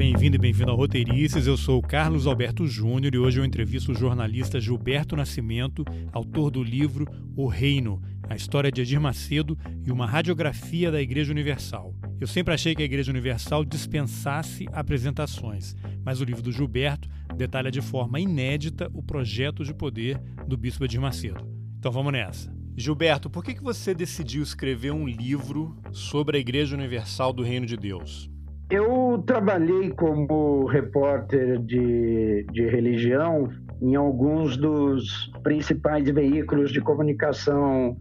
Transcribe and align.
bem-vindo 0.00 0.36
e 0.36 0.38
bem-vindo 0.38 0.70
ao 0.70 0.78
Roteirices. 0.78 1.46
Eu 1.46 1.58
sou 1.58 1.78
o 1.78 1.82
Carlos 1.82 2.26
Alberto 2.26 2.66
Júnior 2.66 3.14
e 3.14 3.18
hoje 3.18 3.38
eu 3.38 3.44
entrevisto 3.44 3.92
o 3.92 3.94
jornalista 3.94 4.58
Gilberto 4.58 5.14
Nascimento, 5.14 5.84
autor 6.10 6.50
do 6.50 6.62
livro 6.62 7.04
O 7.36 7.46
Reino, 7.46 8.00
a 8.26 8.34
história 8.34 8.72
de 8.72 8.80
Edir 8.80 8.98
Macedo 8.98 9.58
e 9.84 9.92
uma 9.92 10.06
radiografia 10.06 10.90
da 10.90 11.02
Igreja 11.02 11.30
Universal. 11.30 11.94
Eu 12.18 12.26
sempre 12.26 12.54
achei 12.54 12.74
que 12.74 12.80
a 12.80 12.86
Igreja 12.86 13.12
Universal 13.12 13.62
dispensasse 13.62 14.66
apresentações, 14.72 15.76
mas 16.02 16.18
o 16.22 16.24
livro 16.24 16.42
do 16.42 16.50
Gilberto 16.50 17.06
detalha 17.36 17.70
de 17.70 17.82
forma 17.82 18.18
inédita 18.18 18.90
o 18.94 19.02
projeto 19.02 19.62
de 19.66 19.74
poder 19.74 20.18
do 20.48 20.56
Bispo 20.56 20.86
Edir 20.86 20.98
Macedo. 20.98 21.46
Então 21.78 21.92
vamos 21.92 22.10
nessa. 22.10 22.50
Gilberto, 22.74 23.28
por 23.28 23.44
que 23.44 23.62
você 23.62 23.92
decidiu 23.92 24.42
escrever 24.42 24.92
um 24.92 25.06
livro 25.06 25.76
sobre 25.92 26.38
a 26.38 26.40
Igreja 26.40 26.74
Universal 26.74 27.34
do 27.34 27.42
Reino 27.42 27.66
de 27.66 27.76
Deus? 27.76 28.30
Eu 28.70 29.20
trabalhei 29.26 29.90
como 29.90 30.64
repórter 30.66 31.58
de, 31.58 32.46
de 32.52 32.68
religião 32.68 33.48
em 33.82 33.96
alguns 33.96 34.56
dos 34.56 35.32
principais 35.42 36.08
veículos 36.08 36.70
de 36.70 36.80
comunicação 36.80 37.96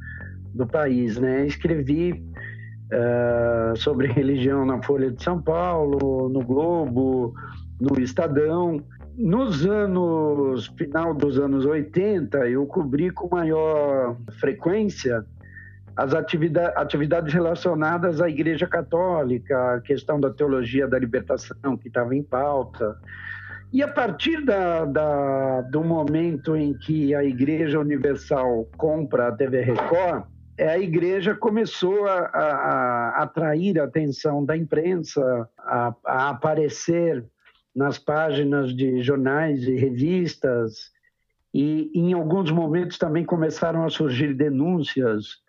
do 0.54 0.68
país. 0.68 1.18
Né? 1.18 1.48
Escrevi 1.48 2.24
uh, 2.94 3.76
sobre 3.78 4.08
religião 4.08 4.64
na 4.64 4.80
Folha 4.84 5.10
de 5.10 5.24
São 5.24 5.42
Paulo, 5.42 6.30
no 6.30 6.42
Globo, 6.46 7.34
no 7.82 8.00
Estadão. 8.00 8.80
Nos 9.18 9.66
anos, 9.66 10.68
final 10.78 11.16
dos 11.16 11.40
anos 11.40 11.66
80, 11.66 12.48
eu 12.48 12.66
cobri 12.68 13.10
com 13.10 13.28
maior 13.28 14.16
frequência 14.40 15.26
as 16.00 16.14
atividades, 16.14 16.78
atividades 16.78 17.34
relacionadas 17.34 18.22
à 18.22 18.30
Igreja 18.30 18.66
Católica, 18.66 19.76
a 19.76 19.82
questão 19.82 20.18
da 20.18 20.30
teologia 20.30 20.88
da 20.88 20.98
libertação 20.98 21.76
que 21.76 21.90
estava 21.90 22.16
em 22.16 22.24
pauta. 22.24 22.98
E 23.74 23.84
a 23.84 23.88
partir 23.88 24.46
da, 24.46 24.86
da, 24.86 25.62
do 25.64 25.84
momento 25.84 26.56
em 26.56 26.74
que 26.74 27.14
a 27.14 27.22
Igreja 27.26 27.82
Universal 27.82 28.70
compra 28.78 29.28
a 29.28 29.32
TV 29.34 29.62
Record, 29.62 30.24
é, 30.58 30.70
a 30.70 30.80
igreja 30.80 31.36
começou 31.36 32.06
a, 32.06 32.20
a, 32.34 32.46
a 33.20 33.24
atrair 33.24 33.80
a 33.80 33.84
atenção 33.84 34.46
da 34.46 34.56
imprensa, 34.56 35.50
a, 35.58 35.94
a, 36.06 36.30
aparecer 36.30 37.26
nas 37.76 37.98
páginas 37.98 38.74
de 38.74 39.02
jornais 39.02 39.64
e 39.64 39.76
revistas, 39.76 40.92
e 41.54 41.92
em 41.94 42.14
alguns 42.14 42.52
momentos 42.52 42.98
também 42.98 43.26
começaram 43.26 43.84
a 43.84 43.90
surgir 43.90 44.34
denúncias 44.34 45.40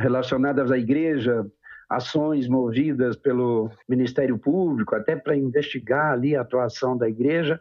relacionadas 0.00 0.70
à 0.70 0.78
igreja, 0.78 1.46
ações 1.88 2.48
movidas 2.48 3.16
pelo 3.16 3.70
Ministério 3.88 4.38
Público, 4.38 4.94
até 4.94 5.16
para 5.16 5.36
investigar 5.36 6.12
ali 6.12 6.36
a 6.36 6.42
atuação 6.42 6.96
da 6.96 7.08
igreja. 7.08 7.60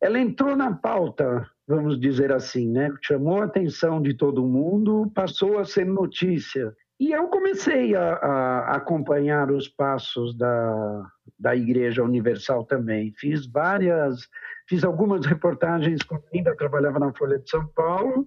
Ela 0.00 0.18
entrou 0.20 0.54
na 0.54 0.72
pauta, 0.72 1.48
vamos 1.66 1.98
dizer 1.98 2.32
assim, 2.32 2.70
né? 2.70 2.92
chamou 3.02 3.42
a 3.42 3.46
atenção 3.46 4.00
de 4.00 4.14
todo 4.14 4.46
mundo, 4.46 5.10
passou 5.14 5.58
a 5.58 5.64
ser 5.64 5.84
notícia. 5.84 6.72
E 6.98 7.12
eu 7.12 7.28
comecei 7.28 7.94
a, 7.94 8.14
a 8.14 8.76
acompanhar 8.76 9.50
os 9.50 9.68
passos 9.68 10.34
da, 10.36 11.06
da 11.38 11.54
Igreja 11.54 12.02
Universal 12.02 12.64
também. 12.64 13.12
Fiz 13.18 13.46
várias, 13.46 14.28
fiz 14.66 14.82
algumas 14.82 15.26
reportagens 15.26 16.02
quando 16.02 16.24
ainda 16.32 16.56
trabalhava 16.56 16.98
na 16.98 17.12
Folha 17.12 17.38
de 17.38 17.50
São 17.50 17.66
Paulo, 17.74 18.24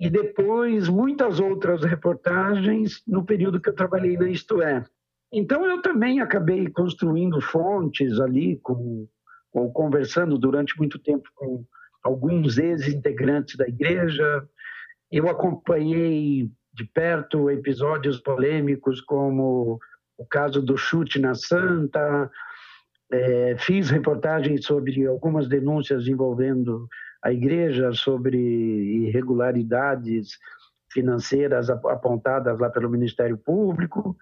e 0.00 0.08
depois 0.08 0.88
muitas 0.88 1.38
outras 1.38 1.84
reportagens 1.84 3.02
no 3.06 3.22
período 3.22 3.60
que 3.60 3.68
eu 3.68 3.74
trabalhei 3.74 4.16
na 4.16 4.26
Isto 4.26 4.62
É. 4.62 4.82
Então 5.30 5.64
eu 5.66 5.82
também 5.82 6.20
acabei 6.20 6.68
construindo 6.70 7.38
fontes 7.40 8.18
ali, 8.18 8.58
com, 8.62 9.06
ou 9.52 9.70
conversando 9.70 10.38
durante 10.38 10.76
muito 10.78 10.98
tempo 10.98 11.28
com 11.34 11.64
alguns 12.02 12.56
ex-integrantes 12.56 13.56
da 13.56 13.68
igreja. 13.68 14.48
Eu 15.12 15.28
acompanhei 15.28 16.50
de 16.72 16.84
perto 16.94 17.50
episódios 17.50 18.18
polêmicos 18.20 19.02
como 19.02 19.78
o 20.16 20.24
caso 20.24 20.62
do 20.62 20.78
chute 20.78 21.18
na 21.18 21.34
Santa, 21.34 22.30
é, 23.12 23.56
fiz 23.58 23.90
reportagens 23.90 24.64
sobre 24.64 25.06
algumas 25.06 25.46
denúncias 25.46 26.06
envolvendo 26.06 26.88
a 27.22 27.32
igreja 27.32 27.92
sobre 27.92 28.38
irregularidades 28.38 30.38
financeiras 30.92 31.70
apontadas 31.70 32.58
lá 32.58 32.68
pelo 32.68 32.90
Ministério 32.90 33.38
Público. 33.38 34.16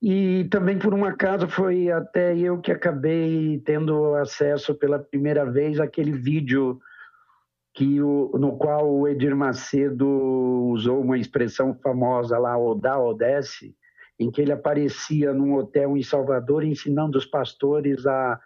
E 0.00 0.46
também, 0.50 0.78
por 0.78 0.94
um 0.94 1.04
acaso, 1.04 1.48
foi 1.48 1.90
até 1.90 2.36
eu 2.36 2.60
que 2.60 2.70
acabei 2.70 3.60
tendo 3.64 4.14
acesso 4.14 4.74
pela 4.74 4.98
primeira 4.98 5.44
vez 5.44 5.80
àquele 5.80 6.12
vídeo 6.12 6.78
que 7.74 8.00
o, 8.00 8.36
no 8.38 8.56
qual 8.56 8.92
o 8.92 9.08
Edir 9.08 9.36
Macedo 9.36 10.06
usou 10.70 11.00
uma 11.00 11.18
expressão 11.18 11.74
famosa 11.82 12.38
lá, 12.38 12.56
Odá 12.58 12.98
Odesse, 12.98 13.74
em 14.18 14.30
que 14.30 14.40
ele 14.40 14.52
aparecia 14.52 15.32
num 15.32 15.54
hotel 15.54 15.96
em 15.96 16.02
Salvador 16.02 16.64
ensinando 16.64 17.18
os 17.18 17.26
pastores 17.26 18.06
a 18.06 18.40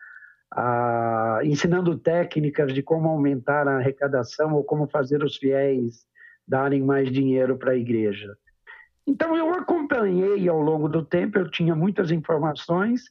a, 0.55 1.41
ensinando 1.45 1.99
técnicas 1.99 2.73
de 2.73 2.83
como 2.83 3.09
aumentar 3.09 3.67
a 3.67 3.79
arrecadação 3.79 4.55
ou 4.55 4.63
como 4.63 4.89
fazer 4.89 5.23
os 5.25 5.37
fiéis 5.37 6.05
darem 6.47 6.83
mais 6.83 7.11
dinheiro 7.11 7.57
para 7.57 7.73
a 7.73 7.77
igreja. 7.77 8.37
Então 9.07 9.37
eu 9.37 9.53
acompanhei 9.53 10.49
ao 10.49 10.61
longo 10.61 10.89
do 10.89 11.05
tempo, 11.05 11.39
eu 11.39 11.51
tinha 11.51 11.75
muitas 11.75 12.11
informações 12.11 13.03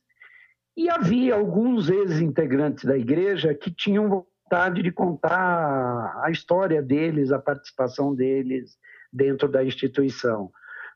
e 0.78 0.90
havia 0.90 1.36
alguns 1.36 1.90
ex-integrantes 1.90 2.86
da 2.86 2.98
igreja 2.98 3.54
que 3.54 3.72
tinham 3.72 4.08
vontade 4.08 4.82
de 4.82 4.92
contar 4.92 6.22
a 6.24 6.30
história 6.32 6.82
deles, 6.82 7.32
a 7.32 7.40
participação 7.40 8.14
deles 8.16 8.78
dentro 9.12 9.50
da 9.50 9.64
instituição. 9.64 10.52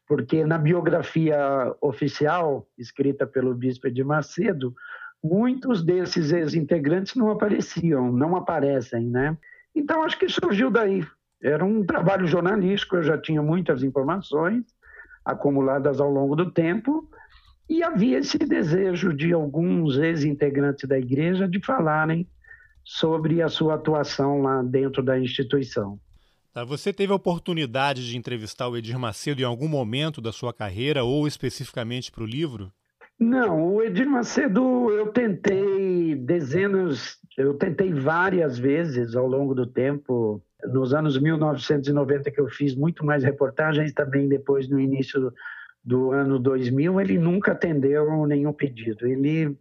Porque 0.07 0.45
na 0.45 0.57
biografia 0.57 1.37
oficial, 1.81 2.67
escrita 2.77 3.25
pelo 3.25 3.53
bispo 3.55 3.89
de 3.89 4.03
Macedo, 4.03 4.73
muitos 5.25 5.83
desses 5.83 6.31
ex-integrantes 6.31 7.15
não 7.15 7.31
apareciam, 7.31 8.11
não 8.11 8.35
aparecem, 8.35 9.07
né? 9.07 9.35
Então 9.75 10.03
acho 10.03 10.19
que 10.19 10.29
surgiu 10.29 10.69
daí. 10.69 11.03
Era 11.41 11.65
um 11.65 11.83
trabalho 11.83 12.27
jornalístico, 12.27 12.95
eu 12.95 13.03
já 13.03 13.17
tinha 13.17 13.41
muitas 13.41 13.81
informações 13.81 14.63
acumuladas 15.23 15.99
ao 15.99 16.11
longo 16.11 16.35
do 16.35 16.51
tempo 16.51 17.09
e 17.67 17.81
havia 17.81 18.19
esse 18.19 18.37
desejo 18.37 19.11
de 19.11 19.33
alguns 19.33 19.97
ex-integrantes 19.97 20.87
da 20.87 20.97
igreja 20.97 21.47
de 21.47 21.59
falarem 21.59 22.27
sobre 22.83 23.41
a 23.41 23.49
sua 23.49 23.73
atuação 23.73 24.43
lá 24.43 24.61
dentro 24.61 25.01
da 25.01 25.19
instituição. 25.19 25.99
Tá, 26.53 26.63
você 26.63 26.93
teve 26.93 27.11
a 27.11 27.15
oportunidade 27.15 28.07
de 28.07 28.15
entrevistar 28.15 28.67
o 28.67 28.77
Edir 28.77 28.99
Macedo 28.99 29.41
em 29.41 29.45
algum 29.45 29.67
momento 29.67 30.21
da 30.21 30.31
sua 30.31 30.53
carreira 30.53 31.03
ou 31.03 31.27
especificamente 31.27 32.11
para 32.11 32.23
o 32.23 32.27
livro? 32.27 32.71
Não, 33.19 33.75
o 33.75 33.81
Edir 33.81 34.09
Macedo 34.09 34.91
eu 34.91 35.07
tentei 35.07 36.15
dezenas, 36.15 37.17
eu 37.37 37.53
tentei 37.53 37.93
várias 37.93 38.57
vezes 38.57 39.15
ao 39.15 39.25
longo 39.25 39.55
do 39.55 39.65
tempo. 39.65 40.43
Nos 40.65 40.93
anos 40.93 41.19
1990 41.19 42.31
que 42.31 42.41
eu 42.41 42.49
fiz 42.49 42.75
muito 42.75 43.05
mais 43.05 43.23
reportagens, 43.23 43.93
também 43.93 44.27
depois 44.27 44.67
no 44.67 44.79
início 44.79 45.31
do 45.83 46.11
ano 46.11 46.39
2000, 46.39 46.99
ele 46.99 47.17
nunca 47.17 47.51
atendeu 47.51 48.25
nenhum 48.25 48.51
pedido. 48.51 49.05
Ele 49.07 49.55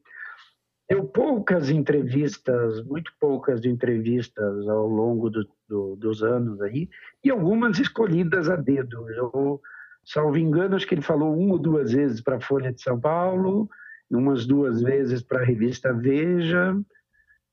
deu 0.89 1.05
poucas 1.05 1.71
entrevistas, 1.71 2.83
muito 2.85 3.13
poucas 3.21 3.65
entrevistas 3.65 4.69
ao 4.69 4.89
longo 4.89 5.31
do, 5.31 5.47
do, 5.69 5.97
dos 5.97 6.23
anos 6.23 6.61
aí, 6.61 6.89
e 7.23 7.31
algumas 7.31 7.79
escolhidas 7.79 8.49
a 8.49 8.57
dedo. 8.57 9.09
Eu 9.11 9.61
Salvo 10.05 10.37
engano, 10.37 10.77
acho 10.77 10.87
que 10.87 10.95
ele 10.95 11.03
falou 11.03 11.37
uma 11.37 11.55
ou 11.55 11.59
duas 11.59 11.93
vezes 11.93 12.21
para 12.21 12.37
a 12.37 12.41
Folha 12.41 12.73
de 12.73 12.83
São 12.83 13.01
Paulo, 13.01 13.69
umas 14.11 14.47
duas 14.47 14.83
vezes 14.83 15.23
para 15.23 15.41
a 15.41 15.45
revista 15.45 15.93
Veja, 15.93 16.77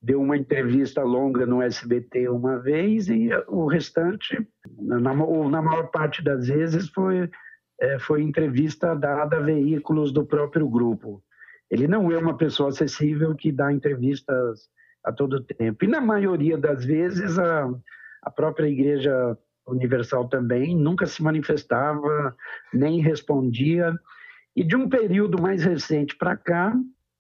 deu 0.02 0.22
uma 0.22 0.36
entrevista 0.36 1.04
longa 1.04 1.46
no 1.46 1.62
SBT 1.62 2.28
uma 2.30 2.58
vez 2.60 3.08
e 3.08 3.30
o 3.48 3.68
restante, 3.68 4.48
na, 4.80 5.14
ou 5.14 5.50
na 5.50 5.62
maior 5.62 5.88
parte 5.92 6.24
das 6.24 6.48
vezes, 6.48 6.90
foi, 6.90 7.30
é, 7.80 8.00
foi 8.00 8.22
entrevista 8.22 8.96
dada 8.96 9.38
a 9.38 9.42
veículos 9.42 10.12
do 10.12 10.26
próprio 10.26 10.68
grupo. 10.68 11.24
Ele 11.70 11.88
não 11.88 12.12
é 12.12 12.18
uma 12.18 12.36
pessoa 12.36 12.70
acessível 12.70 13.36
que 13.36 13.52
dá 13.52 13.72
entrevistas 13.72 14.70
a 15.04 15.12
todo 15.12 15.44
tempo. 15.44 15.86
E 15.86 15.88
na 15.88 16.02
maioria 16.02 16.58
das 16.58 16.84
vezes, 16.84 17.40
a, 17.40 17.70
a 18.24 18.30
própria 18.30 18.68
igreja 18.68 19.38
Universal 19.68 20.28
também, 20.28 20.76
nunca 20.76 21.06
se 21.06 21.22
manifestava, 21.22 22.36
nem 22.74 23.02
respondia. 23.02 23.94
E 24.56 24.64
de 24.64 24.76
um 24.76 24.90
período 24.90 25.42
mais 25.42 25.64
recente 25.64 26.16
para 26.16 26.36
cá, 26.36 26.76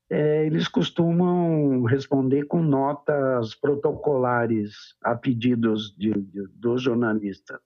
é, 0.09 0.45
eles 0.45 0.67
costumam 0.67 1.83
responder 1.83 2.43
com 2.43 2.61
notas 2.61 3.55
protocolares 3.55 4.95
a 5.01 5.15
pedidos 5.15 5.95
de, 5.95 6.11
de, 6.11 6.47
dos 6.53 6.81
jornalistas. 6.81 7.59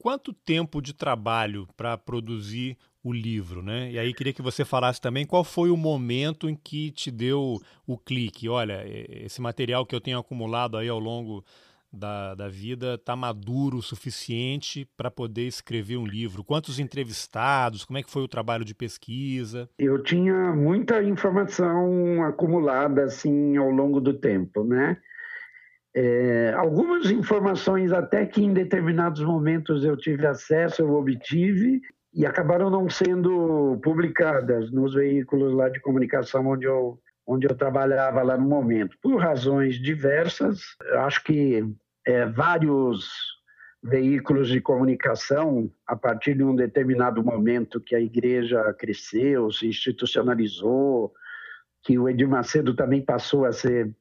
Quanto 0.00 0.32
tempo 0.32 0.80
de 0.80 0.94
trabalho 0.94 1.66
para 1.76 1.98
produzir 1.98 2.78
o 3.02 3.12
livro, 3.12 3.62
né? 3.62 3.90
E 3.90 3.98
aí 3.98 4.14
queria 4.14 4.32
que 4.32 4.42
você 4.42 4.64
falasse 4.64 5.00
também 5.00 5.26
qual 5.26 5.42
foi 5.42 5.70
o 5.70 5.76
momento 5.76 6.48
em 6.48 6.54
que 6.54 6.92
te 6.92 7.10
deu 7.10 7.60
o 7.84 7.98
clique. 7.98 8.48
Olha, 8.48 8.84
esse 8.86 9.40
material 9.40 9.84
que 9.84 9.94
eu 9.94 10.00
tenho 10.00 10.18
acumulado 10.18 10.76
aí 10.76 10.88
ao 10.88 11.00
longo 11.00 11.44
da, 11.92 12.34
da 12.34 12.48
vida 12.48 12.94
está 12.94 13.16
maduro 13.16 13.78
o 13.78 13.82
suficiente 13.82 14.88
para 14.96 15.10
poder 15.10 15.46
escrever 15.46 15.96
um 15.96 16.06
livro? 16.06 16.44
Quantos 16.44 16.78
entrevistados? 16.78 17.84
Como 17.84 17.98
é 17.98 18.02
que 18.02 18.10
foi 18.10 18.22
o 18.22 18.28
trabalho 18.28 18.64
de 18.64 18.74
pesquisa? 18.74 19.68
Eu 19.78 20.02
tinha 20.02 20.52
muita 20.54 21.02
informação 21.02 22.22
acumulada 22.24 23.04
assim 23.04 23.56
ao 23.56 23.70
longo 23.70 24.00
do 24.00 24.14
tempo, 24.14 24.64
né? 24.64 24.98
É, 25.94 26.52
algumas 26.54 27.10
informações 27.10 27.92
até 27.92 28.24
que 28.26 28.44
em 28.44 28.52
determinados 28.52 29.22
momentos 29.22 29.84
eu 29.84 29.96
tive 29.96 30.26
acesso, 30.26 30.82
eu 30.82 30.92
obtive 30.92 31.80
e 32.12 32.26
acabaram 32.26 32.70
não 32.70 32.88
sendo 32.88 33.78
publicadas 33.82 34.70
nos 34.70 34.94
veículos 34.94 35.54
lá 35.54 35.68
de 35.68 35.80
comunicação 35.80 36.46
onde 36.46 36.66
eu 36.66 37.00
onde 37.28 37.46
eu 37.46 37.54
trabalhava 37.54 38.22
lá 38.22 38.38
no 38.38 38.48
momento, 38.48 38.96
por 39.02 39.20
razões 39.20 39.78
diversas. 39.78 40.62
Acho 40.94 41.22
que 41.22 41.62
é, 42.06 42.24
vários 42.24 43.10
veículos 43.82 44.48
de 44.48 44.62
comunicação, 44.62 45.70
a 45.86 45.94
partir 45.94 46.34
de 46.34 46.42
um 46.42 46.56
determinado 46.56 47.22
momento 47.22 47.82
que 47.82 47.94
a 47.94 48.00
igreja 48.00 48.72
cresceu, 48.72 49.52
se 49.52 49.66
institucionalizou, 49.68 51.12
que 51.82 51.98
o 51.98 52.08
Edir 52.08 52.26
Macedo 52.26 52.74
também 52.74 53.02
passou 53.02 53.44
a 53.44 53.52
ser 53.52 53.94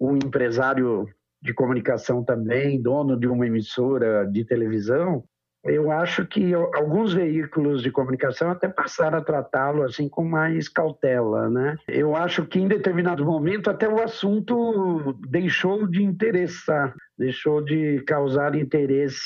um 0.00 0.16
empresário 0.16 1.06
de 1.42 1.52
comunicação 1.52 2.24
também, 2.24 2.80
dono 2.80 3.20
de 3.20 3.26
uma 3.26 3.46
emissora 3.46 4.26
de 4.26 4.46
televisão, 4.46 5.22
eu 5.64 5.92
acho 5.92 6.26
que 6.26 6.52
alguns 6.54 7.14
veículos 7.14 7.82
de 7.82 7.90
comunicação 7.90 8.50
até 8.50 8.68
passaram 8.68 9.18
a 9.18 9.24
tratá-lo 9.24 9.84
assim 9.84 10.08
com 10.08 10.24
mais 10.24 10.68
cautela, 10.68 11.48
né? 11.48 11.76
Eu 11.86 12.16
acho 12.16 12.44
que 12.46 12.58
em 12.58 12.66
determinado 12.66 13.24
momento 13.24 13.70
até 13.70 13.88
o 13.88 14.02
assunto 14.02 15.16
deixou 15.28 15.86
de 15.86 16.02
interessar, 16.02 16.94
deixou 17.16 17.62
de 17.62 18.02
causar 18.02 18.56
interesse 18.56 19.22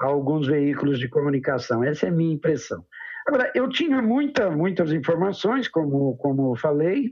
a 0.00 0.06
alguns 0.06 0.46
veículos 0.46 0.98
de 0.98 1.08
comunicação. 1.08 1.82
Essa 1.82 2.06
é 2.06 2.08
a 2.08 2.12
minha 2.12 2.34
impressão. 2.34 2.84
Agora, 3.26 3.50
eu 3.54 3.68
tinha 3.68 4.00
muita, 4.00 4.50
muitas 4.50 4.92
informações, 4.92 5.66
como, 5.68 6.16
como 6.18 6.56
falei, 6.56 7.10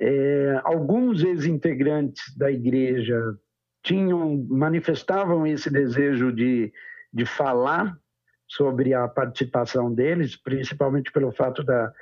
é, 0.00 0.60
alguns 0.64 1.22
ex-integrantes 1.22 2.36
da 2.36 2.50
igreja 2.50 3.18
tinham 3.82 4.44
manifestavam 4.48 5.46
esse 5.46 5.70
desejo 5.70 6.32
de 6.32 6.72
de 7.12 7.24
falar 7.24 7.96
sobre 8.46 8.94
a 8.94 9.06
participação 9.06 9.92
deles, 9.92 10.36
principalmente 10.36 11.12
pelo 11.12 11.30
fato 11.30 11.62
da, 11.62 11.92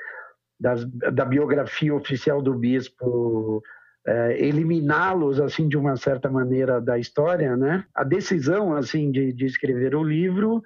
da, 0.58 0.74
da 1.10 1.24
biografia 1.24 1.94
oficial 1.94 2.40
do 2.40 2.54
bispo 2.54 3.62
é, 4.06 4.38
eliminá-los 4.38 5.40
assim 5.40 5.68
de 5.68 5.76
uma 5.76 5.96
certa 5.96 6.30
maneira 6.30 6.80
da 6.80 6.96
história, 6.98 7.56
né? 7.56 7.84
A 7.92 8.04
decisão 8.04 8.74
assim 8.74 9.10
de, 9.10 9.32
de 9.32 9.44
escrever 9.44 9.96
o 9.96 10.04
livro 10.04 10.62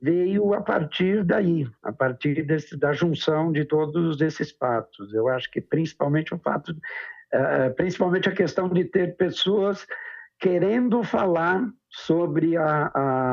veio 0.00 0.54
a 0.54 0.60
partir 0.60 1.24
daí, 1.24 1.66
a 1.82 1.92
partir 1.92 2.44
desse, 2.44 2.76
da 2.76 2.92
junção 2.92 3.50
de 3.50 3.64
todos 3.64 4.20
esses 4.20 4.52
fatos. 4.52 5.12
Eu 5.12 5.26
acho 5.28 5.50
que 5.50 5.60
principalmente 5.60 6.32
o 6.32 6.38
fato, 6.38 6.76
é, 7.32 7.70
principalmente 7.70 8.28
a 8.28 8.34
questão 8.34 8.68
de 8.68 8.84
ter 8.84 9.16
pessoas 9.16 9.84
querendo 10.38 11.02
falar 11.02 11.68
sobre 11.96 12.58
a, 12.58 12.90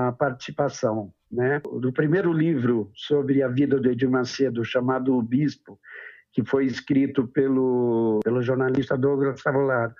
a 0.08 0.12
participação. 0.14 1.14
Né? 1.30 1.60
Do 1.60 1.92
primeiro 1.92 2.32
livro 2.32 2.90
sobre 2.96 3.44
a 3.44 3.48
vida 3.50 3.78
do 3.78 3.90
Edir 3.90 4.10
Macedo, 4.10 4.64
chamado 4.64 5.18
O 5.18 5.22
Bispo, 5.22 5.78
que 6.32 6.46
foi 6.46 6.66
escrito 6.66 7.28
pelo, 7.28 8.22
pelo 8.24 8.42
jornalista 8.42 8.98
Douglas 8.98 9.42
Savolaro, 9.42 9.94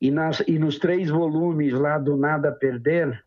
e, 0.00 0.10
nas, 0.10 0.40
e 0.46 0.58
nos 0.58 0.78
três 0.78 1.08
volumes 1.08 1.72
lá 1.72 1.98
do 1.98 2.16
Nada 2.16 2.50
a 2.50 2.52
Perder, 2.52 3.24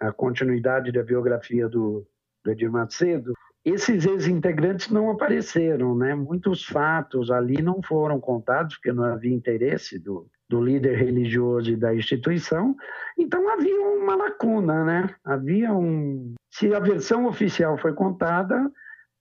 a 0.00 0.10
continuidade 0.10 0.90
da 0.90 1.02
biografia 1.02 1.68
do, 1.68 2.06
do 2.42 2.50
Edir 2.50 2.72
Macedo, 2.72 3.34
esses 3.64 4.06
ex-integrantes 4.06 4.88
não 4.88 5.10
apareceram, 5.10 5.94
né? 5.94 6.14
Muitos 6.14 6.64
fatos 6.64 7.30
ali 7.30 7.60
não 7.62 7.80
foram 7.82 8.18
contados, 8.18 8.76
porque 8.76 8.92
não 8.92 9.04
havia 9.04 9.32
interesse 9.32 9.98
do, 9.98 10.26
do 10.52 10.60
líder 10.60 10.98
religioso 10.98 11.70
e 11.70 11.76
da 11.76 11.94
instituição. 11.94 12.76
Então 13.18 13.48
havia 13.48 13.80
uma 13.80 14.14
lacuna, 14.14 14.84
né? 14.84 15.14
Havia 15.24 15.72
um. 15.72 16.34
Se 16.50 16.74
a 16.74 16.78
versão 16.78 17.24
oficial 17.24 17.78
foi 17.78 17.94
contada, 17.94 18.70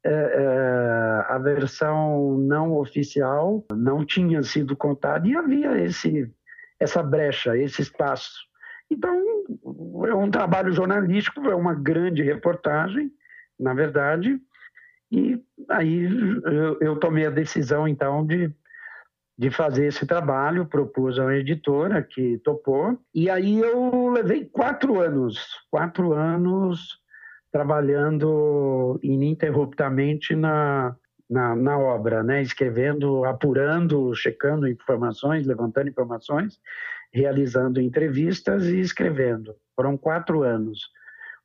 é, 0.03 0.11
é, 0.11 1.33
a 1.33 1.37
versão 1.37 2.37
não 2.37 2.73
oficial 2.73 3.63
não 3.71 4.05
tinha 4.05 4.43
sido 4.43 4.75
contada 4.75 5.25
e 5.25 5.33
havia 5.33 5.81
esse 5.81 6.29
essa 6.77 7.01
brecha, 7.01 7.55
esse 7.55 7.81
espaço. 7.81 8.41
Então 8.89 9.15
é 10.05 10.13
um 10.13 10.29
trabalho 10.29 10.73
jornalístico, 10.73 11.47
é 11.47 11.55
uma 11.55 11.73
grande 11.73 12.23
reportagem, 12.23 13.09
na 13.57 13.73
verdade. 13.73 14.37
E 15.09 15.41
aí 15.69 16.09
eu, 16.43 16.77
eu 16.81 16.95
tomei 16.97 17.25
a 17.25 17.29
decisão 17.29 17.87
então 17.87 18.25
de 18.25 18.51
de 19.37 19.49
fazer 19.49 19.87
esse 19.87 20.05
trabalho, 20.05 20.65
propus 20.65 21.17
a 21.17 21.23
uma 21.23 21.35
editora 21.35 22.01
que 22.03 22.37
topou, 22.39 22.97
e 23.13 23.29
aí 23.29 23.59
eu 23.59 24.09
levei 24.09 24.45
quatro 24.45 24.99
anos, 24.99 25.39
quatro 25.69 26.13
anos 26.13 26.99
trabalhando 27.51 28.99
ininterruptamente 29.03 30.35
na, 30.35 30.95
na, 31.29 31.55
na, 31.55 31.77
obra, 31.77 32.23
né? 32.23 32.41
escrevendo, 32.41 33.25
apurando, 33.25 34.15
checando 34.15 34.67
informações, 34.67 35.45
levantando 35.45 35.89
informações, 35.89 36.59
realizando 37.11 37.81
entrevistas 37.81 38.65
e 38.67 38.79
escrevendo. 38.79 39.53
Foram 39.75 39.97
quatro 39.97 40.43
anos. 40.43 40.89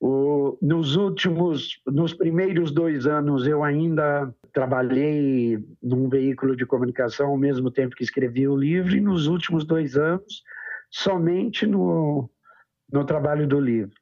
O, 0.01 0.59
nos 0.61 0.95
últimos, 0.97 1.81
nos 1.87 2.13
primeiros 2.13 2.71
dois 2.71 3.07
anos, 3.07 3.47
eu 3.47 3.65
ainda 3.65 4.33
trabalhei 4.53 5.59
num 5.83 6.09
veículo 6.09 6.55
de 6.55 6.67
comunicação 6.67 7.29
ao 7.29 7.37
mesmo 7.37 7.71
tempo 7.71 7.97
que 7.97 8.05
escrevi 8.05 8.47
o 8.47 8.57
livro, 8.57 8.95
e 8.95 9.01
nos 9.01 9.27
últimos 9.27 9.65
dois 9.65 9.97
anos, 9.97 10.43
somente 10.91 11.67
no, 11.67 12.31
no 12.93 13.05
trabalho 13.05 13.47
do 13.47 13.59
livro. 13.59 13.95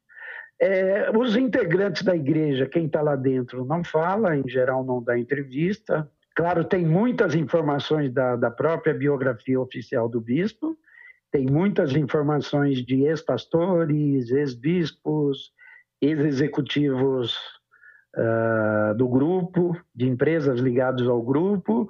É, 0.60 1.10
os 1.16 1.36
integrantes 1.36 2.02
da 2.02 2.14
igreja, 2.14 2.66
quem 2.66 2.86
está 2.86 3.02
lá 3.02 3.16
dentro, 3.16 3.64
não 3.64 3.82
fala, 3.82 4.36
em 4.36 4.48
geral 4.48 4.84
não 4.84 5.02
dá 5.02 5.18
entrevista. 5.18 6.08
Claro, 6.34 6.64
tem 6.64 6.84
muitas 6.84 7.34
informações 7.34 8.12
da, 8.12 8.36
da 8.36 8.50
própria 8.50 8.94
biografia 8.94 9.60
oficial 9.60 10.08
do 10.08 10.20
bispo, 10.20 10.76
tem 11.30 11.46
muitas 11.46 11.94
informações 11.96 12.84
de 12.84 13.02
ex-pastores, 13.04 14.30
ex-bispos, 14.30 15.52
ex-executivos 16.04 17.36
uh, 18.16 18.94
do 18.96 19.08
grupo, 19.08 19.76
de 19.94 20.08
empresas 20.08 20.60
ligadas 20.60 21.06
ao 21.06 21.22
grupo. 21.22 21.88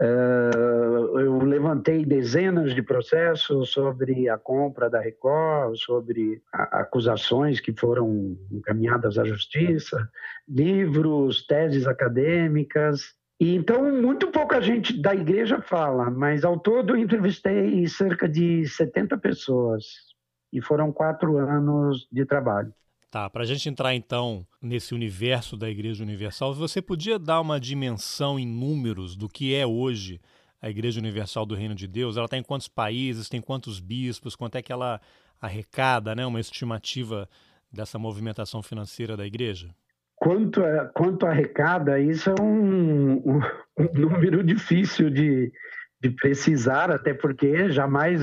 Uh, 0.00 1.20
eu 1.20 1.38
levantei 1.44 2.06
dezenas 2.06 2.74
de 2.74 2.82
processos 2.82 3.70
sobre 3.70 4.30
a 4.30 4.38
compra 4.38 4.88
da 4.88 4.98
Record, 4.98 5.76
sobre 5.76 6.42
acusações 6.52 7.60
que 7.60 7.72
foram 7.78 8.36
encaminhadas 8.50 9.18
à 9.18 9.24
justiça, 9.24 10.08
livros, 10.48 11.46
teses 11.46 11.86
acadêmicas. 11.86 13.14
E 13.38 13.54
então, 13.54 13.92
muito 13.92 14.28
pouca 14.28 14.60
gente 14.60 15.00
da 15.00 15.14
igreja 15.14 15.60
fala, 15.60 16.10
mas 16.10 16.44
ao 16.44 16.58
todo 16.58 16.94
eu 16.94 16.96
entrevistei 16.96 17.86
cerca 17.86 18.26
de 18.26 18.66
70 18.66 19.18
pessoas 19.18 19.84
e 20.52 20.60
foram 20.60 20.90
quatro 20.92 21.36
anos 21.36 22.08
de 22.10 22.24
trabalho. 22.24 22.72
Tá, 23.10 23.28
para 23.28 23.42
a 23.42 23.46
gente 23.46 23.68
entrar 23.68 23.92
então 23.92 24.46
nesse 24.62 24.94
universo 24.94 25.56
da 25.56 25.68
Igreja 25.68 26.04
Universal, 26.04 26.54
você 26.54 26.80
podia 26.80 27.18
dar 27.18 27.40
uma 27.40 27.58
dimensão 27.58 28.38
em 28.38 28.46
números 28.46 29.16
do 29.16 29.28
que 29.28 29.52
é 29.52 29.66
hoje 29.66 30.20
a 30.62 30.70
Igreja 30.70 31.00
Universal 31.00 31.44
do 31.44 31.56
Reino 31.56 31.74
de 31.74 31.88
Deus? 31.88 32.16
Ela 32.16 32.26
está 32.26 32.36
em 32.36 32.42
quantos 32.42 32.68
países, 32.68 33.28
tem 33.28 33.40
quantos 33.40 33.80
bispos, 33.80 34.36
quanto 34.36 34.54
é 34.54 34.62
que 34.62 34.72
ela 34.72 35.00
arrecada, 35.40 36.14
né? 36.14 36.24
Uma 36.24 36.38
estimativa 36.38 37.28
dessa 37.72 37.98
movimentação 37.98 38.62
financeira 38.62 39.16
da 39.16 39.26
Igreja? 39.26 39.74
Quanto, 40.14 40.62
a, 40.62 40.84
quanto 40.94 41.26
arrecada, 41.26 41.98
isso 41.98 42.30
é 42.30 42.40
um, 42.40 43.14
um, 43.26 43.40
número 43.92 44.44
difícil 44.44 45.10
de, 45.10 45.50
de 46.00 46.10
precisar, 46.10 46.92
até 46.92 47.12
porque 47.12 47.70
jamais 47.70 48.22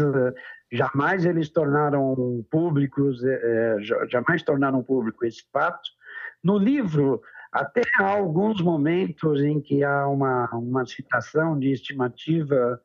jamais 0.72 1.26
eles 1.26 1.50
tornaram 1.50 2.46
públicos, 2.50 3.24
é, 3.24 3.78
jamais 4.10 4.44
tornaram 4.44 4.84
público 4.84 5.26
esse 5.26 5.44
fato. 5.52 5.90
No 6.44 6.58
livro, 6.58 7.22
até 7.52 7.82
há 8.00 8.10
alguns 8.10 8.62
momentos 8.62 9.42
em 9.42 9.62
que 9.62 9.84
há 9.84 10.08
uma, 10.08 10.50
uma 10.54 10.86
citação 10.86 11.58
de 11.58 11.72
estimativa 11.72 12.80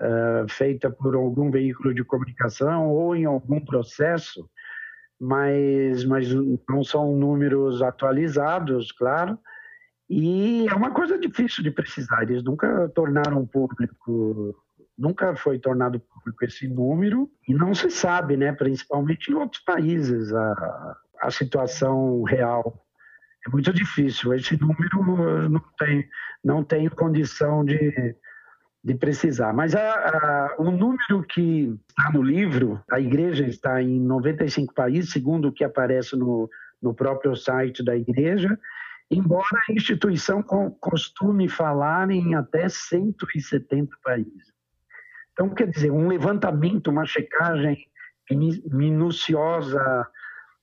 é, 0.00 0.46
feita 0.48 0.90
por 0.90 1.14
algum 1.14 1.50
veículo 1.50 1.94
de 1.94 2.04
comunicação 2.04 2.88
ou 2.90 3.14
em 3.14 3.24
algum 3.24 3.60
processo, 3.64 4.48
mas, 5.20 6.04
mas 6.04 6.28
não 6.68 6.82
são 6.82 7.16
números 7.16 7.80
atualizados, 7.80 8.90
claro. 8.90 9.38
E 10.10 10.66
é 10.68 10.74
uma 10.74 10.90
coisa 10.90 11.18
difícil 11.18 11.62
de 11.62 11.70
precisar. 11.70 12.22
Eles 12.24 12.42
nunca 12.42 12.88
tornaram 12.90 13.46
público, 13.46 14.54
nunca 14.96 15.34
foi 15.34 15.58
tornado 15.58 16.00
público 16.00 16.44
esse 16.44 16.68
número 16.68 17.30
e 17.48 17.54
não 17.54 17.74
se 17.74 17.90
sabe, 17.90 18.36
né? 18.36 18.52
Principalmente 18.52 19.30
em 19.30 19.34
outros 19.34 19.62
países 19.62 20.32
a, 20.32 20.96
a 21.22 21.30
situação 21.30 22.22
real 22.22 22.84
é 23.46 23.50
muito 23.50 23.72
difícil. 23.72 24.34
Esse 24.34 24.60
número 24.60 25.48
não 25.48 25.62
tem 25.78 26.08
não 26.44 26.64
tenho 26.64 26.90
condição 26.90 27.64
de 27.64 28.16
de 28.84 28.94
precisar. 28.94 29.52
Mas 29.52 29.74
a, 29.74 30.56
o 30.58 30.70
número 30.70 31.22
que 31.28 31.78
está 31.88 32.10
no 32.12 32.22
livro, 32.22 32.82
a 32.90 32.98
igreja 32.98 33.46
está 33.46 33.80
em 33.80 34.00
95 34.00 34.74
países, 34.74 35.12
segundo 35.12 35.48
o 35.48 35.52
que 35.52 35.62
aparece 35.62 36.16
no, 36.16 36.50
no 36.80 36.92
próprio 36.92 37.36
site 37.36 37.84
da 37.84 37.96
igreja, 37.96 38.58
embora 39.10 39.46
a 39.68 39.72
instituição 39.72 40.42
costume 40.80 41.48
falar 41.48 42.10
em 42.10 42.34
até 42.34 42.68
170 42.68 43.96
países. 44.02 44.52
Então, 45.32 45.48
quer 45.50 45.68
dizer, 45.68 45.90
um 45.90 46.08
levantamento, 46.08 46.90
uma 46.90 47.06
checagem 47.06 47.78
minuciosa 48.70 50.06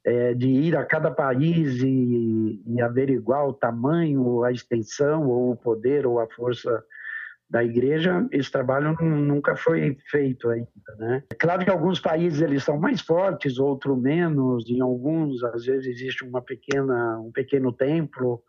é, 0.05 0.33
de 0.33 0.47
ir 0.47 0.75
a 0.75 0.85
cada 0.85 1.11
país 1.11 1.81
e, 1.81 2.63
e 2.65 2.81
averiguar 2.81 3.47
o 3.47 3.53
tamanho, 3.53 4.43
a 4.43 4.51
extensão, 4.51 5.27
ou 5.27 5.51
o 5.51 5.55
poder, 5.55 6.05
ou 6.07 6.19
a 6.19 6.27
força 6.29 6.83
da 7.49 7.63
igreja, 7.63 8.27
esse 8.31 8.51
trabalho 8.51 8.95
nunca 9.01 9.55
foi 9.55 9.97
feito 10.07 10.49
ainda, 10.49 10.69
né? 10.99 11.23
É 11.31 11.35
claro 11.35 11.63
que 11.63 11.71
alguns 11.71 11.99
países 11.99 12.41
eles 12.41 12.63
são 12.63 12.77
mais 12.77 13.01
fortes, 13.01 13.57
outros 13.57 13.99
menos, 13.99 14.69
em 14.69 14.79
alguns 14.81 15.43
às 15.43 15.65
vezes 15.65 15.88
existe 15.88 16.23
uma 16.23 16.43
pequena, 16.43 17.19
um 17.19 17.31
pequeno 17.31 17.73
templo 17.73 18.43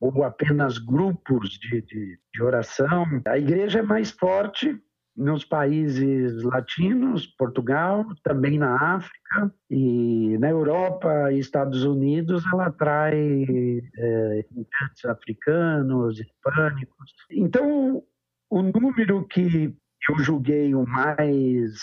ou 0.00 0.24
apenas 0.24 0.78
grupos 0.78 1.50
de, 1.50 1.80
de, 1.82 2.18
de 2.34 2.42
oração. 2.42 3.06
A 3.28 3.38
igreja 3.38 3.78
é 3.78 3.82
mais 3.82 4.10
forte 4.10 4.76
nos 5.16 5.44
países 5.44 6.42
latinos, 6.42 7.26
Portugal, 7.26 8.06
também 8.22 8.58
na 8.58 8.94
África 8.96 9.52
e 9.68 10.38
na 10.38 10.48
Europa 10.50 11.32
e 11.32 11.38
Estados 11.38 11.84
Unidos, 11.84 12.44
ela 12.52 12.66
atrai 12.66 13.44
é, 13.96 14.46
imigrantes 14.50 15.04
africanos, 15.04 16.20
hispânicos. 16.20 17.12
Então, 17.30 18.02
o 18.48 18.62
número 18.62 19.26
que 19.26 19.76
eu 20.08 20.18
julguei 20.18 20.74
o 20.74 20.86
mais 20.86 21.80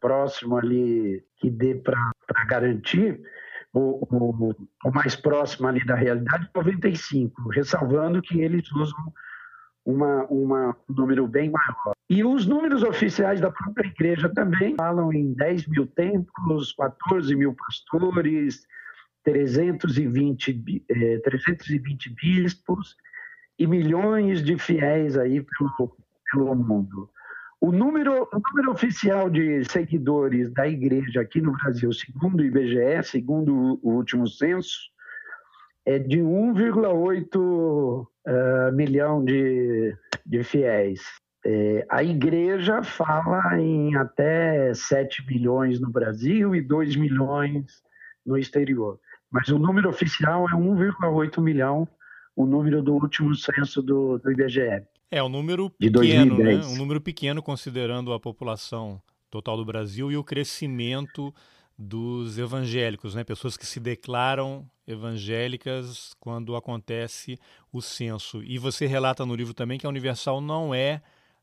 próximo 0.00 0.56
ali, 0.56 1.24
que 1.36 1.50
dê 1.50 1.74
para 1.74 2.12
garantir, 2.46 3.20
o, 3.72 4.06
o, 4.10 4.56
o, 4.84 4.90
mais 4.90 5.14
próximo 5.14 5.68
ali 5.68 5.84
da 5.84 5.94
realidade, 5.94 6.50
95, 6.54 7.50
ressalvando 7.50 8.20
que 8.20 8.40
eles 8.40 8.70
usam 8.72 9.12
uma, 9.90 10.24
uma, 10.26 10.76
um 10.88 10.94
número 10.94 11.26
bem 11.26 11.50
maior. 11.50 11.94
E 12.08 12.24
os 12.24 12.46
números 12.46 12.82
oficiais 12.82 13.40
da 13.40 13.50
própria 13.50 13.88
igreja 13.88 14.28
também 14.28 14.74
falam 14.76 15.12
em 15.12 15.32
10 15.32 15.66
mil 15.68 15.86
templos, 15.86 16.72
14 16.72 17.34
mil 17.34 17.54
pastores, 17.54 18.66
320, 19.24 20.84
eh, 20.88 21.18
320 21.18 22.14
bispos 22.14 22.96
e 23.58 23.66
milhões 23.66 24.42
de 24.42 24.56
fiéis 24.58 25.16
aí 25.16 25.40
pelo, 25.42 25.96
pelo 26.32 26.54
mundo. 26.54 27.10
O 27.60 27.70
número, 27.70 28.26
o 28.32 28.40
número 28.40 28.72
oficial 28.72 29.28
de 29.28 29.62
seguidores 29.64 30.50
da 30.52 30.66
igreja 30.66 31.20
aqui 31.20 31.42
no 31.42 31.52
Brasil, 31.52 31.92
segundo 31.92 32.40
o 32.40 32.44
IBGE, 32.44 33.02
segundo 33.04 33.78
o 33.82 33.90
último 33.92 34.26
censo, 34.26 34.78
é 35.86 35.98
de 35.98 36.18
1,8 36.18 37.36
uh, 37.36 38.06
eh, 38.26 38.72
milhão 38.72 39.24
de, 39.24 39.96
de 40.26 40.44
fiéis. 40.44 41.00
É, 41.44 41.86
a 41.88 42.04
igreja 42.04 42.82
fala 42.82 43.58
em 43.58 43.96
até 43.96 44.74
7 44.74 45.26
milhões 45.26 45.80
no 45.80 45.90
Brasil 45.90 46.54
e 46.54 46.60
2 46.60 46.96
milhões 46.96 47.64
no 48.26 48.36
exterior. 48.36 49.00
Mas 49.30 49.48
o 49.48 49.58
número 49.58 49.88
oficial 49.88 50.46
é 50.48 50.52
1,8 50.52 51.40
milhão, 51.40 51.88
o 52.36 52.44
número 52.44 52.82
do 52.82 52.92
último 52.92 53.34
censo 53.34 53.80
do, 53.80 54.18
do 54.18 54.30
IBGE. 54.30 54.82
É 55.10 55.22
um 55.22 55.28
número 55.28 55.70
pequeno, 55.70 56.38
né? 56.38 56.56
Um 56.56 56.76
número 56.76 57.00
pequeno 57.00 57.42
considerando 57.42 58.12
a 58.12 58.20
população 58.20 59.00
total 59.30 59.56
do 59.56 59.64
Brasil 59.64 60.10
e 60.12 60.16
o 60.16 60.24
crescimento 60.24 61.34
dos 61.76 62.38
evangélicos, 62.38 63.14
né? 63.14 63.24
Pessoas 63.24 63.56
que 63.56 63.64
se 63.64 63.80
declaram 63.80 64.68
evangélicas 64.90 66.14
quando 66.20 66.56
acontece 66.56 67.38
o 67.72 67.80
censo. 67.80 68.42
E 68.42 68.58
você 68.58 68.86
relata 68.86 69.24
no 69.24 69.34
livro 69.34 69.54
também 69.54 69.78
que 69.78 69.86
a 69.86 69.88
Universal 69.88 70.40
não 70.40 70.74
é 70.74 71.00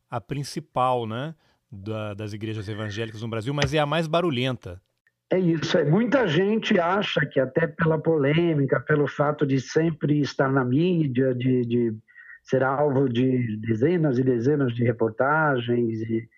a 0.09 0.21
principal, 0.21 1.05
né, 1.05 1.33
da, 1.71 2.13
das 2.13 2.33
igrejas 2.33 2.67
evangélicas 2.69 3.21
no 3.21 3.27
Brasil, 3.27 3.53
mas 3.53 3.73
é 3.73 3.79
a 3.79 3.85
mais 3.85 4.07
barulhenta. 4.07 4.81
É 5.29 5.37
isso. 5.37 5.77
É, 5.77 5.83
muita 5.83 6.25
gente 6.27 6.79
acha 6.79 7.25
que 7.25 7.39
até 7.39 7.67
pela 7.67 7.97
polêmica, 7.97 8.79
pelo 8.79 9.07
fato 9.07 9.45
de 9.45 9.59
sempre 9.59 10.21
estar 10.21 10.49
na 10.49 10.63
mídia, 10.63 11.35
de, 11.35 11.65
de 11.65 11.97
ser 12.43 12.63
alvo 12.63 13.09
de 13.09 13.57
dezenas 13.57 14.17
e 14.17 14.23
dezenas 14.23 14.73
de 14.73 14.83
reportagens 14.85 15.99
e, 16.01 16.29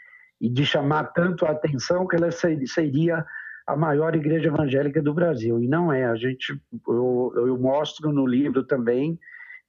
e 0.42 0.50
de 0.50 0.66
chamar 0.66 1.06
tanto 1.14 1.46
a 1.46 1.52
atenção 1.52 2.08
que 2.08 2.16
ela 2.16 2.30
seria 2.32 3.24
a 3.70 3.76
maior 3.76 4.16
igreja 4.16 4.48
evangélica 4.48 5.02
do 5.02 5.14
Brasil. 5.14 5.62
E 5.62 5.68
não 5.68 5.94
é. 5.94 6.06
A 6.06 6.16
gente, 6.16 6.60
eu, 6.88 7.34
eu 7.36 7.58
mostro 7.58 8.12
no 8.12 8.26
livro 8.26 8.64
também 8.64 9.20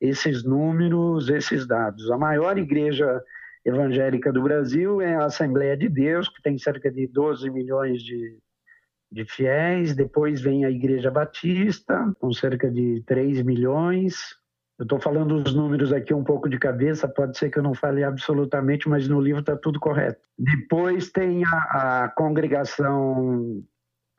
esses 0.00 0.42
números, 0.42 1.28
esses 1.28 1.66
dados. 1.66 2.10
A 2.10 2.16
maior 2.16 2.56
igreja 2.56 3.22
evangélica 3.64 4.32
do 4.32 4.42
Brasil 4.42 5.02
é 5.02 5.14
a 5.14 5.26
Assembleia 5.26 5.76
de 5.76 5.88
Deus, 5.88 6.28
que 6.28 6.40
tem 6.40 6.56
cerca 6.56 6.90
de 6.90 7.06
12 7.06 7.50
milhões 7.50 8.02
de, 8.02 8.38
de 9.12 9.24
fiéis. 9.26 9.94
Depois 9.94 10.40
vem 10.40 10.64
a 10.64 10.70
Igreja 10.70 11.10
Batista, 11.10 12.10
com 12.18 12.32
cerca 12.32 12.70
de 12.70 13.02
3 13.06 13.42
milhões. 13.42 14.16
Eu 14.78 14.84
estou 14.84 14.98
falando 14.98 15.34
os 15.34 15.54
números 15.54 15.92
aqui 15.92 16.14
um 16.14 16.24
pouco 16.24 16.48
de 16.48 16.58
cabeça, 16.58 17.06
pode 17.06 17.36
ser 17.36 17.50
que 17.50 17.58
eu 17.58 17.62
não 17.62 17.74
fale 17.74 18.02
absolutamente, 18.02 18.88
mas 18.88 19.06
no 19.06 19.20
livro 19.20 19.40
está 19.40 19.54
tudo 19.54 19.78
correto. 19.78 20.22
Depois 20.38 21.10
tem 21.10 21.42
a, 21.44 22.04
a 22.04 22.08
congregação 22.08 23.62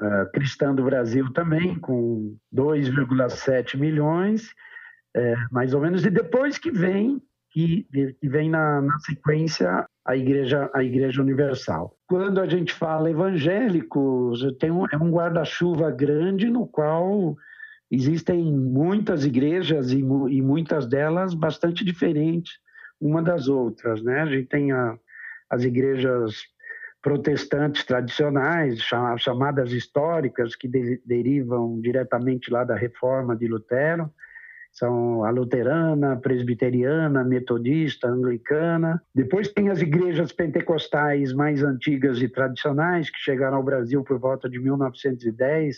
uh, 0.02 0.32
cristã 0.32 0.74
do 0.74 0.84
Brasil 0.84 1.32
também, 1.34 1.78
com 1.80 2.36
2,7 2.54 3.78
milhões, 3.78 4.54
é, 5.16 5.36
mais 5.52 5.74
ou 5.74 5.82
menos, 5.82 6.06
e 6.06 6.10
depois 6.10 6.58
que 6.58 6.72
vem 6.72 7.22
que, 7.52 7.86
que 8.22 8.30
vem 8.30 8.50
na, 8.50 8.82
na, 8.82 8.98
sequência 9.00 9.86
a 10.06 10.16
igreja 10.16 10.70
a 10.74 10.82
igreja 10.84 11.22
universal. 11.22 11.98
Quando 12.08 12.40
a 12.40 12.48
gente 12.48 12.74
fala 12.74 13.12
evangélicos, 13.12 14.42
tem 14.58 14.72
um, 14.72 14.86
é 14.88 14.96
um 14.96 15.12
guarda-chuva 15.12 15.92
grande 15.92 16.50
no 16.50 16.66
qual 16.66 17.36
existem 17.92 18.42
muitas 18.42 19.26
igrejas 19.26 19.92
e, 19.92 20.00
e, 20.00 20.42
muitas 20.42 20.88
delas 20.88 21.34
bastante 21.34 21.84
diferentes 21.84 22.54
uma 23.02 23.22
das 23.22 23.48
outras, 23.48 24.02
né? 24.02 24.22
A 24.22 24.28
gente 24.28 24.48
tem 24.48 24.72
a, 24.72 24.98
as 25.50 25.64
igrejas 25.64 26.44
protestantes 27.02 27.84
tradicionais, 27.84 28.80
chamadas 29.18 29.72
históricas, 29.72 30.56
que 30.56 30.68
de, 30.68 31.02
derivam 31.06 31.80
diretamente 31.82 32.52
lá 32.52 32.64
da 32.64 32.76
reforma 32.76 33.36
de 33.36 33.48
Lutero, 33.48 34.12
são 34.72 35.26
a 35.26 35.30
luterana, 35.30 36.16
presbiteriana, 36.16 37.24
metodista, 37.24 38.08
anglicana. 38.08 39.02
Depois 39.14 39.50
tem 39.50 39.70
as 39.70 39.82
igrejas 39.82 40.32
pentecostais 40.32 41.34
mais 41.34 41.62
antigas 41.62 42.22
e 42.22 42.30
tradicionais, 42.30 43.10
que 43.10 43.18
chegaram 43.18 43.58
ao 43.58 43.64
Brasil 43.64 44.04
por 44.04 44.18
volta 44.18 44.50
de 44.50 44.60
1910, 44.60 45.76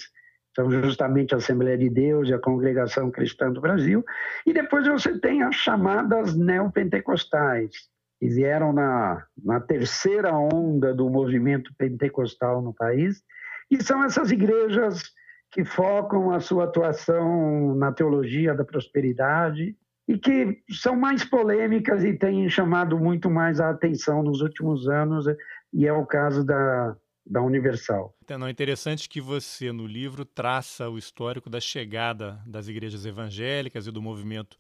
são 0.55 0.69
justamente 0.69 1.33
a 1.33 1.37
Assembleia 1.37 1.77
de 1.77 1.89
Deus 1.89 2.29
e 2.29 2.33
a 2.33 2.39
Congregação 2.39 3.09
Cristã 3.09 3.51
do 3.51 3.59
Brasil. 3.59 4.05
E 4.45 4.53
depois 4.53 4.87
você 4.87 5.17
tem 5.19 5.41
as 5.41 5.55
chamadas 5.55 6.35
neopentecostais, 6.35 7.89
que 8.19 8.27
vieram 8.27 8.71
na, 8.71 9.25
na 9.43 9.59
terceira 9.59 10.33
onda 10.33 10.93
do 10.93 11.09
movimento 11.09 11.73
pentecostal 11.77 12.61
no 12.61 12.73
país, 12.73 13.23
e 13.69 13.81
são 13.83 14.03
essas 14.03 14.31
igrejas 14.31 15.03
que 15.51 15.63
focam 15.63 16.31
a 16.31 16.39
sua 16.39 16.65
atuação 16.65 17.75
na 17.75 17.91
teologia 17.91 18.55
da 18.55 18.65
prosperidade 18.65 19.75
e 20.07 20.17
que 20.17 20.61
são 20.69 20.95
mais 20.95 21.23
polêmicas 21.23 22.03
e 22.03 22.13
têm 22.13 22.49
chamado 22.49 22.97
muito 22.97 23.29
mais 23.29 23.59
a 23.59 23.69
atenção 23.69 24.23
nos 24.23 24.41
últimos 24.41 24.89
anos, 24.89 25.25
e 25.71 25.87
é 25.87 25.93
o 25.93 26.05
caso 26.05 26.43
da, 26.43 26.95
da 27.25 27.41
Universal. 27.41 28.13
Então, 28.23 28.45
é 28.45 28.51
interessante 28.51 29.07
que 29.07 29.21
você, 29.21 29.71
no 29.71 29.87
livro, 29.87 30.25
traça 30.25 30.89
o 30.89 30.97
histórico 30.97 31.49
da 31.49 31.59
chegada 31.59 32.39
das 32.45 32.67
igrejas 32.67 33.05
evangélicas 33.05 33.87
e 33.87 33.91
do 33.91 34.01
movimento 34.01 34.57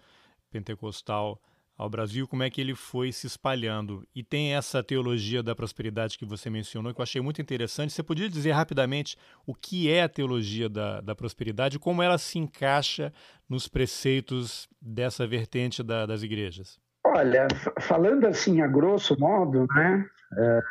pentecostal 0.49 1.41
ao 1.77 1.89
Brasil, 1.89 2.27
como 2.27 2.43
é 2.43 2.49
que 2.49 2.61
ele 2.61 2.75
foi 2.75 3.11
se 3.11 3.27
espalhando. 3.27 4.07
E 4.15 4.23
tem 4.23 4.55
essa 4.55 4.83
teologia 4.83 5.41
da 5.41 5.55
prosperidade 5.55 6.17
que 6.17 6.25
você 6.25 6.49
mencionou, 6.49 6.93
que 6.93 6.99
eu 6.99 7.03
achei 7.03 7.21
muito 7.21 7.41
interessante. 7.41 7.93
Você 7.93 8.03
podia 8.03 8.29
dizer 8.29 8.51
rapidamente 8.51 9.17
o 9.45 9.55
que 9.55 9.91
é 9.91 10.03
a 10.03 10.09
teologia 10.09 10.69
da, 10.69 11.01
da 11.01 11.15
prosperidade 11.15 11.77
e 11.77 11.79
como 11.79 12.03
ela 12.03 12.17
se 12.17 12.37
encaixa 12.37 13.11
nos 13.49 13.67
preceitos 13.67 14.67
dessa 14.81 15.25
vertente 15.25 15.81
da, 15.81 16.05
das 16.05 16.23
igrejas? 16.23 16.79
Olha, 17.05 17.47
falando 17.81 18.25
assim 18.25 18.61
a 18.61 18.67
grosso 18.67 19.19
modo, 19.19 19.67
né, 19.75 20.05
é, 20.37 20.61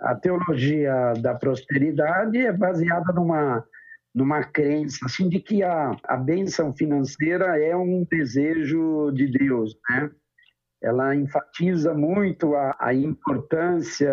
a 0.00 0.14
teologia 0.14 1.12
da 1.20 1.34
prosperidade 1.34 2.38
é 2.38 2.52
baseada 2.52 3.12
numa 3.12 3.64
numa 4.14 4.42
crença 4.42 4.98
assim 5.04 5.28
de 5.28 5.40
que 5.40 5.62
a, 5.62 5.96
a 6.04 6.16
bênção 6.16 6.72
financeira 6.72 7.58
é 7.58 7.76
um 7.76 8.04
desejo 8.10 9.10
de 9.12 9.26
Deus, 9.26 9.76
né? 9.88 10.10
Ela 10.82 11.14
enfatiza 11.14 11.92
muito 11.92 12.54
a, 12.54 12.74
a 12.80 12.94
importância 12.94 14.10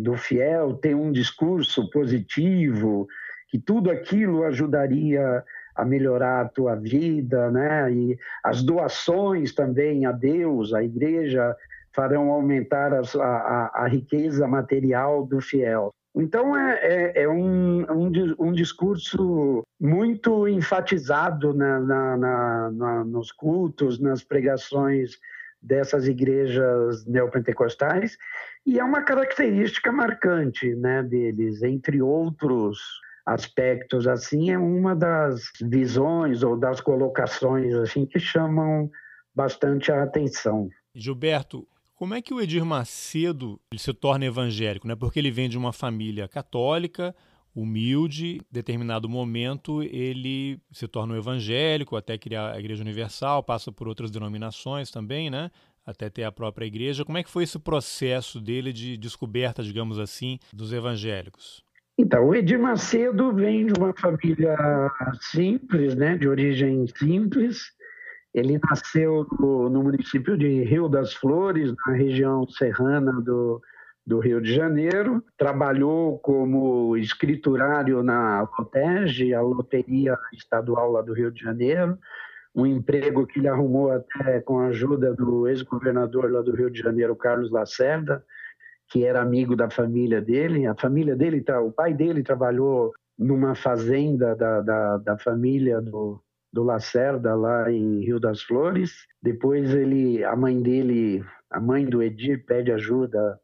do 0.00 0.16
fiel 0.16 0.74
ter 0.74 0.94
um 0.94 1.12
discurso 1.12 1.90
positivo, 1.90 3.06
que 3.48 3.58
tudo 3.58 3.90
aquilo 3.90 4.44
ajudaria 4.44 5.44
a 5.76 5.84
melhorar 5.84 6.40
a 6.40 6.48
tua 6.48 6.74
vida, 6.74 7.50
né? 7.50 7.92
E 7.92 8.18
as 8.42 8.62
doações 8.62 9.54
também 9.54 10.06
a 10.06 10.12
Deus, 10.12 10.72
à 10.72 10.82
igreja, 10.82 11.54
farão 11.94 12.30
aumentar 12.30 12.92
a, 12.94 13.02
a, 13.20 13.84
a 13.84 13.88
riqueza 13.88 14.46
material 14.48 15.26
do 15.26 15.40
fiel. 15.40 15.92
Então, 16.14 16.56
é, 16.56 16.78
é, 16.82 17.22
é 17.22 17.28
um, 17.28 17.82
um, 17.90 18.34
um, 18.38 18.52
discurso 18.52 19.62
muito 19.80 20.48
enfatizado 20.48 21.54
na, 21.54 21.80
na, 21.80 22.70
na, 22.70 23.04
nos 23.04 23.30
cultos, 23.30 24.00
nas 24.00 24.24
pregações 24.24 25.18
dessas 25.60 26.06
igrejas 26.06 27.04
neopentecostais, 27.06 28.16
e 28.66 28.78
é 28.78 28.84
uma 28.84 29.02
característica 29.02 29.90
marcante 29.92 30.74
né, 30.74 31.02
deles, 31.02 31.62
entre 31.62 32.00
outros 32.02 32.78
aspectos. 33.24 34.06
Assim, 34.06 34.50
é 34.50 34.58
uma 34.58 34.94
das 34.94 35.50
visões 35.60 36.42
ou 36.42 36.56
das 36.56 36.80
colocações 36.80 37.74
assim 37.74 38.06
que 38.06 38.18
chamam 38.18 38.90
bastante 39.34 39.92
a 39.92 40.02
atenção. 40.02 40.68
Gilberto, 40.94 41.66
como 41.98 42.14
é 42.14 42.22
que 42.22 42.32
o 42.32 42.40
Edir 42.40 42.64
Macedo 42.64 43.60
ele 43.72 43.80
se 43.80 43.92
torna 43.92 44.24
evangélico? 44.24 44.86
Né? 44.86 44.94
Porque 44.94 45.18
ele 45.18 45.32
vem 45.32 45.48
de 45.48 45.58
uma 45.58 45.72
família 45.72 46.28
católica, 46.28 47.12
humilde, 47.52 48.36
em 48.36 48.40
determinado 48.52 49.08
momento 49.08 49.82
ele 49.82 50.60
se 50.70 50.86
torna 50.86 51.14
um 51.14 51.16
evangélico, 51.16 51.96
até 51.96 52.16
criar 52.16 52.52
a 52.52 52.58
Igreja 52.60 52.84
Universal, 52.84 53.42
passa 53.42 53.72
por 53.72 53.88
outras 53.88 54.12
denominações 54.12 54.92
também, 54.92 55.28
né? 55.28 55.50
até 55.84 56.08
ter 56.08 56.22
a 56.22 56.30
própria 56.30 56.66
igreja. 56.66 57.04
Como 57.04 57.18
é 57.18 57.22
que 57.24 57.30
foi 57.30 57.42
esse 57.42 57.58
processo 57.58 58.40
dele 58.40 58.72
de 58.72 58.96
descoberta, 58.96 59.60
digamos 59.60 59.98
assim, 59.98 60.38
dos 60.52 60.72
evangélicos? 60.72 61.64
Então, 61.98 62.28
o 62.28 62.34
Edir 62.34 62.60
Macedo 62.60 63.34
vem 63.34 63.66
de 63.66 63.72
uma 63.72 63.92
família 63.92 64.56
simples, 65.32 65.96
né, 65.96 66.16
de 66.16 66.28
origem 66.28 66.86
simples, 66.86 67.72
ele 68.38 68.58
nasceu 68.70 69.26
no, 69.38 69.68
no, 69.68 69.82
município 69.82 70.36
de 70.36 70.62
Rio 70.64 70.88
das 70.88 71.14
Flores, 71.14 71.74
na 71.86 71.94
região 71.94 72.46
serrana 72.48 73.12
do, 73.20 73.60
do 74.06 74.18
Rio 74.18 74.40
de 74.40 74.54
Janeiro. 74.54 75.22
Trabalhou 75.36 76.18
como 76.18 76.96
escriturário 76.96 78.02
na 78.02 78.40
Lotege, 78.58 79.34
a 79.34 79.40
loteria 79.40 80.16
estadual 80.32 80.92
lá 80.92 81.02
do 81.02 81.12
Rio 81.12 81.30
de 81.30 81.42
Janeiro. 81.42 81.98
Um 82.54 82.66
emprego 82.66 83.26
que 83.26 83.38
ele 83.38 83.48
arrumou 83.48 83.90
até 83.90 84.40
com 84.40 84.58
a 84.58 84.68
ajuda 84.68 85.14
do 85.14 85.46
ex-governador 85.46 86.30
lá 86.30 86.40
do 86.40 86.54
Rio 86.54 86.70
de 86.70 86.80
Janeiro, 86.80 87.14
Carlos 87.14 87.50
Lacerda, 87.50 88.24
que 88.88 89.04
era 89.04 89.20
amigo 89.20 89.54
da 89.54 89.68
família 89.68 90.20
dele. 90.20 90.66
A 90.66 90.74
família 90.74 91.14
dele, 91.14 91.44
o 91.62 91.70
pai 91.70 91.92
dele 91.92 92.22
trabalhou 92.22 92.92
numa 93.18 93.54
fazenda 93.54 94.34
da, 94.34 94.60
da, 94.60 94.96
da 94.98 95.18
família 95.18 95.80
do, 95.80 96.20
do 96.58 96.64
Lacerda 96.64 97.36
lá 97.36 97.70
em 97.70 98.00
Rio 98.00 98.18
das 98.18 98.42
Flores. 98.42 99.06
Depois 99.22 99.72
ele, 99.72 100.24
a 100.24 100.34
mãe 100.34 100.60
dele, 100.60 101.24
a 101.48 101.60
mãe 101.60 101.86
do 101.86 102.02
Edir 102.02 102.44
pede 102.44 102.72
ajuda 102.72 103.38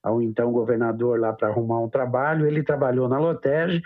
ao 0.00 0.22
então 0.22 0.52
governador 0.52 1.18
lá 1.18 1.32
para 1.32 1.48
arrumar 1.48 1.80
um 1.80 1.88
trabalho. 1.88 2.46
Ele 2.46 2.62
trabalhou 2.62 3.08
na 3.08 3.18
Lotege 3.18 3.82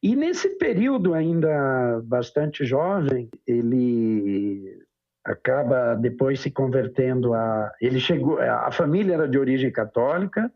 e 0.00 0.14
nesse 0.14 0.50
período 0.50 1.14
ainda 1.14 2.00
bastante 2.04 2.64
jovem, 2.64 3.28
ele 3.44 4.80
acaba 5.24 5.96
depois 5.96 6.38
se 6.38 6.50
convertendo 6.50 7.34
a 7.34 7.72
ele 7.80 7.98
chegou 7.98 8.38
a 8.40 8.70
família 8.70 9.14
era 9.14 9.28
de 9.28 9.36
origem 9.36 9.72
católica. 9.72 10.48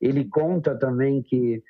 Ele 0.00 0.24
conta 0.24 0.74
também 0.74 1.22
que 1.22 1.62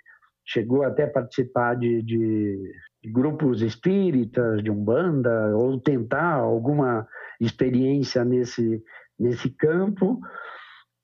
chegou 0.44 0.84
até 0.84 1.02
a 1.02 1.10
participar 1.10 1.74
de, 1.74 2.00
de, 2.00 2.72
grupos 3.04 3.62
espíritas, 3.62 4.62
de 4.62 4.70
umbanda, 4.70 5.56
ou 5.56 5.80
tentar 5.80 6.34
alguma 6.34 7.06
experiência 7.40 8.24
nesse, 8.24 8.82
nesse 9.18 9.50
campo. 9.50 10.20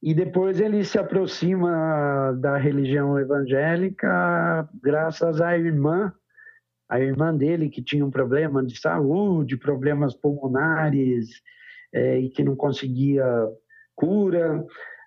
E 0.00 0.14
depois 0.14 0.61
ele 0.61 0.84
se 0.84 0.98
aproxima 0.98 2.32
da 2.40 2.56
religião 2.56 3.18
evangélica 3.18 4.68
graças 4.80 5.40
à 5.40 5.58
irmã, 5.58 6.12
a 6.88 7.00
irmã 7.00 7.34
dele 7.34 7.68
que 7.68 7.82
tinha 7.82 8.06
um 8.06 8.11
problema 8.11 8.64
de 8.64 8.78
saúde, 8.78 9.56
problemas 9.56 10.14
pulmonares 10.14 11.28
é, 11.92 12.18
e 12.18 12.30
que 12.30 12.44
não 12.44 12.54
conseguia 12.54 13.24
cura. 13.96 14.64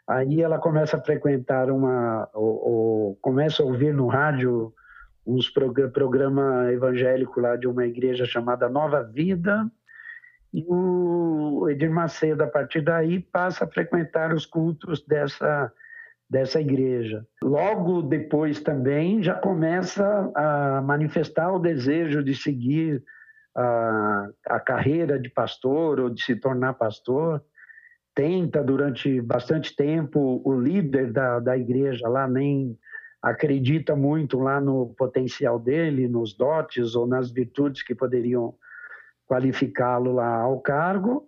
Aí 0.08 0.41
ela 0.41 0.60
começa 0.60 0.97
a 0.97 1.01
frequentar 1.01 1.71
uma, 1.71 2.30
ou, 2.34 2.69
ou 2.69 3.15
começa 3.21 3.63
a 3.63 3.65
ouvir 3.65 3.93
no 3.93 4.08
rádio 4.08 4.73
uns 5.25 5.49
prog 5.49 5.88
programa 5.89 6.71
evangélico 6.71 7.39
lá 7.39 7.55
de 7.55 7.67
uma 7.67 7.86
igreja 7.86 8.25
chamada 8.25 8.69
Nova 8.69 9.03
Vida. 9.03 9.69
E 10.53 10.65
o 10.67 11.69
Edir 11.69 11.89
Macedo, 11.89 12.43
a 12.43 12.47
partir 12.47 12.81
daí, 12.81 13.19
passa 13.19 13.63
a 13.63 13.67
frequentar 13.67 14.34
os 14.34 14.45
cultos 14.45 15.05
dessa, 15.05 15.71
dessa 16.29 16.60
igreja. 16.60 17.25
Logo 17.41 18.01
depois 18.01 18.60
também 18.60 19.23
já 19.23 19.36
começa 19.36 20.31
a 20.36 20.81
manifestar 20.81 21.53
o 21.53 21.60
desejo 21.60 22.21
de 22.21 22.36
seguir 22.36 23.01
a, 23.55 24.29
a 24.47 24.60
carreira 24.60 25.19
de 25.19 25.29
pastor 25.29 25.99
ou 25.99 26.10
de 26.10 26.21
se 26.21 26.36
tornar 26.36 26.73
pastor. 26.73 27.41
Tenta 28.13 28.62
durante 28.62 29.21
bastante 29.21 29.73
tempo, 29.73 30.41
o 30.43 30.53
líder 30.60 31.13
da, 31.13 31.39
da 31.39 31.57
igreja 31.57 32.10
lá 32.10 32.27
nem 32.27 32.77
acredita 33.21 33.95
muito 33.95 34.39
lá 34.39 34.60
no 34.60 34.93
potencial 34.97 35.60
dele, 35.60 36.07
nos 36.07 36.34
dotes 36.34 36.95
ou 36.95 37.05
nas 37.05 37.31
virtudes 37.31 37.84
que 37.84 37.93
poderiam 37.93 38.55
qualificá-lo 39.27 40.13
lá 40.13 40.41
ao 40.41 40.60
cargo, 40.60 41.27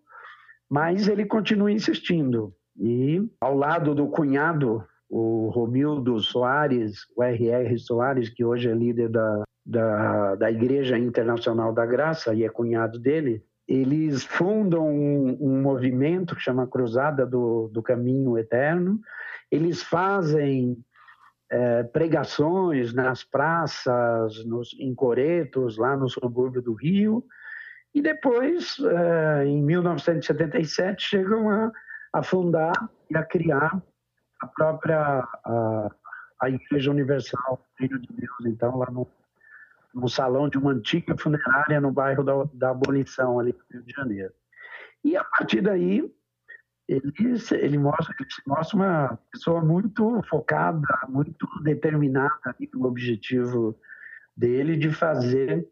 mas 0.70 1.08
ele 1.08 1.26
continua 1.26 1.72
insistindo. 1.72 2.54
E 2.76 3.22
ao 3.40 3.56
lado 3.56 3.94
do 3.94 4.08
cunhado, 4.08 4.84
o 5.10 5.50
Romildo 5.50 6.20
Soares, 6.20 7.06
o 7.16 7.22
R.R. 7.22 7.78
Soares, 7.78 8.30
que 8.30 8.44
hoje 8.44 8.68
é 8.68 8.74
líder 8.74 9.10
da, 9.10 9.44
da, 9.64 10.36
da 10.36 10.52
Igreja 10.52 10.98
Internacional 10.98 11.72
da 11.72 11.86
Graça 11.86 12.34
e 12.34 12.44
é 12.44 12.50
cunhado 12.50 13.00
dele, 13.00 13.44
eles 13.68 14.24
fundam 14.24 14.88
um, 14.90 15.38
um 15.40 15.62
movimento 15.62 16.36
que 16.36 16.42
chama 16.42 16.68
Cruzada 16.68 17.26
do, 17.26 17.70
do 17.72 17.82
Caminho 17.82 18.38
Eterno. 18.38 19.00
Eles 19.50 19.82
fazem 19.82 20.78
é, 21.54 21.84
pregações 21.84 22.96
nas 22.96 23.24
praças, 23.24 24.44
nos, 24.44 24.76
em 24.80 24.96
Coretos, 24.96 25.78
lá 25.78 25.96
no 25.96 26.10
subúrbio 26.10 26.64
do 26.64 26.74
Rio, 26.74 27.24
e 27.94 28.02
depois, 28.02 28.78
é, 28.80 29.46
em 29.46 29.62
1977, 29.62 31.00
chegam 31.00 31.48
a, 31.52 31.72
a, 32.12 32.24
fundar 32.24 32.74
e 33.08 33.16
a 33.16 33.24
criar 33.24 33.80
a 34.42 34.48
própria 34.48 35.00
a, 35.46 35.92
a 36.42 36.50
Igreja 36.50 36.90
Universal, 36.90 37.64
Filho 37.78 38.00
de 38.00 38.08
Deus, 38.12 38.46
então, 38.48 38.76
lá 38.80 38.90
no, 38.90 39.08
no 39.94 40.10
salão 40.10 40.50
de 40.50 40.58
uma 40.58 40.72
antiga 40.72 41.16
funerária 41.16 41.80
no 41.80 41.92
bairro 41.92 42.24
da, 42.24 42.34
da 42.52 42.70
Abolição, 42.72 43.40
ali 43.40 43.54
no 43.54 43.64
Rio 43.70 43.86
de 43.86 43.94
Janeiro. 43.94 44.34
E 45.04 45.16
a 45.16 45.24
partir 45.24 45.62
daí, 45.62 46.12
ele, 46.88 47.14
ele, 47.52 47.78
mostra, 47.78 48.16
ele 48.20 48.28
mostra 48.46 48.76
uma 48.76 49.20
pessoa 49.32 49.64
muito 49.64 50.22
focada, 50.30 50.88
muito 51.08 51.48
determinada 51.64 52.56
no 52.74 52.88
objetivo 52.88 53.78
dele 54.36 54.76
de 54.76 54.90
fazer 54.90 55.68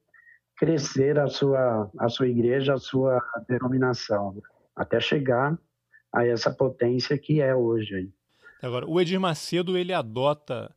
crescer 0.57 1.19
a 1.19 1.27
sua, 1.27 1.91
a 1.97 2.07
sua 2.07 2.27
igreja, 2.27 2.75
a 2.75 2.77
sua 2.77 3.19
denominação, 3.49 4.41
até 4.75 4.99
chegar 4.99 5.57
a 6.13 6.25
essa 6.25 6.51
potência 6.51 7.17
que 7.17 7.41
é 7.41 7.55
hoje. 7.55 8.11
Agora, 8.61 8.85
o 8.87 9.01
Edir 9.01 9.19
Macedo 9.19 9.77
ele 9.77 9.91
adota 9.91 10.73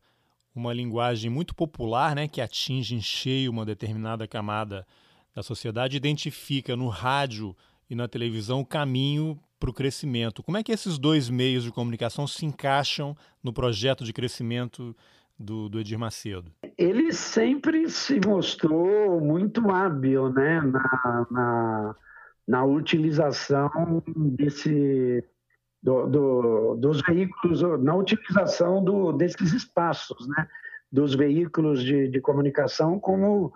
uma 0.55 0.73
linguagem 0.73 1.29
muito 1.29 1.53
popular, 1.53 2.15
né, 2.15 2.27
que 2.27 2.41
atinge 2.41 2.95
em 2.95 3.01
cheio 3.01 3.51
uma 3.51 3.65
determinada 3.65 4.27
camada 4.27 4.87
da 5.35 5.43
sociedade, 5.43 5.97
identifica 5.97 6.75
no 6.75 6.87
rádio 6.87 7.55
e 7.89 7.93
na 7.93 8.07
televisão 8.07 8.61
o 8.61 8.65
caminho 8.65 9.39
para 9.59 9.69
o 9.69 9.73
crescimento. 9.73 10.43
Como 10.43 10.57
é 10.57 10.63
que 10.63 10.71
esses 10.71 10.97
dois 10.97 11.29
meios 11.29 11.63
de 11.63 11.71
comunicação 11.71 12.27
se 12.27 12.45
encaixam 12.45 13.15
no 13.43 13.53
projeto 13.53 14.03
de 14.03 14.13
crescimento 14.13 14.95
do, 15.39 15.69
do 15.69 15.79
Edir 15.79 15.97
Macedo? 15.97 16.51
Ele 16.77 17.11
sempre 17.13 17.89
se 17.89 18.19
mostrou 18.25 19.19
muito 19.19 19.69
hábil 19.69 20.29
né, 20.29 20.61
na, 20.61 21.27
na, 21.31 21.95
na 22.47 22.65
utilização 22.65 24.03
desse, 24.07 25.23
do, 25.81 26.07
do, 26.07 26.75
dos 26.75 27.01
veículos, 27.01 27.61
na 27.81 27.95
utilização 27.95 28.83
do, 28.83 29.11
desses 29.13 29.53
espaços, 29.53 30.27
né, 30.27 30.47
dos 30.91 31.15
veículos 31.15 31.83
de, 31.83 32.07
de 32.07 32.21
comunicação 32.21 32.99
como, 32.99 33.53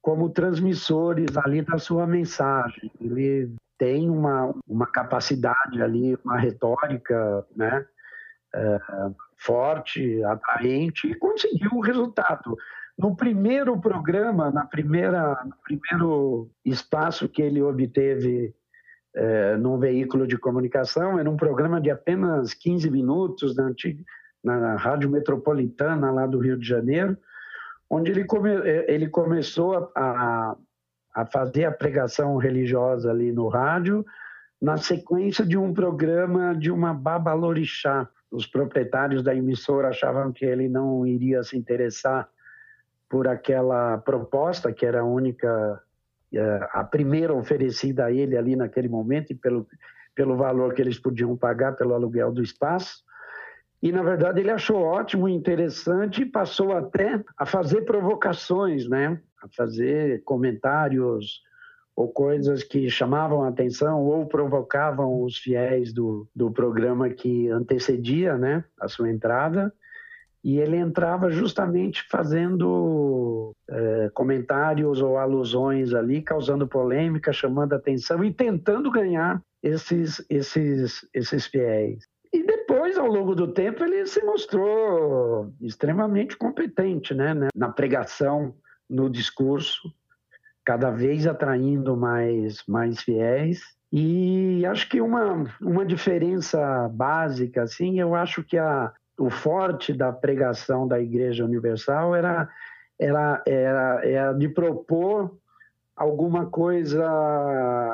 como 0.00 0.30
transmissores 0.30 1.36
ali 1.36 1.62
da 1.62 1.78
sua 1.78 2.06
mensagem. 2.06 2.90
Ele 3.00 3.50
tem 3.78 4.10
uma, 4.10 4.52
uma 4.66 4.86
capacidade 4.86 5.80
ali, 5.80 6.18
uma 6.24 6.36
retórica, 6.36 7.46
né, 7.56 7.86
é, 8.54 8.80
forte, 9.36 10.22
atraente 10.24 11.06
e 11.06 11.14
conseguiu 11.14 11.70
o 11.74 11.80
resultado. 11.80 12.56
No 12.98 13.14
primeiro 13.14 13.80
programa, 13.80 14.50
na 14.50 14.66
primeira, 14.66 15.40
no 15.44 15.54
primeiro 15.62 16.50
espaço 16.64 17.28
que 17.28 17.40
ele 17.40 17.62
obteve 17.62 18.52
é, 19.14 19.56
num 19.56 19.78
veículo 19.78 20.26
de 20.26 20.36
comunicação, 20.36 21.18
era 21.18 21.30
um 21.30 21.36
programa 21.36 21.80
de 21.80 21.90
apenas 21.90 22.52
15 22.54 22.90
minutos 22.90 23.54
na, 23.54 23.64
antiga, 23.64 24.02
na 24.42 24.74
Rádio 24.76 25.08
Metropolitana 25.08 26.10
lá 26.10 26.26
do 26.26 26.38
Rio 26.38 26.58
de 26.58 26.66
Janeiro, 26.66 27.16
onde 27.88 28.10
ele, 28.10 28.24
come, 28.24 28.50
é, 28.50 28.92
ele 28.92 29.08
começou 29.08 29.92
a, 29.94 30.00
a 30.00 30.56
fazer 31.26 31.64
a 31.64 31.72
pregação 31.72 32.36
religiosa 32.36 33.10
ali 33.10 33.32
no 33.32 33.48
rádio, 33.48 34.04
na 34.60 34.76
sequência 34.76 35.44
de 35.44 35.56
um 35.56 35.72
programa 35.72 36.54
de 36.54 36.70
uma 36.70 36.92
babalorixá. 36.92 38.08
Os 38.30 38.46
proprietários 38.46 39.22
da 39.22 39.34
emissora 39.34 39.88
achavam 39.88 40.32
que 40.32 40.44
ele 40.44 40.68
não 40.68 41.06
iria 41.06 41.42
se 41.42 41.56
interessar 41.56 42.28
por 43.08 43.26
aquela 43.26 43.98
proposta, 43.98 44.72
que 44.72 44.84
era 44.84 45.00
a 45.00 45.04
única, 45.04 45.80
é, 46.32 46.68
a 46.72 46.84
primeira 46.84 47.32
oferecida 47.32 48.04
a 48.04 48.12
ele 48.12 48.36
ali 48.36 48.54
naquele 48.54 48.88
momento, 48.88 49.30
e 49.30 49.34
pelo, 49.34 49.66
pelo 50.14 50.36
valor 50.36 50.74
que 50.74 50.82
eles 50.82 50.98
podiam 50.98 51.36
pagar 51.36 51.72
pelo 51.74 51.94
aluguel 51.94 52.30
do 52.30 52.42
espaço. 52.42 53.02
E, 53.80 53.92
na 53.92 54.02
verdade, 54.02 54.40
ele 54.40 54.50
achou 54.50 54.82
ótimo, 54.82 55.28
interessante 55.28 56.22
e 56.22 56.26
passou 56.26 56.76
até 56.76 57.22
a 57.38 57.46
fazer 57.46 57.82
provocações, 57.82 58.88
né? 58.88 59.18
A 59.42 59.48
fazer 59.48 60.22
comentários 60.24 61.42
ou 61.98 62.06
coisas 62.06 62.62
que 62.62 62.88
chamavam 62.88 63.42
a 63.42 63.48
atenção 63.48 64.04
ou 64.04 64.24
provocavam 64.24 65.20
os 65.22 65.36
fiéis 65.36 65.92
do, 65.92 66.28
do 66.32 66.48
programa 66.48 67.10
que 67.10 67.48
antecedia 67.48 68.38
né, 68.38 68.64
a 68.80 68.86
sua 68.86 69.10
entrada. 69.10 69.72
E 70.44 70.60
ele 70.60 70.76
entrava 70.76 71.28
justamente 71.28 72.04
fazendo 72.08 73.52
é, 73.68 74.10
comentários 74.14 75.02
ou 75.02 75.18
alusões 75.18 75.92
ali, 75.92 76.22
causando 76.22 76.68
polêmica, 76.68 77.32
chamando 77.32 77.72
atenção 77.72 78.22
e 78.22 78.32
tentando 78.32 78.92
ganhar 78.92 79.42
esses, 79.60 80.24
esses, 80.30 81.04
esses 81.12 81.46
fiéis. 81.46 82.04
E 82.32 82.44
depois, 82.44 82.96
ao 82.96 83.08
longo 83.08 83.34
do 83.34 83.48
tempo, 83.48 83.82
ele 83.82 84.06
se 84.06 84.22
mostrou 84.22 85.52
extremamente 85.60 86.36
competente 86.36 87.12
né, 87.12 87.34
na 87.56 87.70
pregação 87.70 88.54
no 88.88 89.10
discurso, 89.10 89.92
cada 90.64 90.90
vez 90.90 91.26
atraindo 91.26 91.96
mais, 91.96 92.62
mais 92.66 93.00
fiéis. 93.00 93.62
E 93.90 94.64
acho 94.66 94.88
que 94.88 95.00
uma, 95.00 95.44
uma 95.60 95.84
diferença 95.84 96.88
básica, 96.92 97.62
assim, 97.62 97.98
eu 97.98 98.14
acho 98.14 98.42
que 98.44 98.58
a, 98.58 98.92
o 99.18 99.30
forte 99.30 99.92
da 99.92 100.12
pregação 100.12 100.86
da 100.86 101.00
Igreja 101.00 101.44
Universal 101.44 102.14
era, 102.14 102.48
era, 102.98 103.42
era, 103.46 104.00
era 104.04 104.32
de 104.32 104.48
propor 104.48 105.38
alguma 105.98 106.46
coisa, 106.46 107.04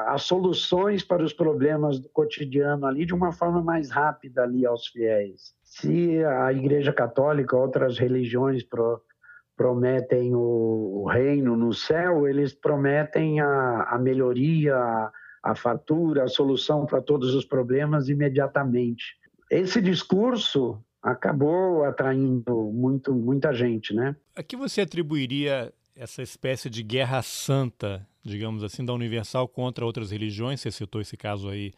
as 0.08 0.22
soluções 0.22 1.02
para 1.02 1.24
os 1.24 1.32
problemas 1.32 1.98
do 1.98 2.08
cotidiano 2.10 2.86
ali 2.86 3.06
de 3.06 3.14
uma 3.14 3.32
forma 3.32 3.62
mais 3.62 3.90
rápida 3.90 4.42
ali 4.42 4.66
aos 4.66 4.88
fiéis. 4.88 5.54
Se 5.62 6.22
a 6.22 6.52
Igreja 6.52 6.92
Católica, 6.92 7.56
outras 7.56 7.98
religiões 7.98 8.62
pro, 8.62 9.00
prometem 9.56 10.34
o, 10.34 11.02
o 11.02 11.08
reino 11.08 11.56
no 11.56 11.72
céu, 11.72 12.26
eles 12.26 12.52
prometem 12.52 13.40
a, 13.40 13.82
a 13.90 13.98
melhoria, 13.98 14.76
a, 14.76 15.12
a 15.42 15.54
fatura, 15.54 16.24
a 16.24 16.28
solução 16.28 16.86
para 16.86 17.00
todos 17.00 17.34
os 17.34 17.44
problemas 17.44 18.08
imediatamente. 18.08 19.16
Esse 19.50 19.80
discurso 19.80 20.82
acabou 21.02 21.84
atraindo 21.84 22.72
muito, 22.72 23.14
muita 23.14 23.52
gente, 23.52 23.94
né? 23.94 24.16
A 24.34 24.42
que 24.42 24.56
você 24.56 24.80
atribuiria 24.80 25.72
essa 25.94 26.22
espécie 26.22 26.70
de 26.70 26.82
guerra 26.82 27.22
santa, 27.22 28.06
digamos 28.22 28.64
assim, 28.64 28.84
da 28.84 28.92
Universal 28.92 29.46
contra 29.46 29.84
outras 29.84 30.10
religiões? 30.10 30.60
Você 30.60 30.70
citou 30.70 31.00
esse 31.00 31.16
caso 31.16 31.48
aí 31.48 31.72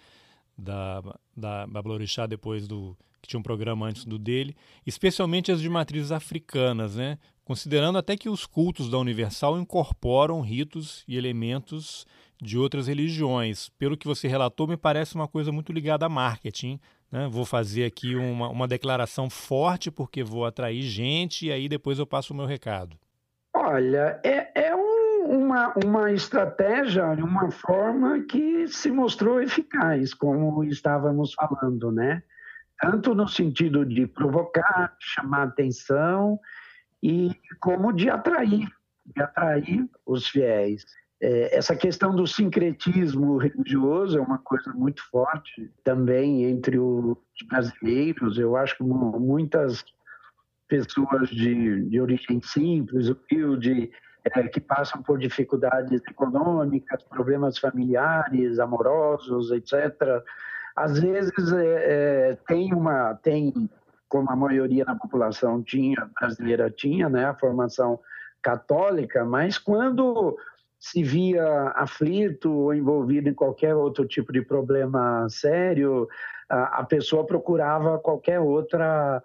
da, 0.56 1.02
da 1.36 1.66
Babalorixá 1.66 2.26
depois 2.26 2.66
do 2.66 2.96
que 3.26 3.30
tinha 3.30 3.40
um 3.40 3.42
programa 3.42 3.86
antes 3.86 4.04
do 4.04 4.18
dele, 4.18 4.56
especialmente 4.86 5.50
as 5.50 5.60
de 5.60 5.68
matrizes 5.68 6.12
africanas, 6.12 6.96
né? 6.96 7.18
considerando 7.44 7.96
até 7.96 8.16
que 8.16 8.28
os 8.28 8.44
cultos 8.44 8.90
da 8.90 8.98
Universal 8.98 9.58
incorporam 9.58 10.40
ritos 10.40 11.04
e 11.06 11.16
elementos 11.16 12.04
de 12.42 12.58
outras 12.58 12.88
religiões. 12.88 13.68
Pelo 13.78 13.96
que 13.96 14.06
você 14.06 14.26
relatou, 14.26 14.66
me 14.66 14.76
parece 14.76 15.14
uma 15.14 15.28
coisa 15.28 15.52
muito 15.52 15.72
ligada 15.72 16.06
a 16.06 16.08
marketing. 16.08 16.80
Né? 17.10 17.28
Vou 17.30 17.44
fazer 17.44 17.84
aqui 17.84 18.16
uma, 18.16 18.48
uma 18.48 18.66
declaração 18.66 19.30
forte 19.30 19.90
porque 19.90 20.24
vou 20.24 20.44
atrair 20.44 20.82
gente 20.82 21.46
e 21.46 21.52
aí 21.52 21.68
depois 21.68 21.98
eu 21.98 22.06
passo 22.06 22.34
o 22.34 22.36
meu 22.36 22.46
recado. 22.46 22.96
Olha, 23.54 24.20
é, 24.24 24.68
é 24.68 24.74
um, 24.74 25.46
uma, 25.46 25.72
uma 25.84 26.12
estratégia, 26.12 27.06
uma 27.12 27.50
forma 27.50 28.20
que 28.28 28.66
se 28.68 28.90
mostrou 28.90 29.40
eficaz, 29.40 30.12
como 30.12 30.64
estávamos 30.64 31.32
falando, 31.32 31.90
né? 31.92 32.22
Tanto 32.80 33.14
no 33.14 33.26
sentido 33.26 33.84
de 33.84 34.06
provocar, 34.06 34.94
chamar 35.00 35.44
atenção 35.44 36.38
e 37.02 37.34
como 37.60 37.92
de 37.92 38.10
atrair, 38.10 38.68
de 39.04 39.22
atrair 39.22 39.88
os 40.04 40.28
fiéis. 40.28 40.84
É, 41.20 41.56
essa 41.56 41.74
questão 41.74 42.14
do 42.14 42.26
sincretismo 42.26 43.38
religioso 43.38 44.18
é 44.18 44.20
uma 44.20 44.38
coisa 44.38 44.70
muito 44.74 45.02
forte 45.10 45.70
também 45.82 46.44
entre 46.44 46.78
os 46.78 47.16
brasileiros. 47.48 48.38
Eu 48.38 48.56
acho 48.56 48.76
que 48.76 48.82
muitas 48.82 49.82
pessoas 50.68 51.30
de, 51.30 51.88
de 51.88 52.00
origem 52.00 52.40
simples, 52.42 53.08
humilde, 53.08 53.90
é, 54.24 54.42
que 54.48 54.60
passam 54.60 55.02
por 55.02 55.18
dificuldades 55.18 56.02
econômicas, 56.08 57.02
problemas 57.04 57.58
familiares, 57.58 58.58
amorosos, 58.58 59.50
etc. 59.52 59.94
Às 60.76 60.98
vezes 60.98 61.52
é, 61.52 62.30
é, 62.30 62.38
tem 62.46 62.74
uma 62.74 63.14
tem 63.14 63.52
como 64.08 64.30
a 64.30 64.36
maioria 64.36 64.84
da 64.84 64.94
população 64.94 65.62
tinha, 65.62 66.08
brasileira 66.20 66.70
tinha, 66.70 67.08
né, 67.08 67.24
a 67.24 67.34
formação 67.34 67.98
católica, 68.40 69.24
mas 69.24 69.58
quando 69.58 70.36
se 70.78 71.02
via 71.02 71.72
aflito 71.74 72.52
ou 72.52 72.74
envolvido 72.74 73.28
em 73.28 73.34
qualquer 73.34 73.74
outro 73.74 74.06
tipo 74.06 74.32
de 74.32 74.42
problema 74.42 75.26
sério, 75.28 76.08
a, 76.48 76.80
a 76.80 76.84
pessoa 76.84 77.26
procurava 77.26 77.98
qualquer 77.98 78.38
outra 78.38 79.22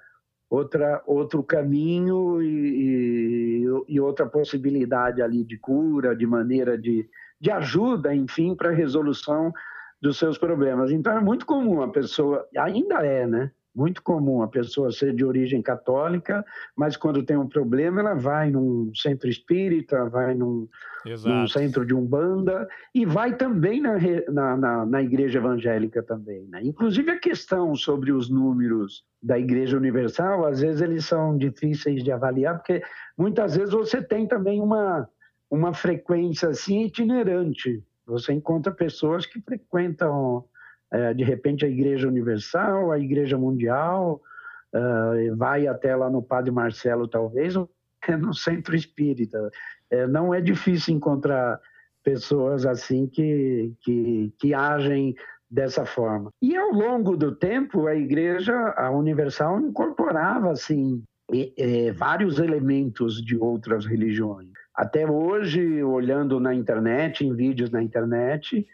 outra 0.50 1.02
outro 1.06 1.44
caminho 1.44 2.42
e, 2.42 3.66
e, 3.66 3.66
e, 3.88 4.00
outra 4.02 4.26
possibilidade 4.26 5.22
ali 5.22 5.44
de 5.44 5.58
cura, 5.58 6.16
de 6.16 6.26
maneira 6.26 6.78
de, 6.78 7.08
de 7.40 7.52
ajuda, 7.52 8.14
enfim, 8.14 8.56
para 8.56 8.70
a 8.70 8.74
resolução 8.74 9.54
dos 10.02 10.18
seus 10.18 10.38
problemas. 10.38 10.92
Então 10.92 11.16
é 11.16 11.22
muito 11.22 11.46
comum 11.46 11.82
a 11.82 11.88
pessoa, 11.88 12.48
ainda 12.58 13.06
é, 13.06 13.28
né? 13.28 13.52
muito 13.74 14.04
comum 14.04 14.42
a 14.42 14.48
pessoa 14.48 14.92
ser 14.92 15.16
de 15.16 15.24
origem 15.24 15.62
católica, 15.62 16.46
mas 16.76 16.98
quando 16.98 17.24
tem 17.24 17.38
um 17.38 17.48
problema 17.48 18.02
ela 18.02 18.14
vai 18.14 18.52
num 18.52 18.92
centro 18.94 19.30
espírita, 19.30 20.10
vai 20.10 20.34
num, 20.36 20.68
num 21.06 21.48
centro 21.48 21.86
de 21.86 21.94
umbanda 21.94 22.68
e 22.94 23.06
vai 23.06 23.36
também 23.36 23.82
na, 23.82 23.98
na, 24.30 24.58
na, 24.58 24.86
na 24.86 25.02
igreja 25.02 25.40
evangélica 25.40 26.04
também. 26.04 26.48
Né? 26.48 26.62
Inclusive 26.64 27.12
a 27.12 27.20
questão 27.20 27.74
sobre 27.76 28.12
os 28.12 28.30
números 28.30 29.04
da 29.24 29.40
igreja 29.40 29.78
universal, 29.78 30.46
às 30.46 30.60
vezes 30.60 30.82
eles 30.82 31.06
são 31.06 31.38
difíceis 31.38 32.04
de 32.04 32.12
avaliar, 32.12 32.58
porque 32.58 32.82
muitas 33.18 33.56
vezes 33.56 33.74
você 33.74 34.02
tem 34.02 34.28
também 34.28 34.60
uma, 34.60 35.08
uma 35.50 35.74
frequência 35.74 36.50
assim 36.50 36.84
itinerante. 36.84 37.82
Você 38.06 38.34
encontra 38.34 38.72
pessoas 38.72 39.26
que 39.26 39.42
frequentam 39.42 40.46
é, 40.92 41.14
de 41.14 41.24
repente 41.24 41.66
a 41.66 41.70
Igreja 41.70 42.08
Universal, 42.08 42.92
a 42.92 43.00
Igreja 43.00 43.38
Mundial, 43.38 44.22
uh, 44.76 45.36
vai 45.38 45.66
até 45.66 45.96
lá 45.96 46.10
no 46.10 46.22
Padre 46.22 46.52
Marcelo, 46.52 47.08
talvez, 47.08 47.56
ou 47.56 47.70
no 48.20 48.34
Centro 48.34 48.76
Espírita. 48.76 49.50
É, 49.90 50.06
não 50.06 50.34
é 50.34 50.42
difícil 50.42 50.94
encontrar 50.94 51.60
pessoas 52.04 52.66
assim 52.66 53.08
que, 53.08 53.74
que, 53.82 54.34
que 54.38 54.54
agem 54.54 55.16
dessa 55.50 55.86
forma. 55.86 56.30
E 56.42 56.58
ao 56.58 56.72
longo 56.72 57.16
do 57.16 57.34
tempo, 57.36 57.88
a 57.88 57.96
Igreja, 57.96 58.54
a 58.76 58.90
Universal, 58.90 59.60
incorporava 59.62 60.52
assim 60.52 61.04
vários 61.96 62.40
elementos 62.40 63.24
de 63.24 63.38
outras 63.38 63.86
religiões. 63.86 64.52
Até 64.76 65.10
hoje, 65.10 65.84
olhando 65.84 66.40
na 66.40 66.54
internet, 66.54 67.26
em 67.26 67.36
vídeos 67.36 67.70
na 67.70 67.84
internet, 67.84 68.66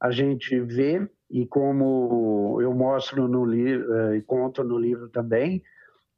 a 0.00 0.10
gente 0.10 0.58
vê 0.60 1.08
e 1.30 1.46
como 1.46 2.58
eu 2.60 2.72
mostro 2.72 3.26
no 3.26 3.44
livro 3.44 3.92
eh, 3.94 4.16
e 4.18 4.22
conto 4.22 4.62
no 4.62 4.78
livro 4.78 5.08
também, 5.08 5.62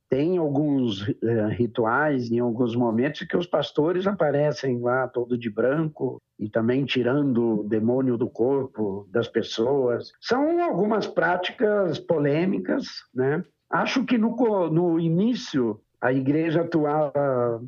tem 0.09 0.39
alguns 0.39 1.07
uh, 1.07 1.49
rituais 1.51 2.31
em 2.31 2.39
alguns 2.39 2.75
momentos 2.75 3.27
que 3.27 3.37
os 3.37 3.47
pastores 3.47 4.07
aparecem 4.07 4.81
lá 4.81 5.07
todo 5.07 5.37
de 5.37 5.51
branco 5.51 6.19
e 6.39 6.49
também 6.49 6.85
tirando 6.85 7.61
o 7.61 7.69
demônio 7.69 8.17
do 8.17 8.29
corpo 8.29 9.07
das 9.11 9.29
pessoas. 9.29 10.11
São 10.21 10.63
algumas 10.63 11.07
práticas 11.07 11.99
polêmicas, 11.99 12.87
né? 13.15 13.45
Acho 13.71 14.05
que 14.07 14.17
no, 14.17 14.35
no 14.71 14.99
início 14.99 15.79
a 16.01 16.11
igreja 16.11 16.63
atuava 16.63 17.63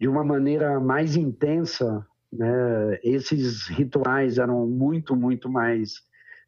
de 0.00 0.08
uma 0.08 0.24
maneira 0.24 0.80
mais 0.80 1.14
intensa, 1.14 2.06
né? 2.32 2.98
Esses 3.04 3.68
rituais 3.68 4.38
eram 4.38 4.66
muito, 4.66 5.14
muito 5.14 5.48
mais 5.48 5.94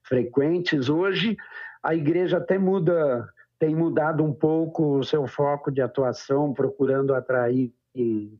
frequentes. 0.02 0.88
Hoje 0.88 1.36
a 1.82 1.94
igreja 1.94 2.38
até 2.38 2.58
muda 2.58 3.28
tem 3.58 3.76
mudado 3.76 4.24
um 4.24 4.32
pouco 4.32 4.98
o 4.98 5.04
seu 5.04 5.26
foco 5.26 5.70
de 5.70 5.82
atuação, 5.82 6.52
procurando 6.52 7.14
atrair 7.14 7.72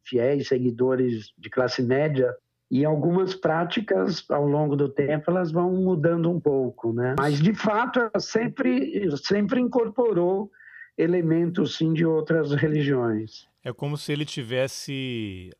fiéis 0.04 0.48
seguidores 0.48 1.32
de 1.38 1.50
classe 1.50 1.82
média 1.82 2.34
e 2.70 2.84
algumas 2.84 3.34
práticas 3.34 4.24
ao 4.30 4.48
longo 4.48 4.74
do 4.74 4.88
tempo 4.88 5.30
elas 5.30 5.52
vão 5.52 5.70
mudando 5.72 6.30
um 6.30 6.40
pouco, 6.40 6.92
né? 6.92 7.14
Mas 7.18 7.38
de 7.38 7.52
fato 7.52 8.00
ela 8.00 8.18
sempre 8.18 9.14
sempre 9.18 9.60
incorporou 9.60 10.50
elementos 10.96 11.76
sim 11.76 11.92
de 11.92 12.06
outras 12.06 12.52
religiões. 12.52 13.46
É 13.64 13.72
como 13.72 13.96
se 13.96 14.12
ele 14.12 14.24
tivesse 14.24 15.50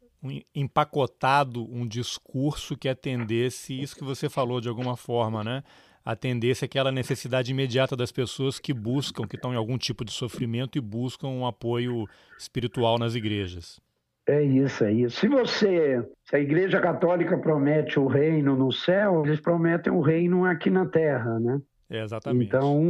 empacotado 0.54 1.64
um 1.72 1.86
discurso 1.86 2.76
que 2.76 2.88
atendesse 2.88 3.80
isso 3.80 3.96
que 3.96 4.04
você 4.04 4.28
falou 4.28 4.60
de 4.60 4.68
alguma 4.68 4.96
forma, 4.96 5.42
né? 5.42 5.62
atendesse 6.04 6.64
aquela 6.64 6.90
necessidade 6.90 7.50
imediata 7.50 7.96
das 7.96 8.10
pessoas 8.10 8.58
que 8.58 8.72
buscam, 8.72 9.26
que 9.26 9.36
estão 9.36 9.52
em 9.52 9.56
algum 9.56 9.78
tipo 9.78 10.04
de 10.04 10.12
sofrimento 10.12 10.76
e 10.76 10.80
buscam 10.80 11.28
um 11.28 11.46
apoio 11.46 12.06
espiritual 12.38 12.98
nas 12.98 13.14
igrejas. 13.14 13.80
É 14.26 14.42
isso, 14.42 14.84
é 14.84 14.92
isso. 14.92 15.18
Se 15.18 15.28
você, 15.28 16.04
se 16.24 16.36
a 16.36 16.38
Igreja 16.38 16.80
Católica 16.80 17.36
promete 17.38 17.98
o 17.98 18.06
reino 18.06 18.56
no 18.56 18.70
céu, 18.70 19.24
eles 19.24 19.40
prometem 19.40 19.92
o 19.92 20.00
reino 20.00 20.44
aqui 20.44 20.70
na 20.70 20.86
terra, 20.86 21.40
né? 21.40 21.60
É, 21.90 22.02
exatamente. 22.02 22.46
Então, 22.46 22.80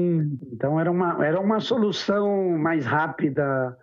então 0.52 0.78
era 0.78 0.90
uma 0.90 1.24
era 1.24 1.40
uma 1.40 1.58
solução 1.58 2.50
mais 2.58 2.84
rápida 2.84 3.76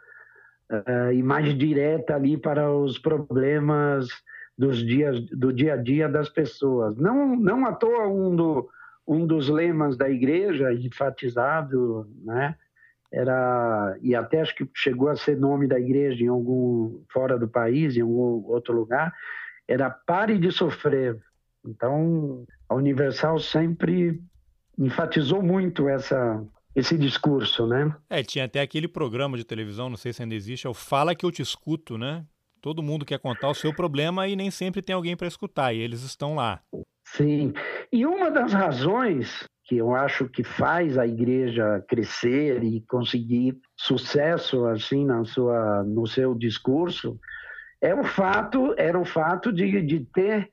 uh, 0.70 1.12
e 1.12 1.22
mais 1.22 1.58
direta 1.58 2.16
ali 2.16 2.38
para 2.38 2.72
os 2.72 2.98
problemas 2.98 4.08
dos 4.58 4.86
dias 4.86 5.20
do 5.22 5.54
dia 5.54 5.74
a 5.74 5.78
dia 5.78 6.10
das 6.10 6.30
pessoas. 6.30 6.98
Não 6.98 7.36
não 7.36 7.66
à 7.66 7.74
toa 7.74 8.08
um 8.08 8.36
do 8.36 8.70
um 9.08 9.26
dos 9.26 9.50
lemas 9.50 9.98
da 9.98 10.08
igreja, 10.08 10.72
enfatizado, 10.72 12.08
né? 12.24 12.56
Era, 13.12 13.98
e 14.04 14.14
até 14.14 14.42
acho 14.42 14.56
que 14.56 14.70
chegou 14.76 15.10
a 15.10 15.16
ser 15.16 15.36
nome 15.36 15.68
da 15.68 15.80
igreja 15.80 16.24
em 16.24 16.28
algum, 16.28 17.02
fora 17.12 17.40
do 17.40 17.48
país, 17.48 17.98
em 17.98 18.02
algum 18.02 18.46
outro 18.46 18.72
lugar, 18.72 19.12
era 19.68 19.90
pare 19.90 20.38
de 20.38 20.52
sofrer. 20.52 21.20
Então, 21.66 22.46
a 22.68 22.76
Universal 22.76 23.40
sempre 23.40 24.22
enfatizou 24.78 25.42
muito 25.42 25.90
essa, 25.90 26.44
esse 26.76 26.98
discurso, 26.98 27.66
né? 27.68 27.94
É, 28.10 28.24
tinha 28.24 28.46
até 28.46 28.62
aquele 28.62 28.88
programa 28.88 29.38
de 29.38 29.44
televisão, 29.44 29.90
não 29.90 29.98
sei 29.98 30.14
se 30.14 30.22
ainda 30.22 30.36
existe, 30.36 30.68
é 30.68 30.70
o 30.70 30.74
Fala 30.74 31.16
que 31.16 31.26
eu 31.26 31.32
te 31.32 31.42
escuto, 31.42 31.98
né? 31.98 32.26
Todo 32.62 32.84
mundo 32.84 33.06
quer 33.06 33.20
contar 33.20 33.50
o 33.50 33.56
seu 33.56 33.74
problema 33.74 34.28
e 34.28 34.36
nem 34.36 34.52
sempre 34.52 34.82
tem 34.82 34.94
alguém 34.94 35.16
para 35.16 35.28
escutar, 35.28 35.74
e 35.74 35.80
eles 35.80 36.04
estão 36.04 36.36
lá. 36.36 36.62
Sim. 37.06 37.54
E 37.92 38.06
uma 38.06 38.30
das 38.30 38.54
razões 38.54 39.48
que 39.70 39.78
eu 39.78 39.96
acho 39.96 40.28
que 40.28 40.44
faz 40.44 40.98
a 40.98 41.06
igreja 41.06 41.84
crescer 41.88 42.64
e 42.64 42.82
conseguir 42.82 43.58
sucesso 43.78 44.66
assim 44.66 45.06
na 45.06 45.24
sua 45.24 45.84
no 45.84 46.08
seu 46.08 46.34
discurso 46.34 47.20
é 47.80 47.94
o 47.94 48.04
fato 48.04 48.74
era 48.78 49.00
o 49.00 49.06
fato 49.06 49.54
de, 49.54 49.82
de 49.84 50.00
ter 50.12 50.50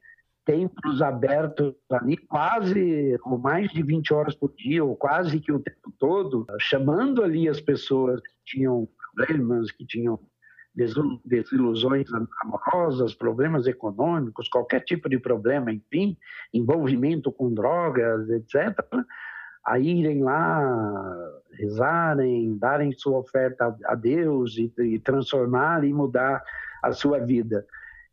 templos 0.47 1.03
abertos 1.03 1.75
ali 1.91 2.17
quase 2.17 3.19
ou 3.25 3.37
mais 3.37 3.71
de 3.73 3.83
20 3.83 4.15
horas 4.15 4.35
por 4.35 4.55
dia 4.55 4.83
ou 4.83 4.97
quase 4.97 5.41
que 5.41 5.53
o 5.53 5.59
tempo 5.59 5.93
todo 5.99 6.47
chamando 6.59 7.23
ali 7.23 7.49
as 7.49 7.61
pessoas 7.61 8.21
que 8.21 8.57
tinham 8.57 8.89
problemas 9.15 9.71
que 9.73 9.85
tinham 9.85 10.19
desilusões 11.25 12.07
amorosas, 12.43 13.15
problemas 13.15 13.67
econômicos, 13.67 14.49
qualquer 14.49 14.81
tipo 14.81 15.09
de 15.09 15.19
problema, 15.19 15.73
enfim, 15.73 16.17
envolvimento 16.53 17.33
com 17.33 17.53
drogas, 17.53 18.29
etc., 18.29 18.77
a 19.65 19.81
irem 19.81 20.23
lá, 20.23 21.41
rezarem, 21.55 22.57
darem 22.59 22.93
sua 22.93 23.19
oferta 23.19 23.75
a 23.87 23.95
Deus 23.95 24.57
e, 24.59 24.73
e 24.79 24.99
transformar 25.01 25.83
e 25.83 25.93
mudar 25.93 26.45
a 26.83 26.93
sua 26.93 27.19
vida. 27.19 27.67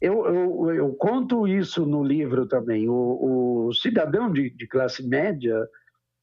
Eu, 0.06 0.26
eu, 0.26 0.74
eu, 0.74 0.94
conto 0.96 1.48
isso 1.48 1.86
no 1.86 2.04
livro 2.04 2.46
também. 2.46 2.89
O, 2.89 3.68
o 3.68 3.74
cidadão 3.74 4.32
de, 4.32 4.50
de 4.50 4.68
classe 4.68 5.02
média, 5.08 5.56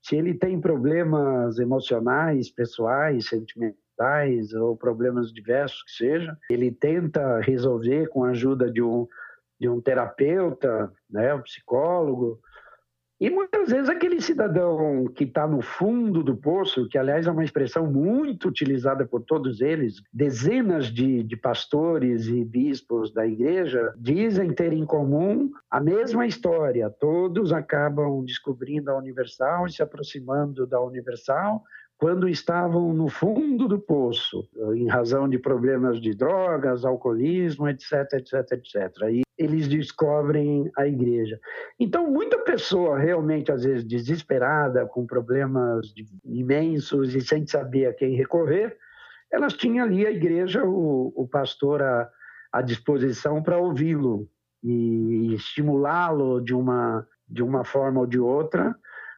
se 0.02 0.16
ele 0.16 0.34
tem 0.34 0.60
problemas 0.60 1.58
emocionais, 1.58 2.50
pessoais, 2.50 3.28
sentimentais, 3.28 3.80
mentais 4.00 4.54
ou 4.54 4.76
problemas 4.76 5.32
diversos 5.32 5.82
que 5.82 5.92
sejam, 5.92 6.34
ele 6.50 6.72
tenta 6.72 7.40
resolver 7.40 8.08
com 8.08 8.24
a 8.24 8.30
ajuda 8.30 8.70
de 8.70 8.82
um, 8.82 9.06
de 9.60 9.68
um 9.68 9.80
terapeuta, 9.80 10.90
né, 11.08 11.34
um 11.34 11.42
psicólogo. 11.42 12.40
E 13.20 13.28
muitas 13.28 13.68
vezes 13.68 13.90
aquele 13.90 14.18
cidadão 14.18 15.04
que 15.14 15.24
está 15.24 15.46
no 15.46 15.60
fundo 15.60 16.22
do 16.22 16.34
poço, 16.34 16.88
que 16.88 16.96
aliás 16.96 17.26
é 17.26 17.30
uma 17.30 17.44
expressão 17.44 17.86
muito 17.86 18.48
utilizada 18.48 19.04
por 19.04 19.20
todos 19.20 19.60
eles, 19.60 20.02
dezenas 20.10 20.86
de, 20.86 21.22
de 21.22 21.36
pastores 21.36 22.28
e 22.28 22.42
bispos 22.42 23.12
da 23.12 23.26
igreja 23.26 23.92
dizem 23.98 24.54
ter 24.54 24.72
em 24.72 24.86
comum 24.86 25.50
a 25.70 25.78
mesma 25.78 26.26
história. 26.26 26.88
Todos 26.88 27.52
acabam 27.52 28.24
descobrindo 28.24 28.90
a 28.90 28.96
Universal 28.96 29.66
e 29.66 29.72
se 29.72 29.82
aproximando 29.82 30.66
da 30.66 30.80
Universal 30.80 31.62
quando 32.00 32.26
estavam 32.26 32.94
no 32.94 33.08
fundo 33.08 33.68
do 33.68 33.78
poço, 33.78 34.48
em 34.74 34.88
razão 34.88 35.28
de 35.28 35.38
problemas 35.38 36.00
de 36.00 36.14
drogas, 36.14 36.82
alcoolismo, 36.82 37.68
etc, 37.68 38.14
etc, 38.14 38.52
etc. 38.52 39.02
Aí 39.02 39.20
eles 39.36 39.68
descobrem 39.68 40.70
a 40.78 40.86
igreja. 40.86 41.38
Então, 41.78 42.10
muita 42.10 42.38
pessoa 42.38 42.98
realmente, 42.98 43.52
às 43.52 43.64
vezes, 43.64 43.84
desesperada, 43.84 44.86
com 44.86 45.06
problemas 45.06 45.92
imensos 46.24 47.14
e 47.14 47.20
sem 47.20 47.46
saber 47.46 47.88
a 47.88 47.92
quem 47.92 48.16
recorrer, 48.16 48.74
elas 49.30 49.52
tinham 49.52 49.84
ali 49.84 50.06
a 50.06 50.10
igreja, 50.10 50.64
o, 50.64 51.12
o 51.14 51.28
pastor 51.28 51.82
à, 51.82 52.08
à 52.50 52.62
disposição 52.62 53.42
para 53.42 53.58
ouvi-lo 53.58 54.26
e 54.64 55.34
estimulá-lo 55.34 56.40
de 56.40 56.54
uma, 56.54 57.06
de 57.28 57.42
uma 57.42 57.62
forma 57.62 58.00
ou 58.00 58.06
de 58.06 58.18
outra 58.18 58.74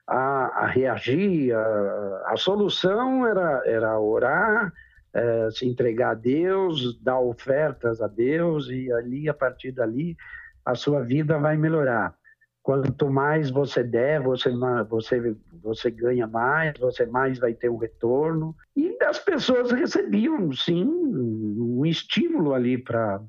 a, 0.06 0.64
a 0.64 0.66
reagir. 0.66 1.54
A, 1.54 2.22
a, 2.26 2.36
solução 2.36 3.26
era, 3.26 3.62
era 3.64 3.98
orar, 3.98 4.72
é, 5.14 5.48
se 5.50 5.66
entregar 5.66 6.10
a 6.10 6.14
Deus, 6.14 7.00
dar 7.02 7.20
ofertas 7.20 8.00
a 8.00 8.08
Deus 8.08 8.68
e 8.68 8.92
ali, 8.92 9.28
a 9.28 9.34
partir 9.34 9.72
dali, 9.72 10.16
a 10.64 10.74
sua 10.74 11.02
vida 11.02 11.38
vai 11.38 11.56
melhorar. 11.56 12.14
Quanto 12.62 13.10
mais 13.10 13.50
você 13.50 13.82
der, 13.82 14.20
você, 14.22 14.50
você, 14.88 15.36
você 15.60 15.90
ganha 15.90 16.28
mais, 16.28 16.78
você 16.78 17.04
mais 17.04 17.38
vai 17.38 17.54
ter 17.54 17.68
um 17.68 17.76
retorno. 17.76 18.54
E 18.76 18.96
as 19.02 19.18
pessoas 19.18 19.72
recebiam, 19.72 20.52
sim, 20.52 20.84
um 20.84 21.84
estímulo 21.84 22.54
ali 22.54 22.78
para 22.78 23.20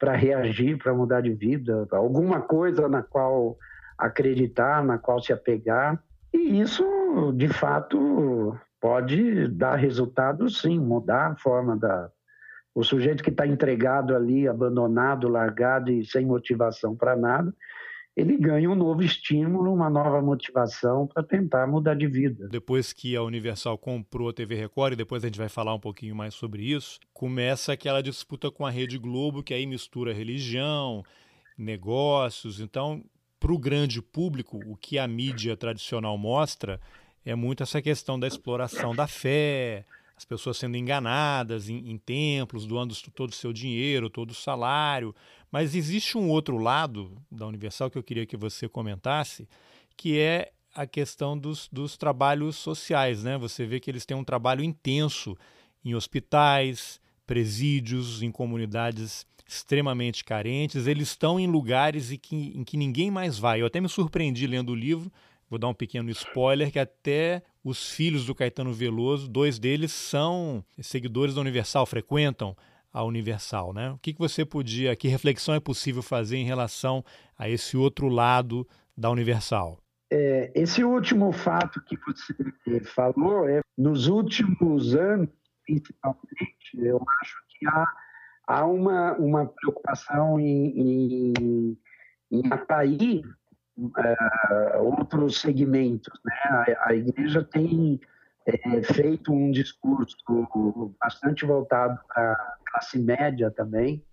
para 0.00 0.16
reagir, 0.16 0.78
para 0.78 0.94
mudar 0.94 1.20
de 1.20 1.34
vida, 1.34 1.86
alguma 1.92 2.40
coisa 2.40 2.88
na 2.88 3.02
qual 3.02 3.58
acreditar, 3.98 4.82
na 4.82 4.96
qual 4.96 5.20
se 5.20 5.30
apegar. 5.30 6.02
E 6.32 6.60
isso, 6.60 6.84
de 7.32 7.48
fato, 7.48 8.58
pode 8.80 9.48
dar 9.48 9.76
resultado, 9.76 10.48
sim, 10.48 10.78
mudar 10.78 11.32
a 11.32 11.36
forma 11.36 11.76
da. 11.76 12.10
O 12.74 12.84
sujeito 12.84 13.22
que 13.22 13.30
está 13.30 13.46
entregado 13.46 14.14
ali, 14.14 14.46
abandonado, 14.46 15.28
largado 15.28 15.90
e 15.90 16.04
sem 16.04 16.24
motivação 16.24 16.94
para 16.94 17.16
nada, 17.16 17.52
ele 18.16 18.36
ganha 18.36 18.70
um 18.70 18.74
novo 18.74 19.02
estímulo, 19.02 19.72
uma 19.72 19.88
nova 19.90 20.20
motivação 20.20 21.06
para 21.06 21.22
tentar 21.22 21.66
mudar 21.66 21.94
de 21.94 22.06
vida. 22.06 22.48
Depois 22.48 22.92
que 22.92 23.16
a 23.16 23.22
Universal 23.22 23.78
comprou 23.78 24.28
a 24.28 24.32
TV 24.32 24.54
Record, 24.54 24.92
e 24.92 24.96
depois 24.96 25.24
a 25.24 25.26
gente 25.26 25.38
vai 25.38 25.48
falar 25.48 25.74
um 25.74 25.80
pouquinho 25.80 26.14
mais 26.14 26.34
sobre 26.34 26.62
isso, 26.62 26.98
começa 27.12 27.72
aquela 27.72 28.02
disputa 28.02 28.50
com 28.50 28.66
a 28.66 28.70
Rede 28.70 28.98
Globo, 28.98 29.42
que 29.42 29.54
aí 29.54 29.66
mistura 29.66 30.12
religião, 30.12 31.02
negócios. 31.56 32.60
Então, 32.60 33.02
para 33.40 33.52
o 33.52 33.58
grande 33.58 34.02
público, 34.02 34.60
o 34.66 34.76
que 34.76 34.98
a 34.98 35.08
mídia 35.08 35.56
tradicional 35.56 36.16
mostra 36.18 36.78
é 37.24 37.34
muito 37.34 37.62
essa 37.62 37.80
questão 37.80 38.20
da 38.20 38.26
exploração 38.26 38.94
da 38.94 39.06
fé, 39.06 39.86
as 40.14 40.24
pessoas 40.26 40.58
sendo 40.58 40.76
enganadas 40.76 41.70
em, 41.70 41.90
em 41.90 41.96
templos, 41.96 42.66
doando 42.66 42.94
todo 43.14 43.30
o 43.30 43.34
seu 43.34 43.52
dinheiro, 43.52 44.10
todo 44.10 44.32
o 44.32 44.34
salário. 44.34 45.14
Mas 45.50 45.74
existe 45.74 46.18
um 46.18 46.28
outro 46.28 46.58
lado 46.58 47.16
da 47.30 47.46
Universal 47.46 47.90
que 47.90 47.96
eu 47.96 48.02
queria 48.02 48.26
que 48.26 48.36
você 48.36 48.68
comentasse, 48.68 49.48
que 49.96 50.18
é 50.18 50.52
a 50.74 50.86
questão 50.86 51.36
dos, 51.36 51.68
dos 51.72 51.96
trabalhos 51.96 52.56
sociais. 52.56 53.24
Né? 53.24 53.38
Você 53.38 53.64
vê 53.64 53.80
que 53.80 53.90
eles 53.90 54.04
têm 54.04 54.16
um 54.16 54.24
trabalho 54.24 54.62
intenso 54.62 55.36
em 55.82 55.94
hospitais, 55.94 57.00
presídios, 57.26 58.22
em 58.22 58.30
comunidades 58.30 59.26
extremamente 59.54 60.24
carentes. 60.24 60.86
Eles 60.86 61.08
estão 61.08 61.38
em 61.38 61.46
lugares 61.46 62.10
em 62.10 62.18
que, 62.18 62.52
em 62.56 62.64
que 62.64 62.76
ninguém 62.76 63.10
mais 63.10 63.38
vai. 63.38 63.60
Eu 63.60 63.66
até 63.66 63.80
me 63.80 63.88
surpreendi 63.88 64.46
lendo 64.46 64.70
o 64.70 64.74
livro 64.74 65.10
Vou 65.50 65.58
dar 65.58 65.66
um 65.66 65.74
pequeno 65.74 66.08
spoiler 66.10 66.70
que 66.70 66.78
até 66.78 67.42
os 67.64 67.90
filhos 67.90 68.24
do 68.24 68.36
Caetano 68.36 68.72
Veloso, 68.72 69.28
dois 69.28 69.58
deles 69.58 69.90
são 69.90 70.64
seguidores 70.80 71.34
da 71.34 71.40
Universal, 71.40 71.84
frequentam 71.86 72.56
a 72.92 73.02
Universal, 73.02 73.72
né? 73.72 73.90
O 73.90 73.98
que, 73.98 74.12
que 74.12 74.18
você 74.18 74.44
podia, 74.44 74.94
que 74.94 75.08
reflexão 75.08 75.52
é 75.52 75.60
possível 75.60 76.02
fazer 76.02 76.36
em 76.36 76.44
relação 76.44 77.04
a 77.36 77.48
esse 77.48 77.76
outro 77.76 78.08
lado 78.08 78.66
da 78.96 79.10
Universal? 79.10 79.80
É, 80.12 80.52
esse 80.54 80.84
último 80.84 81.32
fato 81.32 81.82
que 81.82 81.96
você 81.96 82.80
falou, 82.84 83.48
é, 83.48 83.60
nos 83.76 84.06
últimos 84.06 84.94
anos, 84.94 85.28
principalmente, 85.64 86.76
eu 86.76 87.04
acho 87.22 87.36
que 87.48 87.66
há, 87.66 87.86
há 88.50 88.66
uma, 88.66 89.12
uma 89.14 89.46
preocupação 89.46 90.40
em, 90.40 91.32
em, 91.38 91.78
em 92.32 92.52
atrair 92.52 93.22
uh, 93.78 94.82
outros 94.82 95.40
segmentos. 95.40 96.12
Né? 96.24 96.34
A, 96.44 96.88
a 96.88 96.94
igreja 96.94 97.44
tem 97.44 98.00
é, 98.46 98.82
feito 98.82 99.32
um 99.32 99.52
discurso 99.52 100.16
bastante 101.00 101.44
voltado 101.46 101.98
para 102.08 102.56
classe 102.66 102.98
média 102.98 103.50
também, 103.50 104.04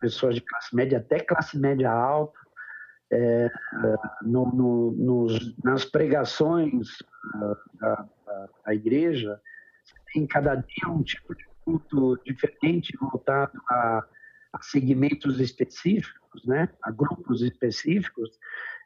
pessoas 0.00 0.36
de 0.36 0.40
classe 0.42 0.74
média 0.74 0.98
até 0.98 1.20
classe 1.20 1.58
média 1.58 1.90
alta, 1.90 2.38
é, 3.10 3.50
no, 4.22 4.46
no, 4.46 4.92
nos, 4.92 5.56
nas 5.62 5.84
pregações 5.84 6.88
da, 7.78 8.08
da, 8.26 8.48
da, 8.64 8.74
igreja, 8.74 9.38
tem 10.12 10.26
cada 10.26 10.54
dia 10.54 10.88
um 10.88 11.02
tipo 11.02 11.34
de 11.34 11.44
culto 11.64 12.18
diferente 12.24 12.96
voltado 13.00 13.58
a, 13.70 14.04
a 14.52 14.62
segmentos 14.62 15.40
específicos, 15.40 16.44
né, 16.44 16.68
a 16.82 16.90
grupos 16.90 17.42
específicos, 17.42 18.38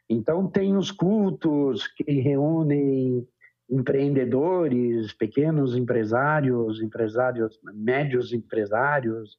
então, 0.09 0.47
tem 0.49 0.77
os 0.77 0.91
cultos 0.91 1.89
que 1.89 2.21
reúnem 2.21 3.27
empreendedores, 3.69 5.13
pequenos 5.13 5.77
empresários, 5.77 6.81
empresários, 6.81 7.59
médios 7.75 8.33
empresários, 8.33 9.37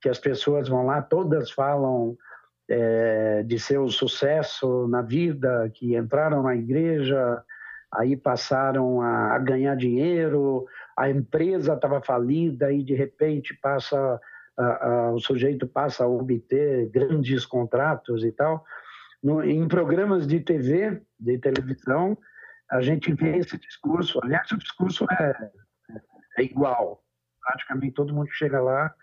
que 0.00 0.08
as 0.08 0.18
pessoas 0.18 0.68
vão 0.68 0.86
lá, 0.86 1.02
todas 1.02 1.50
falam 1.50 2.16
é, 2.68 3.42
de 3.42 3.58
seu 3.58 3.88
sucesso 3.88 4.88
na 4.88 5.02
vida, 5.02 5.70
que 5.74 5.94
entraram 5.94 6.42
na 6.42 6.56
igreja, 6.56 7.42
aí 7.96 8.16
passaram 8.16 9.00
a, 9.00 9.38
ganhar 9.38 9.76
dinheiro, 9.76 10.66
a 10.96 11.10
empresa 11.10 11.74
estava 11.74 12.00
falida 12.00 12.72
e 12.72 12.82
de 12.82 12.94
repente 12.94 13.54
passa 13.54 14.20
a, 14.56 14.88
a, 14.88 15.12
o 15.12 15.18
sujeito 15.18 15.66
passa 15.66 16.04
a 16.04 16.08
obter 16.08 16.88
grandes 16.90 17.44
contratos 17.44 18.24
e 18.24 18.32
tal 18.32 18.64
no, 19.22 19.42
em 19.42 19.66
programas 19.66 20.26
de 20.26 20.40
TV, 20.40 21.02
de 21.18 21.38
televisão, 21.38 22.16
a 22.70 22.80
gente 22.80 23.12
vê 23.12 23.38
esse 23.38 23.58
discurso. 23.58 24.20
Aliás, 24.22 24.50
o 24.52 24.58
discurso 24.58 25.04
é, 25.10 25.50
é 26.38 26.42
igual. 26.42 27.02
Praticamente 27.40 27.94
todo 27.94 28.14
mundo 28.14 28.28
chega 28.30 28.60
lá 28.60 28.94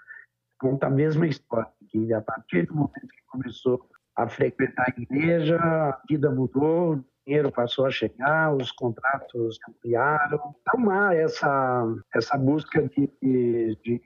conta 0.58 0.88
a 0.88 0.90
mesma 0.90 1.28
história. 1.28 1.70
Que 1.90 2.14
a 2.14 2.22
partir 2.22 2.66
do 2.68 2.74
momento 2.74 3.08
que 3.08 3.22
começou 3.28 3.86
a 4.16 4.30
frequentar 4.30 4.86
a 4.88 5.02
igreja, 5.02 5.58
a 5.58 6.02
vida 6.08 6.32
mudou, 6.32 7.04
dinheiro 7.26 7.52
passou 7.52 7.86
a 7.86 7.92
chegar, 7.92 8.56
os 8.56 8.72
contratos 8.72 9.58
ampliaram. 9.70 10.56
Então 10.62 10.90
há 10.90 11.14
essa, 11.16 11.86
essa 12.14 12.38
busca 12.38 12.88
de, 12.90 13.10
de, 13.22 14.02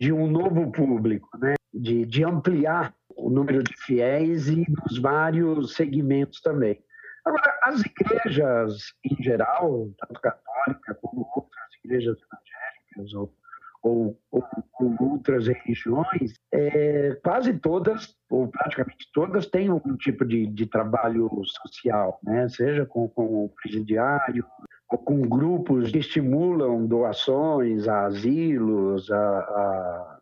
de 0.00 0.12
um 0.12 0.26
novo 0.26 0.70
público, 0.70 1.28
né? 1.38 1.54
de, 1.72 2.04
de 2.04 2.24
ampliar 2.24 2.94
o 3.16 3.30
número 3.30 3.62
de 3.62 3.76
fiéis 3.76 4.48
e 4.48 4.64
nos 4.68 4.98
vários 4.98 5.74
segmentos 5.74 6.40
também. 6.40 6.82
Agora, 7.24 7.58
as 7.64 7.82
igrejas 7.82 8.94
em 9.04 9.22
geral, 9.22 9.90
tanto 9.98 10.20
católica 10.20 10.94
como 11.02 11.28
outras 11.34 11.68
igrejas 11.84 12.16
evangélicas 12.16 13.14
ou, 13.14 13.32
ou, 13.82 14.18
ou, 14.30 14.44
ou 14.80 15.10
outras 15.12 15.46
religiões, 15.46 16.34
é, 16.52 17.18
quase 17.22 17.54
todas, 17.58 18.14
ou 18.30 18.48
praticamente 18.48 19.08
todas, 19.12 19.46
têm 19.46 19.68
algum 19.68 19.96
tipo 19.96 20.24
de, 20.24 20.46
de 20.46 20.66
trabalho 20.66 21.30
social, 21.44 22.18
né? 22.22 22.48
seja 22.48 22.84
com, 22.84 23.08
com 23.08 23.44
o 23.44 23.48
presidiário, 23.48 24.44
com 24.86 25.20
grupos 25.22 25.90
que 25.90 25.98
estimulam 25.98 26.86
doações 26.86 27.86
a 27.86 28.06
asilos, 28.06 29.10
a, 29.10 29.38
a, 29.38 30.18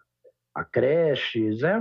a 0.57 0.65
creches. 0.65 1.63
É, 1.63 1.81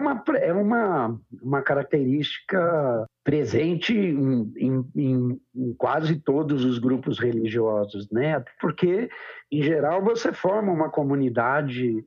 uma, 0.00 0.22
é 0.38 0.52
uma, 0.52 1.20
uma 1.42 1.62
característica 1.62 3.06
presente 3.24 3.96
em, 3.96 4.52
em, 4.54 5.40
em, 5.56 5.74
quase 5.78 6.20
todos 6.20 6.62
os 6.62 6.78
grupos 6.78 7.18
religiosos, 7.18 8.08
né? 8.10 8.44
Porque, 8.60 9.08
em 9.50 9.62
geral, 9.62 10.04
você 10.04 10.30
forma 10.30 10.70
uma 10.70 10.90
comunidade, 10.90 12.04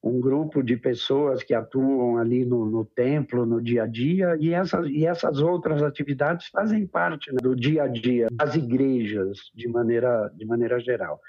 um 0.00 0.20
grupo 0.20 0.62
de 0.62 0.76
pessoas 0.76 1.42
que 1.42 1.52
atuam 1.52 2.18
ali 2.18 2.44
no, 2.44 2.66
no 2.66 2.84
templo, 2.84 3.44
no 3.44 3.60
dia 3.60 3.82
a 3.82 3.86
dia, 3.86 4.36
e 4.38 4.54
essas, 4.54 4.86
e 4.86 5.04
essas 5.04 5.40
outras 5.40 5.82
atividades 5.82 6.46
fazem 6.46 6.86
parte 6.86 7.32
né, 7.32 7.38
do 7.42 7.56
dia 7.56 7.82
a 7.82 7.88
dia 7.88 8.28
das 8.32 8.54
igrejas, 8.54 9.50
de 9.52 9.66
maneira, 9.66 10.30
de 10.36 10.46
maneira 10.46 10.78
geral. 10.78 11.20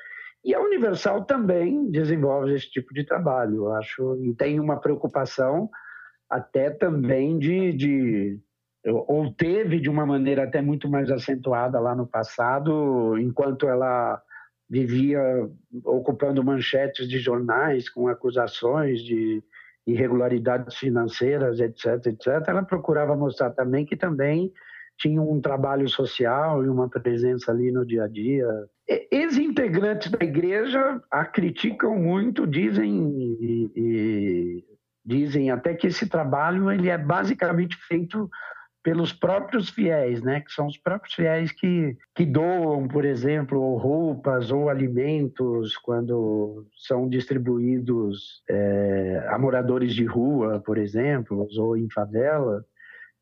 E 0.43 0.53
a 0.53 0.61
Universal 0.61 1.25
também 1.25 1.89
desenvolve 1.89 2.53
esse 2.53 2.69
tipo 2.69 2.93
de 2.93 3.03
trabalho, 3.03 3.55
eu 3.55 3.73
acho, 3.73 4.19
e 4.21 4.35
tem 4.35 4.59
uma 4.59 4.79
preocupação 4.79 5.67
até 6.29 6.69
também 6.69 7.39
de, 7.39 7.73
de 7.73 8.39
ou 8.85 9.31
teve 9.33 9.79
de 9.79 9.89
uma 9.89 10.05
maneira 10.05 10.43
até 10.43 10.61
muito 10.61 10.89
mais 10.89 11.09
acentuada 11.09 11.79
lá 11.79 11.95
no 11.95 12.05
passado, 12.05 13.17
enquanto 13.17 13.67
ela 13.67 14.21
vivia 14.69 15.21
ocupando 15.83 16.43
manchetes 16.43 17.07
de 17.07 17.19
jornais 17.19 17.89
com 17.89 18.07
acusações 18.07 19.01
de 19.01 19.43
irregularidades 19.85 20.75
financeiras, 20.77 21.59
etc, 21.59 22.07
etc. 22.07 22.27
Ela 22.47 22.63
procurava 22.63 23.15
mostrar 23.15 23.51
também 23.51 23.85
que 23.85 23.95
também 23.95 24.51
tinha 24.97 25.21
um 25.21 25.41
trabalho 25.41 25.87
social 25.89 26.63
e 26.63 26.69
uma 26.69 26.89
presença 26.89 27.51
ali 27.51 27.71
no 27.71 27.85
dia 27.85 28.05
a 28.05 28.07
dia. 28.07 28.47
Ex-integrantes 29.11 30.09
da 30.09 30.23
igreja 30.23 31.01
a 31.11 31.25
criticam 31.25 31.97
muito, 31.97 32.47
dizem 32.47 33.09
e, 33.39 33.71
e 33.75 34.63
dizem 35.05 35.51
até 35.51 35.73
que 35.73 35.87
esse 35.87 36.07
trabalho 36.07 36.71
ele 36.71 36.89
é 36.89 36.97
basicamente 36.97 37.75
feito 37.87 38.29
pelos 38.85 39.11
próprios 39.11 39.71
fiéis, 39.71 40.21
né? 40.21 40.41
Que 40.41 40.51
são 40.51 40.67
os 40.67 40.77
próprios 40.77 41.15
fiéis 41.15 41.51
que, 41.51 41.97
que 42.13 42.23
doam, 42.23 42.87
por 42.87 43.03
exemplo, 43.03 43.77
roupas 43.77 44.51
ou 44.51 44.69
alimentos 44.69 45.75
quando 45.75 46.67
são 46.77 47.09
distribuídos 47.09 48.43
é, 48.47 49.27
a 49.31 49.39
moradores 49.39 49.95
de 49.95 50.05
rua, 50.05 50.61
por 50.63 50.77
exemplo, 50.77 51.47
ou 51.57 51.75
em 51.75 51.89
favela, 51.89 52.63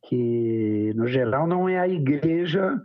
que 0.09 0.91
no 0.97 1.07
geral 1.07 1.47
não 1.47 1.69
é 1.69 1.79
a 1.79 1.87
igreja 1.87 2.77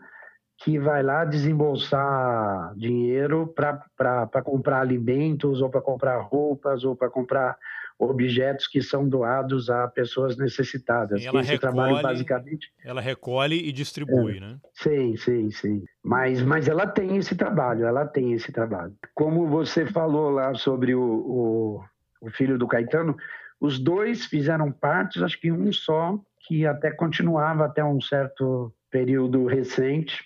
que 0.59 0.79
vai 0.79 1.03
lá 1.03 1.25
desembolsar 1.25 2.77
dinheiro 2.77 3.53
para 3.57 4.43
comprar 4.45 4.83
alimentos 4.83 5.61
ou 5.61 5.69
para 5.69 5.81
comprar 5.81 6.21
roupas 6.21 6.85
ou 6.85 6.95
para 6.95 7.11
comprar 7.11 7.57
objetos 7.99 8.69
que 8.69 8.81
são 8.81 9.09
doados 9.09 9.69
a 9.69 9.89
pessoas 9.89 10.37
necessitadas. 10.37 11.25
ela 11.25 11.41
Esse 11.41 11.53
recolhe, 11.53 11.75
trabalho 11.75 12.03
basicamente 12.03 12.73
ela 12.85 13.01
recolhe 13.01 13.57
e 13.57 13.73
distribui, 13.73 14.37
é, 14.37 14.41
né? 14.41 14.59
Sim, 14.75 15.17
sim, 15.17 15.51
sim. 15.51 15.85
Mas, 16.03 16.41
mas 16.43 16.69
ela 16.69 16.87
tem 16.87 17.17
esse 17.17 17.35
trabalho, 17.35 17.85
ela 17.85 18.07
tem 18.07 18.33
esse 18.33 18.53
trabalho. 18.53 18.95
Como 19.15 19.47
você 19.47 19.85
falou 19.87 20.31
lá 20.31 20.55
sobre 20.55 20.95
o, 20.95 21.03
o, 21.03 21.85
o 22.21 22.31
filho 22.31 22.57
do 22.57 22.69
Caetano, 22.69 23.17
os 23.61 23.79
dois 23.79 24.25
fizeram 24.27 24.71
parte, 24.71 25.23
acho 25.23 25.41
que 25.41 25.51
um 25.51 25.73
só, 25.73 26.19
que 26.47 26.65
até 26.65 26.91
continuava 26.91 27.65
até 27.65 27.85
um 27.85 28.01
certo 28.01 28.73
período 28.91 29.47
recente. 29.47 30.25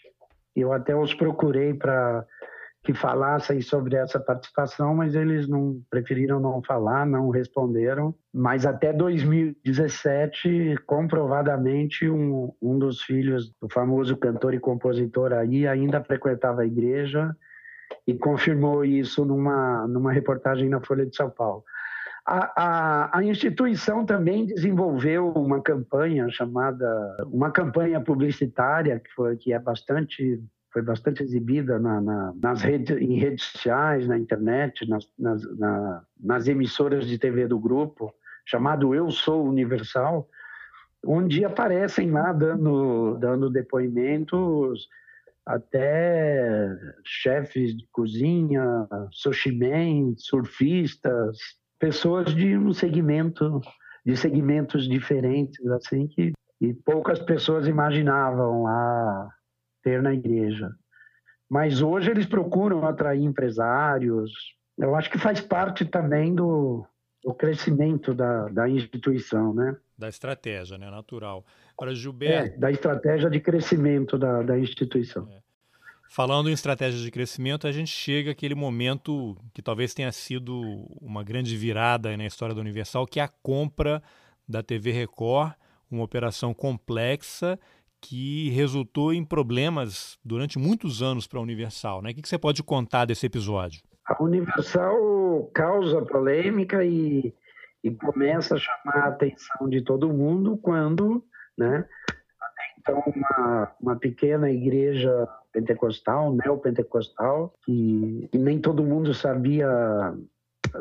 Eu 0.54 0.72
até 0.72 0.94
os 0.94 1.14
procurei 1.14 1.72
para 1.72 2.26
que 2.84 2.92
falassem 2.92 3.60
sobre 3.60 3.94
essa 3.94 4.18
participação, 4.18 4.94
mas 4.94 5.14
eles 5.14 5.46
não 5.46 5.80
preferiram 5.88 6.40
não 6.40 6.60
falar, 6.62 7.06
não 7.06 7.30
responderam. 7.30 8.12
Mas 8.34 8.66
até 8.66 8.92
2017, 8.92 10.76
comprovadamente, 10.84 12.08
um, 12.08 12.52
um 12.60 12.78
dos 12.78 13.00
filhos 13.02 13.52
do 13.60 13.68
famoso 13.68 14.16
cantor 14.16 14.52
e 14.52 14.58
compositor 14.58 15.32
aí 15.32 15.66
ainda 15.66 16.02
frequentava 16.02 16.62
a 16.62 16.66
igreja 16.66 17.34
e 18.04 18.14
confirmou 18.14 18.84
isso 18.84 19.24
numa, 19.24 19.86
numa 19.86 20.12
reportagem 20.12 20.68
na 20.68 20.80
Folha 20.80 21.06
de 21.06 21.14
São 21.14 21.30
Paulo. 21.30 21.62
A, 22.26 22.52
a, 22.56 23.18
a, 23.18 23.24
instituição 23.24 24.04
também 24.06 24.46
desenvolveu 24.46 25.32
uma 25.32 25.60
campanha 25.60 26.28
chamada 26.30 26.86
uma 27.26 27.50
campanha 27.50 28.00
publicitária 28.00 29.00
que 29.00 29.10
foi 29.12 29.36
que 29.36 29.52
é 29.52 29.58
bastante 29.58 30.40
foi 30.72 30.82
bastante 30.82 31.22
exibida 31.22 31.78
na, 31.78 32.00
na, 32.00 32.32
nas 32.40 32.62
redes, 32.62 32.96
em 32.96 33.18
redes 33.18 33.44
sociais, 33.44 34.08
na 34.08 34.18
internet, 34.18 34.88
nas, 34.88 35.06
nas, 35.18 35.58
na, 35.58 36.02
nas 36.18 36.48
emissoras 36.48 37.06
de 37.06 37.18
TV 37.18 37.46
do 37.46 37.58
grupo, 37.58 38.12
chamado 38.46 38.94
Eu 38.94 39.10
Sou 39.10 39.46
Universal, 39.46 40.28
onde 41.04 41.44
aparecem 41.44 42.10
lá 42.10 42.32
dando, 42.32 43.18
dando 43.18 43.50
depoimentos 43.50 44.88
até 45.44 46.68
chefes 47.04 47.76
de 47.76 47.86
cozinha, 47.92 48.86
sushi 49.10 49.52
men, 49.52 50.14
surfistas, 50.16 51.36
pessoas 51.78 52.34
de 52.34 52.56
um 52.56 52.72
segmento, 52.72 53.60
de 54.06 54.16
segmentos 54.16 54.88
diferentes, 54.88 55.66
assim, 55.66 56.06
que 56.06 56.32
e 56.60 56.72
poucas 56.72 57.18
pessoas 57.18 57.66
imaginavam 57.66 58.62
lá 58.62 59.28
ter 59.82 60.02
na 60.02 60.12
igreja. 60.12 60.70
Mas 61.48 61.82
hoje 61.82 62.10
eles 62.10 62.26
procuram 62.26 62.86
atrair 62.86 63.22
empresários. 63.22 64.32
Eu 64.78 64.94
acho 64.94 65.10
que 65.10 65.18
faz 65.18 65.40
parte 65.40 65.84
também 65.84 66.34
do, 66.34 66.86
do 67.22 67.34
crescimento 67.34 68.14
da, 68.14 68.48
da 68.48 68.68
instituição, 68.68 69.52
né? 69.52 69.76
Da 69.98 70.08
estratégia, 70.08 70.78
né? 70.78 70.90
Natural. 70.90 71.44
Para 71.76 71.94
Gilberto... 71.94 72.54
É, 72.54 72.58
da 72.58 72.70
estratégia 72.70 73.28
de 73.28 73.38
crescimento 73.38 74.18
da, 74.18 74.42
da 74.42 74.58
instituição. 74.58 75.28
É. 75.30 75.42
Falando 76.08 76.50
em 76.50 76.52
estratégia 76.52 77.00
de 77.00 77.10
crescimento, 77.10 77.66
a 77.66 77.72
gente 77.72 77.90
chega 77.90 78.32
àquele 78.32 78.54
momento 78.54 79.34
que 79.54 79.62
talvez 79.62 79.94
tenha 79.94 80.12
sido 80.12 80.60
uma 81.00 81.24
grande 81.24 81.56
virada 81.56 82.14
na 82.16 82.26
história 82.26 82.54
da 82.54 82.60
Universal, 82.60 83.06
que 83.06 83.18
é 83.18 83.22
a 83.22 83.28
compra 83.28 84.02
da 84.46 84.62
TV 84.62 84.90
Record, 84.90 85.54
uma 85.90 86.04
operação 86.04 86.52
complexa 86.52 87.58
que 88.02 88.50
resultou 88.50 89.12
em 89.12 89.24
problemas 89.24 90.18
durante 90.24 90.58
muitos 90.58 91.00
anos 91.00 91.26
para 91.26 91.38
a 91.38 91.42
Universal. 91.42 92.02
Né? 92.02 92.10
O 92.10 92.14
que 92.14 92.28
você 92.28 92.36
pode 92.36 92.62
contar 92.62 93.04
desse 93.04 93.24
episódio? 93.24 93.80
A 94.04 94.20
Universal 94.20 95.48
causa 95.54 96.02
polêmica 96.02 96.84
e, 96.84 97.32
e 97.82 97.90
começa 97.92 98.56
a 98.56 98.58
chamar 98.58 99.04
a 99.04 99.08
atenção 99.08 99.68
de 99.68 99.80
todo 99.82 100.12
mundo 100.12 100.56
quando, 100.56 101.24
né, 101.56 101.86
então, 102.82 103.00
uma, 103.06 103.72
uma 103.80 103.96
pequena 103.96 104.50
igreja 104.50 105.28
pentecostal, 105.52 106.34
neopentecostal, 106.34 107.54
que, 107.64 108.28
que 108.32 108.38
nem 108.38 108.60
todo 108.60 108.82
mundo 108.82 109.14
sabia 109.14 109.68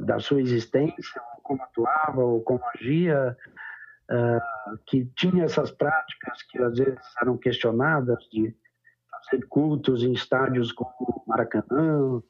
da 0.02 0.20
sua 0.20 0.42
existência, 0.42 1.22
como 1.44 1.62
atuava 1.62 2.24
ou 2.24 2.42
como 2.42 2.62
agia, 2.76 3.38
uh, 4.12 4.78
que 4.86 5.06
tinha 5.16 5.46
essas 5.46 5.72
práticas 5.72 6.44
que 6.44 6.62
às 6.62 6.78
vezes 6.78 7.00
eram 7.22 7.38
questionadas 7.38 8.24
de 8.32 8.56
fazer 9.10 9.46
cultos 9.48 10.04
em 10.04 10.14
estádios 10.14 10.72
como 10.72 11.24
Maracanã 11.28 12.22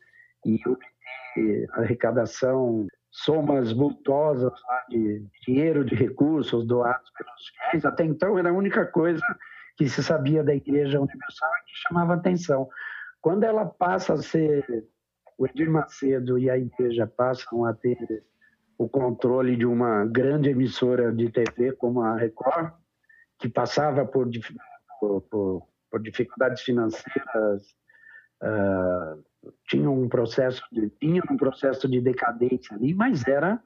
e 0.45 0.59
obter 0.67 1.67
arrecadação, 1.73 2.87
somas 3.09 3.73
multosas 3.73 4.53
de 4.89 5.25
dinheiro, 5.45 5.83
de 5.83 5.95
recursos 5.95 6.65
doados 6.65 7.09
pelos 7.11 7.47
fiéis. 7.47 7.85
Até 7.85 8.05
então 8.05 8.37
era 8.37 8.49
a 8.49 8.53
única 8.53 8.85
coisa 8.85 9.23
que 9.77 9.89
se 9.89 10.03
sabia 10.03 10.43
da 10.43 10.53
Igreja 10.53 10.99
Universal 10.99 11.51
que 11.65 11.87
chamava 11.87 12.13
atenção. 12.13 12.69
Quando 13.21 13.43
ela 13.43 13.65
passa 13.65 14.13
a 14.13 14.17
ser, 14.17 14.87
o 15.37 15.45
Edir 15.47 15.69
Macedo 15.69 16.37
e 16.37 16.49
a 16.49 16.57
Igreja 16.57 17.07
passam 17.07 17.65
a 17.65 17.73
ter 17.73 18.23
o 18.81 18.89
controle 18.89 19.55
de 19.55 19.65
uma 19.65 20.05
grande 20.05 20.49
emissora 20.49 21.13
de 21.13 21.29
TV 21.29 21.73
como 21.73 22.01
a 22.01 22.15
Record, 22.15 22.73
que 23.37 23.47
passava 23.47 24.03
por, 24.05 24.27
por, 24.99 25.21
por, 25.21 25.67
por 25.91 26.01
dificuldades 26.01 26.63
financeiras, 26.63 27.61
uh, 28.41 29.23
tinha 29.67 29.87
um 29.87 30.09
processo 30.09 30.63
de, 30.71 30.89
tinha 30.99 31.21
um 31.29 31.37
processo 31.37 31.87
de 31.87 32.01
decadência 32.01 32.75
ali, 32.75 32.91
mas 32.95 33.27
era 33.27 33.61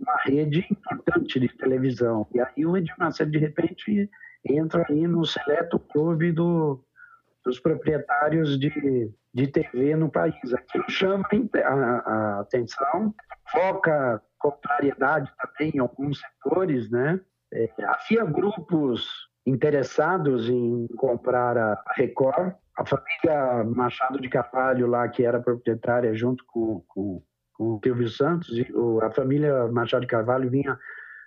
uma 0.00 0.16
rede 0.24 0.66
importante 0.70 1.38
de 1.38 1.48
televisão. 1.48 2.26
E 2.34 2.40
aí 2.40 2.64
o 2.64 2.78
Edir 2.78 2.94
de 3.30 3.38
repente, 3.38 4.10
entra 4.42 4.86
aí 4.88 5.06
no 5.06 5.26
seleto 5.26 5.78
clube 5.78 6.32
do, 6.32 6.82
dos 7.44 7.60
proprietários 7.60 8.58
de, 8.58 9.12
de 9.34 9.46
TV 9.48 9.94
no 9.96 10.10
país. 10.10 10.54
Aquilo 10.54 10.88
chama 10.88 11.28
a, 11.62 11.70
a 11.70 12.40
atenção, 12.40 13.14
foca 13.50 14.22
contrariedade 14.52 15.32
também 15.38 15.72
em 15.74 15.78
alguns 15.78 16.20
setores, 16.20 16.90
né? 16.90 17.20
É, 17.52 17.70
havia 17.84 18.24
grupos 18.24 19.08
interessados 19.46 20.48
em 20.48 20.88
comprar 20.96 21.56
a 21.56 21.82
Record, 21.94 22.54
a 22.76 22.84
família 22.84 23.64
Machado 23.64 24.20
de 24.20 24.28
Carvalho 24.28 24.86
lá, 24.86 25.08
que 25.08 25.24
era 25.24 25.40
proprietária 25.40 26.14
junto 26.14 26.44
com, 26.46 26.84
com, 26.88 27.22
com 27.54 27.64
o 27.64 27.80
Silvio 27.82 28.08
Santos, 28.08 28.50
a 29.02 29.10
família 29.10 29.68
Machado 29.68 30.02
de 30.02 30.08
Carvalho 30.08 30.50
vinha 30.50 30.76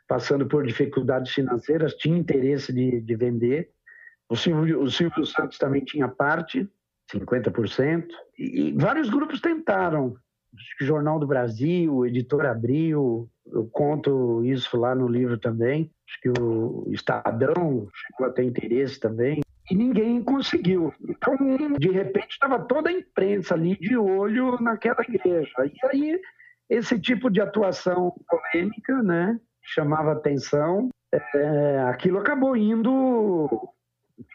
passando 0.08 0.48
por 0.48 0.66
dificuldades 0.66 1.32
financeiras, 1.32 1.94
tinha 1.94 2.18
interesse 2.18 2.74
de, 2.74 3.00
de 3.00 3.16
vender. 3.16 3.70
O 4.28 4.36
Silvio, 4.36 4.82
o 4.82 4.90
Silvio 4.90 5.26
Santos 5.26 5.58
também 5.58 5.86
tinha 5.86 6.08
parte, 6.08 6.70
50%, 7.14 8.08
e, 8.38 8.70
e 8.70 8.72
vários 8.74 9.10
grupos 9.10 9.40
tentaram, 9.40 10.16
Jornal 10.82 11.20
do 11.20 11.28
Brasil, 11.28 12.06
Editor 12.06 12.46
Abril, 12.46 13.30
eu 13.52 13.68
conto 13.68 14.44
isso 14.44 14.78
lá 14.78 14.96
no 14.96 15.08
livro 15.08 15.38
também. 15.38 15.92
Acho 16.08 16.22
que 16.22 16.42
o 16.42 16.86
Estadão 16.90 17.88
chegou 17.94 18.28
a 18.28 18.32
ter 18.32 18.44
interesse 18.44 19.00
também. 19.00 19.42
E 19.70 19.76
ninguém 19.76 20.24
conseguiu. 20.24 20.94
Então, 21.08 21.36
de 21.78 21.92
repente, 21.92 22.32
estava 22.32 22.60
toda 22.60 22.90
a 22.90 22.94
imprensa 22.94 23.54
ali 23.54 23.78
de 23.78 23.96
olho 23.96 24.60
naquela 24.60 25.02
igreja. 25.08 25.54
E 25.66 25.86
aí, 25.86 26.22
esse 26.70 27.00
tipo 27.00 27.30
de 27.30 27.40
atuação 27.40 28.14
polêmica, 28.28 29.04
né, 29.04 29.40
chamava 29.62 30.14
atenção. 30.14 30.90
É, 31.12 31.80
aquilo 31.88 32.20
acabou 32.20 32.56
indo 32.56 33.48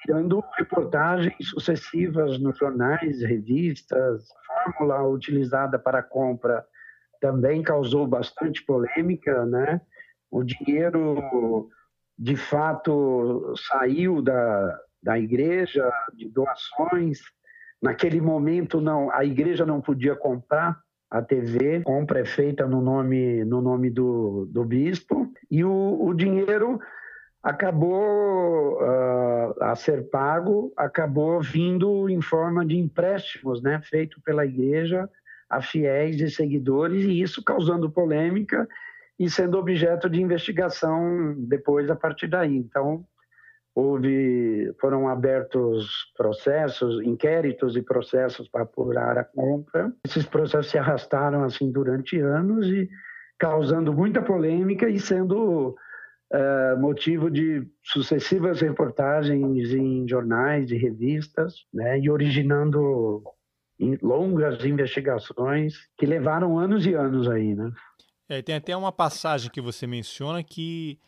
virando 0.06 0.42
reportagens 0.56 1.48
sucessivas 1.50 2.38
nos 2.38 2.58
jornais, 2.58 3.22
revistas, 3.22 4.24
fórmula 4.46 5.06
utilizada 5.06 5.78
para 5.78 5.98
a 5.98 6.02
compra 6.02 6.64
também 7.20 7.62
causou 7.62 8.06
bastante 8.06 8.62
polêmica, 8.64 9.46
né? 9.46 9.80
O 10.30 10.42
dinheiro, 10.42 11.68
de 12.18 12.36
fato, 12.36 13.54
saiu 13.56 14.20
da, 14.20 14.78
da 15.02 15.18
igreja, 15.18 15.90
de 16.12 16.28
doações. 16.28 17.20
Naquele 17.80 18.20
momento, 18.20 18.80
não, 18.80 19.10
a 19.10 19.24
igreja 19.24 19.64
não 19.64 19.80
podia 19.80 20.14
comprar 20.14 20.78
a 21.10 21.22
TV, 21.22 21.80
compra 21.82 22.20
é 22.20 22.24
feita 22.24 22.66
no 22.66 22.82
nome, 22.82 23.44
no 23.44 23.62
nome 23.62 23.88
do, 23.88 24.46
do 24.50 24.64
bispo, 24.64 25.32
e 25.50 25.64
o, 25.64 25.98
o 26.02 26.12
dinheiro 26.12 26.78
acabou 27.44 28.80
uh, 28.80 29.54
a 29.60 29.76
ser 29.76 30.08
pago, 30.08 30.72
acabou 30.74 31.42
vindo 31.42 32.08
em 32.08 32.22
forma 32.22 32.64
de 32.64 32.78
empréstimos, 32.78 33.62
né, 33.62 33.82
feito 33.84 34.18
pela 34.22 34.46
igreja 34.46 35.08
a 35.50 35.60
fiéis 35.60 36.18
e 36.20 36.30
seguidores, 36.30 37.04
e 37.04 37.20
isso 37.20 37.44
causando 37.44 37.90
polêmica 37.90 38.66
e 39.18 39.28
sendo 39.28 39.58
objeto 39.58 40.08
de 40.08 40.22
investigação 40.22 41.34
depois 41.36 41.90
a 41.90 41.94
partir 41.94 42.28
daí. 42.28 42.56
Então, 42.56 43.04
houve 43.74 44.72
foram 44.80 45.06
abertos 45.06 45.86
processos, 46.16 47.02
inquéritos 47.02 47.76
e 47.76 47.82
processos 47.82 48.48
para 48.48 48.62
apurar 48.62 49.18
a 49.18 49.24
compra. 49.24 49.92
Esses 50.06 50.24
processos 50.24 50.70
se 50.70 50.78
arrastaram 50.78 51.44
assim 51.44 51.70
durante 51.70 52.18
anos 52.18 52.66
e 52.68 52.88
causando 53.38 53.92
muita 53.92 54.22
polêmica 54.22 54.88
e 54.88 54.98
sendo 54.98 55.76
uh, 56.32 56.80
motivo 56.80 57.30
de 57.30 57.66
sucessivas 57.82 58.60
reportagens 58.60 59.72
em 59.72 60.08
jornais 60.08 60.70
e 60.70 60.76
revistas, 60.76 61.64
né, 61.72 61.98
e 61.98 62.10
originando 62.10 63.22
longas 64.00 64.64
investigações 64.64 65.74
que 65.96 66.06
levaram 66.06 66.58
anos 66.58 66.86
e 66.86 66.94
anos 66.94 67.28
aí, 67.28 67.54
né? 67.54 67.72
É, 68.28 68.40
tem 68.40 68.54
até 68.54 68.74
uma 68.76 68.92
passagem 68.92 69.50
que 69.50 69.60
você 69.60 69.86
menciona 69.86 70.42
que 70.42 70.98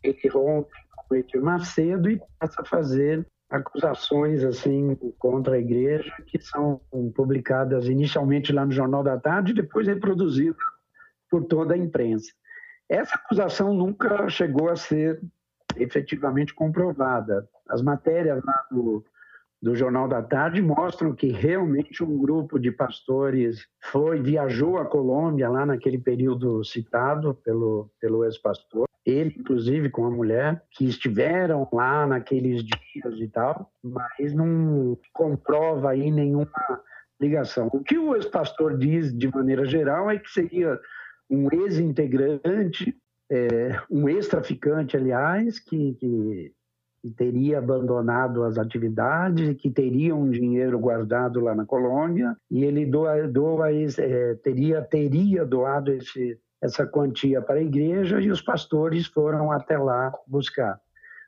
Ele 0.00 0.28
rompe 0.28 0.76
com 0.94 1.12
o 1.12 1.16
Edir 1.16 1.42
Macedo 1.42 2.08
e 2.08 2.22
passa 2.38 2.62
a 2.62 2.64
fazer 2.64 3.26
acusações 3.50 4.44
assim 4.44 4.94
contra 5.18 5.56
a 5.56 5.58
igreja 5.58 6.14
que 6.26 6.40
são 6.40 6.80
publicadas 7.14 7.86
inicialmente 7.86 8.52
lá 8.52 8.64
no 8.64 8.72
Jornal 8.72 9.02
da 9.02 9.18
Tarde 9.18 9.50
e 9.50 9.54
depois 9.54 9.88
reproduzidas 9.88 10.56
por 11.28 11.44
toda 11.44 11.74
a 11.74 11.78
imprensa. 11.78 12.32
Essa 12.88 13.16
acusação 13.16 13.74
nunca 13.74 14.28
chegou 14.28 14.68
a 14.68 14.76
ser 14.76 15.20
efetivamente 15.76 16.54
comprovada. 16.54 17.48
As 17.68 17.82
matérias 17.82 18.42
lá 18.44 18.66
do, 18.70 19.04
do 19.62 19.74
Jornal 19.74 20.08
da 20.08 20.22
Tarde 20.22 20.62
mostram 20.62 21.14
que 21.14 21.28
realmente 21.28 22.02
um 22.02 22.18
grupo 22.18 22.58
de 22.58 22.70
pastores 22.70 23.66
foi 23.80 24.20
viajou 24.20 24.78
à 24.78 24.84
Colômbia 24.84 25.48
lá 25.48 25.66
naquele 25.66 25.98
período 25.98 26.64
citado 26.64 27.34
pelo 27.34 27.90
pelo 28.00 28.24
ex-pastor 28.24 28.89
ele, 29.10 29.34
inclusive, 29.38 29.90
com 29.90 30.04
a 30.04 30.10
mulher, 30.10 30.62
que 30.70 30.84
estiveram 30.84 31.68
lá 31.72 32.06
naqueles 32.06 32.62
dias 32.64 33.18
e 33.18 33.28
tal, 33.28 33.70
mas 33.82 34.32
não 34.32 34.96
comprova 35.12 35.90
aí 35.90 36.10
nenhuma 36.10 36.50
ligação. 37.20 37.68
O 37.72 37.82
que 37.82 37.98
o 37.98 38.14
ex-pastor 38.16 38.78
diz, 38.78 39.16
de 39.16 39.28
maneira 39.28 39.64
geral, 39.66 40.10
é 40.10 40.18
que 40.18 40.30
seria 40.30 40.78
um 41.28 41.48
ex-integrante, 41.52 42.96
é, 43.30 43.80
um 43.90 44.08
ex-traficante, 44.08 44.96
aliás, 44.96 45.58
que, 45.58 45.94
que, 45.94 46.52
que, 47.02 47.10
teria 47.10 47.58
abandonado 47.58 48.42
as 48.42 48.58
atividades 48.58 49.56
que 49.56 49.70
teria 49.70 50.14
um 50.14 50.30
dinheiro 50.30 50.78
guardado 50.78 51.40
lá 51.40 51.54
na 51.54 51.66
Colômbia, 51.66 52.36
e 52.50 52.64
ele 52.64 52.86
doa, 52.86 53.28
doa 53.28 53.72
é, 53.72 54.34
teria, 54.42 54.82
teria 54.82 55.44
doado 55.44 55.92
esse 55.92 56.38
essa 56.62 56.86
quantia 56.86 57.40
para 57.40 57.56
a 57.56 57.62
igreja 57.62 58.20
e 58.20 58.30
os 58.30 58.42
pastores 58.42 59.06
foram 59.06 59.50
até 59.50 59.78
lá 59.78 60.12
buscar. 60.26 60.78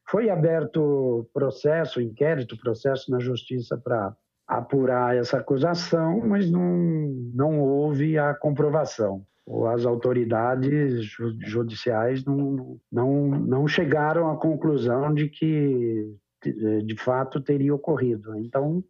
Foi 0.09 0.29
aberto 0.29 1.29
processo, 1.33 2.01
inquérito, 2.01 2.59
processo 2.59 3.11
na 3.11 3.19
justiça 3.19 3.79
para 3.79 4.15
apurar 4.47 5.17
essa 5.17 5.39
acusação, 5.39 6.21
mas 6.27 6.51
não, 6.51 6.67
não 7.35 7.61
houve 7.61 8.19
a 8.19 8.35
comprovação. 8.35 9.25
As 9.73 9.87
autoridades 9.87 11.05
judiciais 11.41 12.25
não, 12.25 12.79
não, 12.91 13.29
não 13.29 13.67
chegaram 13.67 14.31
à 14.31 14.37
conclusão 14.37 15.13
de 15.13 15.29
que 15.29 16.15
de 16.85 16.97
fato 16.97 17.41
teria 17.41 17.75
ocorrido. 17.75 18.37
Então, 18.37 18.85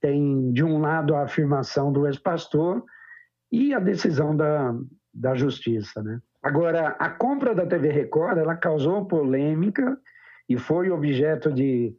tem 0.00 0.52
de 0.52 0.64
um 0.64 0.80
lado 0.80 1.14
a 1.14 1.22
afirmação 1.22 1.92
do 1.92 2.06
ex-pastor 2.06 2.82
e 3.50 3.74
a 3.74 3.78
decisão 3.78 4.36
da, 4.36 4.74
da 5.18 5.34
justiça, 5.34 6.02
né? 6.02 6.20
Agora, 6.42 6.96
a 6.98 7.10
compra 7.10 7.54
da 7.54 7.66
TV 7.66 7.90
Record, 7.90 8.38
ela 8.38 8.56
causou 8.56 9.04
polêmica 9.04 9.98
e 10.48 10.56
foi 10.56 10.90
objeto 10.90 11.52
de, 11.52 11.94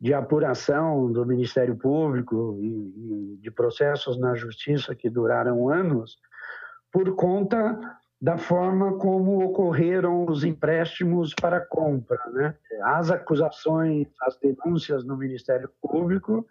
de 0.00 0.14
apuração 0.14 1.12
do 1.12 1.26
Ministério 1.26 1.76
Público 1.76 2.58
e, 2.60 3.34
e 3.34 3.38
de 3.42 3.50
processos 3.50 4.18
na 4.18 4.34
justiça 4.34 4.94
que 4.94 5.10
duraram 5.10 5.68
anos 5.68 6.16
por 6.90 7.14
conta 7.14 7.78
da 8.20 8.38
forma 8.38 8.96
como 8.98 9.44
ocorreram 9.44 10.24
os 10.26 10.44
empréstimos 10.44 11.34
para 11.34 11.60
compra, 11.60 12.18
né? 12.32 12.54
As 12.84 13.10
acusações, 13.10 14.06
as 14.22 14.38
denúncias 14.38 15.04
no 15.04 15.16
Ministério 15.16 15.68
Público 15.80 16.46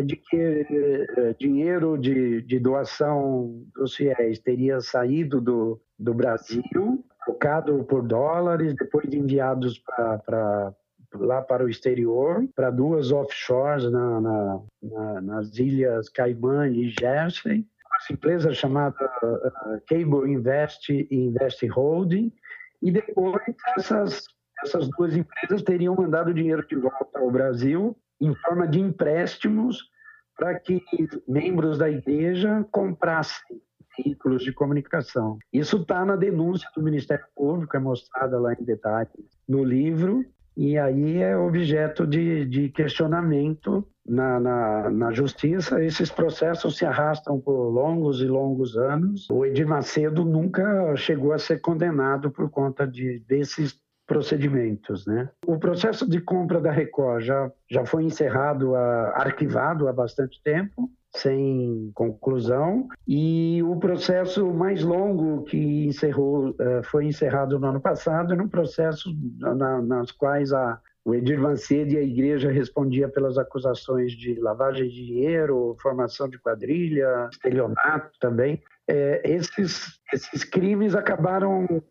de 0.00 0.16
que 0.16 0.36
eh, 0.36 1.34
dinheiro 1.38 1.98
de, 1.98 2.40
de 2.42 2.58
doação 2.58 3.62
dos 3.74 3.94
fiéis 3.94 4.38
teria 4.38 4.80
saído 4.80 5.40
do, 5.40 5.80
do 5.98 6.14
Brasil, 6.14 7.04
trocado 7.24 7.84
por 7.84 8.02
dólares, 8.02 8.74
depois 8.74 9.12
enviados 9.12 9.78
para 9.78 10.74
lá 11.14 11.42
para 11.42 11.62
o 11.62 11.68
exterior, 11.68 12.48
para 12.54 12.70
duas 12.70 13.12
offshores 13.12 13.90
na, 13.90 14.18
na, 14.18 14.60
na, 14.82 15.20
nas 15.20 15.58
ilhas 15.58 16.08
Caimã 16.08 16.66
e 16.68 16.88
Jersey, 16.88 17.66
uma 17.86 18.16
empresa 18.16 18.54
chamada 18.54 18.96
uh, 19.22 19.80
Cable 19.86 20.32
Invest 20.32 20.90
e 20.90 21.14
Invest 21.14 21.66
Holding, 21.68 22.32
e 22.80 22.90
depois 22.90 23.42
essas, 23.76 24.26
essas 24.64 24.88
duas 24.88 25.14
empresas 25.14 25.62
teriam 25.62 25.94
mandado 25.94 26.32
dinheiro 26.32 26.66
de 26.66 26.76
volta 26.76 27.18
ao 27.18 27.30
Brasil 27.30 27.94
em 28.22 28.34
forma 28.36 28.66
de 28.66 28.80
empréstimos 28.80 29.90
para 30.36 30.58
que 30.58 30.82
membros 31.28 31.78
da 31.78 31.90
igreja 31.90 32.64
comprassem 32.70 33.60
veículos 33.98 34.42
de 34.42 34.52
comunicação. 34.52 35.38
Isso 35.52 35.76
está 35.76 36.04
na 36.04 36.16
denúncia 36.16 36.68
do 36.74 36.82
Ministério 36.82 37.24
Público, 37.34 37.76
é 37.76 37.80
mostrada 37.80 38.38
lá 38.40 38.54
em 38.54 38.64
detalhes 38.64 39.10
no 39.46 39.62
livro, 39.62 40.24
e 40.56 40.78
aí 40.78 41.18
é 41.18 41.36
objeto 41.36 42.06
de, 42.06 42.44
de 42.46 42.68
questionamento 42.70 43.86
na, 44.06 44.38
na, 44.38 44.90
na, 44.90 45.12
justiça. 45.12 45.82
Esses 45.82 46.10
processos 46.10 46.76
se 46.76 46.84
arrastam 46.84 47.40
por 47.40 47.70
longos 47.70 48.20
e 48.20 48.26
longos 48.26 48.76
anos. 48.76 49.28
O 49.30 49.46
Edir 49.46 49.66
Macedo 49.66 50.24
nunca 50.24 50.94
chegou 50.96 51.32
a 51.32 51.38
ser 51.38 51.60
condenado 51.60 52.30
por 52.30 52.50
conta 52.50 52.86
de, 52.86 53.20
desses 53.20 53.80
procedimentos. 54.06 55.06
Né? 55.06 55.28
O 55.46 55.58
processo 55.58 56.08
de 56.08 56.20
compra 56.20 56.60
da 56.60 56.70
Record 56.70 57.22
já, 57.24 57.50
já 57.70 57.84
foi 57.84 58.04
encerrado, 58.04 58.74
a, 58.74 59.12
arquivado 59.16 59.88
há 59.88 59.92
bastante 59.92 60.40
tempo, 60.42 60.90
sem 61.14 61.90
conclusão, 61.94 62.88
e 63.06 63.62
o 63.62 63.76
processo 63.76 64.46
mais 64.52 64.82
longo 64.82 65.42
que 65.44 65.86
encerrou, 65.86 66.54
eh, 66.58 66.80
foi 66.84 67.04
encerrado 67.04 67.58
no 67.58 67.66
ano 67.66 67.80
passado, 67.80 68.32
um 68.34 68.48
processo 68.48 69.10
na, 69.38 69.82
nas 69.82 70.10
quais 70.10 70.54
a, 70.54 70.80
o 71.04 71.14
Edir 71.14 71.38
Mancede 71.38 71.96
e 71.96 71.98
a 71.98 72.02
igreja 72.02 72.50
respondia 72.50 73.08
pelas 73.08 73.36
acusações 73.36 74.12
de 74.12 74.40
lavagem 74.40 74.88
de 74.88 75.06
dinheiro, 75.06 75.76
formação 75.82 76.28
de 76.28 76.38
quadrilha, 76.38 77.28
estelionato 77.30 78.10
também. 78.18 78.62
É, 78.88 79.20
esses, 79.24 80.00
esses 80.12 80.44
crimes 80.44 80.94
acabaram 80.94 81.82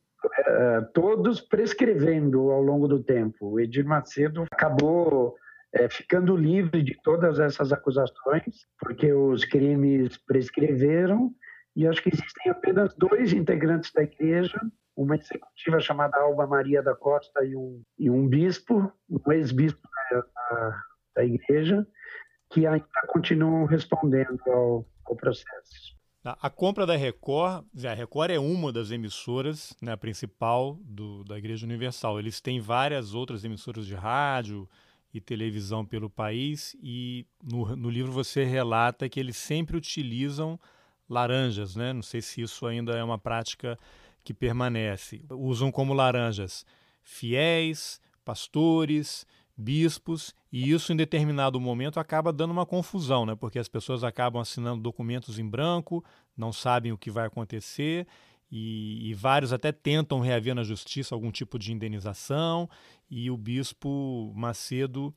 é, 0.47 0.81
todos 0.93 1.41
prescrevendo 1.41 2.51
ao 2.51 2.61
longo 2.61 2.87
do 2.87 3.03
tempo. 3.03 3.51
O 3.51 3.59
Edir 3.59 3.85
Macedo 3.85 4.45
acabou 4.51 5.35
é, 5.73 5.89
ficando 5.89 6.35
livre 6.35 6.83
de 6.83 6.97
todas 7.01 7.39
essas 7.39 7.71
acusações, 7.71 8.67
porque 8.79 9.11
os 9.11 9.45
crimes 9.45 10.17
prescreveram, 10.17 11.33
e 11.75 11.87
acho 11.87 12.03
que 12.03 12.09
existem 12.09 12.51
apenas 12.51 12.93
dois 12.95 13.31
integrantes 13.33 13.91
da 13.93 14.03
igreja, 14.03 14.59
uma 14.95 15.15
executiva 15.15 15.79
chamada 15.79 16.17
Alba 16.17 16.45
Maria 16.45 16.83
da 16.83 16.93
Costa 16.93 17.43
e 17.45 17.55
um, 17.55 17.81
e 17.97 18.09
um 18.09 18.27
bispo, 18.27 18.91
um 19.09 19.31
ex-bispo 19.31 19.87
da, 20.11 20.83
da, 21.15 21.25
igreja, 21.25 21.87
que 22.51 22.67
ainda 22.67 22.85
continuam 23.07 23.65
respondendo 23.65 24.37
ao, 24.47 24.85
ao 25.05 25.15
processo. 25.15 26.00
A 26.23 26.51
compra 26.51 26.85
da 26.85 26.95
Record, 26.95 27.65
a 27.83 27.93
Record 27.95 28.29
é 28.29 28.39
uma 28.39 28.71
das 28.71 28.91
emissoras 28.91 29.75
né, 29.81 29.95
principal 29.95 30.77
do, 30.83 31.23
da 31.23 31.35
Igreja 31.35 31.65
Universal. 31.65 32.19
Eles 32.19 32.39
têm 32.39 32.59
várias 32.59 33.15
outras 33.15 33.43
emissoras 33.43 33.87
de 33.87 33.95
rádio 33.95 34.69
e 35.11 35.19
televisão 35.19 35.83
pelo 35.83 36.11
país 36.11 36.75
e 36.81 37.25
no, 37.43 37.75
no 37.75 37.89
livro 37.89 38.11
você 38.11 38.43
relata 38.43 39.09
que 39.09 39.19
eles 39.19 39.35
sempre 39.35 39.75
utilizam 39.75 40.59
laranjas, 41.09 41.75
né? 41.75 41.91
Não 41.91 42.03
sei 42.03 42.21
se 42.21 42.39
isso 42.39 42.67
ainda 42.67 42.93
é 42.93 43.03
uma 43.03 43.17
prática 43.17 43.77
que 44.23 44.31
permanece. 44.31 45.25
Usam 45.31 45.71
como 45.71 45.91
laranjas 45.91 46.63
fiéis, 47.01 47.99
pastores, 48.23 49.25
bispos, 49.61 50.33
e 50.51 50.71
isso 50.71 50.91
em 50.91 50.95
determinado 50.95 51.59
momento 51.59 51.99
acaba 51.99 52.33
dando 52.33 52.51
uma 52.51 52.65
confusão, 52.65 53.25
né? 53.25 53.35
porque 53.35 53.59
as 53.59 53.67
pessoas 53.67 54.03
acabam 54.03 54.41
assinando 54.41 54.81
documentos 54.81 55.37
em 55.37 55.47
branco, 55.47 56.03
não 56.35 56.51
sabem 56.51 56.91
o 56.91 56.97
que 56.97 57.11
vai 57.11 57.27
acontecer, 57.27 58.07
e, 58.51 59.09
e, 59.09 59.13
vários 59.13 59.53
até 59.53 59.71
tentam 59.71 60.19
reaver 60.19 60.53
na 60.53 60.63
justiça 60.63 61.15
algum 61.15 61.31
tipo 61.31 61.57
de 61.57 61.71
indenização, 61.71 62.69
e 63.09 63.31
o 63.31 63.37
bispo 63.37 64.33
Macedo 64.35 65.13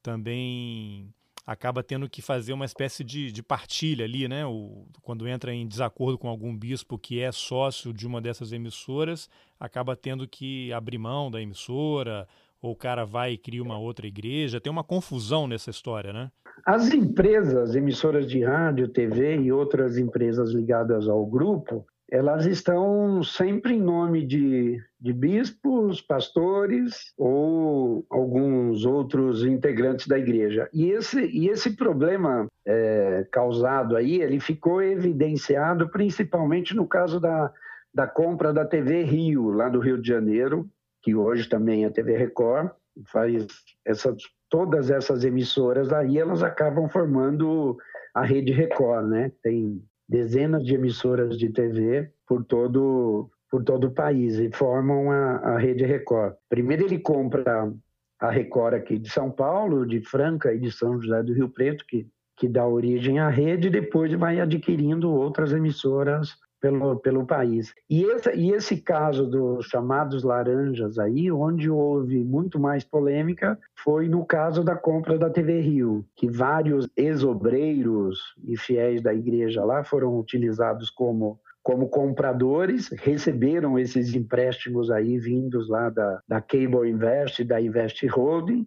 também 0.00 1.12
acaba 1.48 1.82
tendo 1.82 2.10
que 2.10 2.20
fazer 2.20 2.52
uma 2.52 2.66
espécie 2.66 3.02
de, 3.02 3.32
de 3.32 3.42
partilha 3.42 4.04
ali, 4.04 4.28
né? 4.28 4.44
O, 4.44 4.86
quando 5.00 5.26
entra 5.26 5.52
em 5.52 5.66
desacordo 5.66 6.18
com 6.18 6.28
algum 6.28 6.54
bispo 6.54 6.98
que 6.98 7.20
é 7.20 7.32
sócio 7.32 7.90
de 7.90 8.06
uma 8.06 8.20
dessas 8.20 8.52
emissoras, 8.52 9.30
acaba 9.58 9.96
tendo 9.96 10.28
que 10.28 10.70
abrir 10.74 10.98
mão 10.98 11.30
da 11.30 11.40
emissora, 11.40 12.28
ou 12.60 12.72
o 12.72 12.76
cara 12.76 13.04
vai 13.04 13.32
e 13.32 13.38
cria 13.38 13.62
uma 13.62 13.78
outra 13.78 14.06
igreja. 14.06 14.60
Tem 14.60 14.70
uma 14.70 14.84
confusão 14.84 15.46
nessa 15.46 15.70
história, 15.70 16.12
né? 16.12 16.30
As 16.66 16.92
empresas, 16.92 17.74
emissoras 17.74 18.26
de 18.26 18.42
rádio, 18.42 18.88
TV 18.88 19.36
e 19.36 19.52
outras 19.52 19.96
empresas 19.96 20.50
ligadas 20.50 21.08
ao 21.08 21.24
grupo, 21.24 21.86
elas 22.10 22.46
estão 22.46 23.22
sempre 23.22 23.74
em 23.74 23.80
nome 23.80 24.24
de, 24.24 24.82
de 24.98 25.12
bispos, 25.12 26.00
pastores 26.00 27.12
ou 27.18 28.04
alguns 28.08 28.86
outros 28.86 29.44
integrantes 29.44 30.06
da 30.06 30.18
igreja. 30.18 30.68
E 30.72 30.90
esse, 30.90 31.26
e 31.26 31.48
esse 31.48 31.76
problema 31.76 32.46
é, 32.66 33.26
causado 33.30 33.94
aí, 33.94 34.22
ele 34.22 34.40
ficou 34.40 34.82
evidenciado 34.82 35.88
principalmente 35.90 36.74
no 36.74 36.86
caso 36.86 37.20
da, 37.20 37.52
da 37.94 38.06
compra 38.06 38.52
da 38.52 38.64
TV 38.64 39.02
Rio, 39.02 39.50
lá 39.50 39.68
do 39.68 39.78
Rio 39.78 40.00
de 40.00 40.08
Janeiro, 40.08 40.68
que 41.02 41.14
hoje 41.14 41.48
também 41.48 41.84
é 41.84 41.86
a 41.86 41.90
TV 41.90 42.16
Record, 42.16 42.70
faz 43.06 43.46
essas, 43.84 44.16
todas 44.48 44.90
essas 44.90 45.24
emissoras 45.24 45.92
aí, 45.92 46.18
elas 46.18 46.42
acabam 46.42 46.88
formando 46.88 47.76
a 48.14 48.24
rede 48.24 48.52
Record, 48.52 49.06
né? 49.06 49.32
Tem 49.42 49.82
dezenas 50.08 50.64
de 50.64 50.74
emissoras 50.74 51.38
de 51.38 51.50
TV 51.50 52.10
por 52.26 52.44
todo 52.44 53.30
por 53.50 53.64
todo 53.64 53.86
o 53.86 53.90
país 53.90 54.38
e 54.38 54.50
formam 54.52 55.10
a, 55.10 55.36
a 55.36 55.58
rede 55.58 55.84
Record. 55.84 56.34
Primeiro 56.50 56.84
ele 56.84 56.98
compra 56.98 57.72
a 58.20 58.30
Record 58.30 58.74
aqui 58.74 58.98
de 58.98 59.08
São 59.08 59.30
Paulo, 59.30 59.86
de 59.86 60.00
Franca 60.00 60.52
e 60.52 60.58
de 60.58 60.70
São 60.70 61.00
José 61.00 61.22
do 61.22 61.32
Rio 61.32 61.48
Preto, 61.48 61.84
que, 61.86 62.06
que 62.36 62.46
dá 62.46 62.66
origem 62.66 63.20
à 63.20 63.30
rede, 63.30 63.68
e 63.68 63.70
depois 63.70 64.12
vai 64.12 64.38
adquirindo 64.38 65.10
outras 65.10 65.52
emissoras 65.52 66.36
pelo, 66.60 66.96
pelo 66.96 67.26
país. 67.26 67.74
E 67.88 68.02
esse, 68.02 68.34
e 68.34 68.52
esse 68.52 68.76
caso 68.78 69.26
dos 69.26 69.66
chamados 69.66 70.22
laranjas 70.22 70.98
aí, 70.98 71.30
onde 71.30 71.70
houve 71.70 72.22
muito 72.24 72.58
mais 72.58 72.84
polêmica, 72.84 73.58
foi 73.76 74.08
no 74.08 74.24
caso 74.24 74.62
da 74.64 74.76
compra 74.76 75.18
da 75.18 75.30
TV 75.30 75.60
Rio, 75.60 76.04
que 76.16 76.28
vários 76.28 76.88
ex-obreiros 76.96 78.34
e 78.44 78.56
fiéis 78.56 79.02
da 79.02 79.14
igreja 79.14 79.64
lá 79.64 79.84
foram 79.84 80.18
utilizados 80.18 80.90
como 80.90 81.38
como 81.60 81.86
compradores, 81.86 82.88
receberam 82.88 83.78
esses 83.78 84.14
empréstimos 84.14 84.90
aí 84.90 85.18
vindos 85.18 85.68
lá 85.68 85.90
da, 85.90 86.22
da 86.26 86.40
Cable 86.40 86.88
Invest, 86.88 87.44
da 87.44 87.60
Invest 87.60 88.06
Holding, 88.06 88.66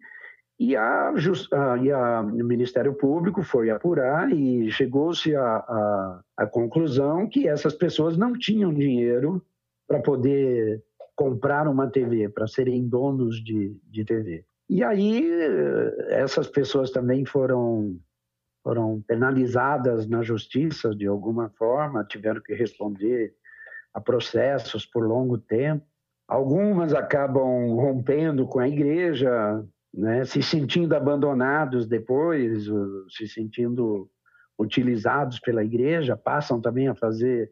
e, 0.61 0.77
a, 0.77 1.11
e 1.81 1.91
a, 1.91 2.21
o 2.21 2.43
Ministério 2.43 2.93
Público 2.93 3.41
foi 3.41 3.71
apurar 3.71 4.31
e 4.31 4.69
chegou-se 4.71 5.35
à 5.35 6.47
conclusão 6.51 7.27
que 7.27 7.47
essas 7.47 7.73
pessoas 7.73 8.15
não 8.15 8.33
tinham 8.33 8.71
dinheiro 8.71 9.43
para 9.87 9.99
poder 9.99 10.83
comprar 11.15 11.67
uma 11.67 11.89
TV, 11.89 12.29
para 12.29 12.45
serem 12.45 12.87
donos 12.87 13.43
de, 13.43 13.75
de 13.89 14.05
TV. 14.05 14.45
E 14.69 14.83
aí 14.83 15.27
essas 16.09 16.47
pessoas 16.47 16.91
também 16.91 17.25
foram 17.25 17.99
foram 18.63 19.01
penalizadas 19.07 20.07
na 20.07 20.21
justiça 20.21 20.93
de 20.93 21.07
alguma 21.07 21.49
forma, 21.57 22.03
tiveram 22.03 22.39
que 22.39 22.53
responder 22.53 23.33
a 23.91 23.99
processos 23.99 24.85
por 24.85 25.07
longo 25.07 25.39
tempo. 25.39 25.83
Algumas 26.27 26.93
acabam 26.93 27.73
rompendo 27.77 28.45
com 28.45 28.59
a 28.59 28.69
igreja, 28.69 29.65
né, 29.93 30.23
se 30.25 30.41
sentindo 30.41 30.95
abandonados 30.95 31.87
depois, 31.87 32.65
se 33.09 33.27
sentindo 33.27 34.09
utilizados 34.57 35.39
pela 35.39 35.63
igreja, 35.63 36.15
passam 36.15 36.61
também 36.61 36.87
a 36.87 36.95
fazer 36.95 37.51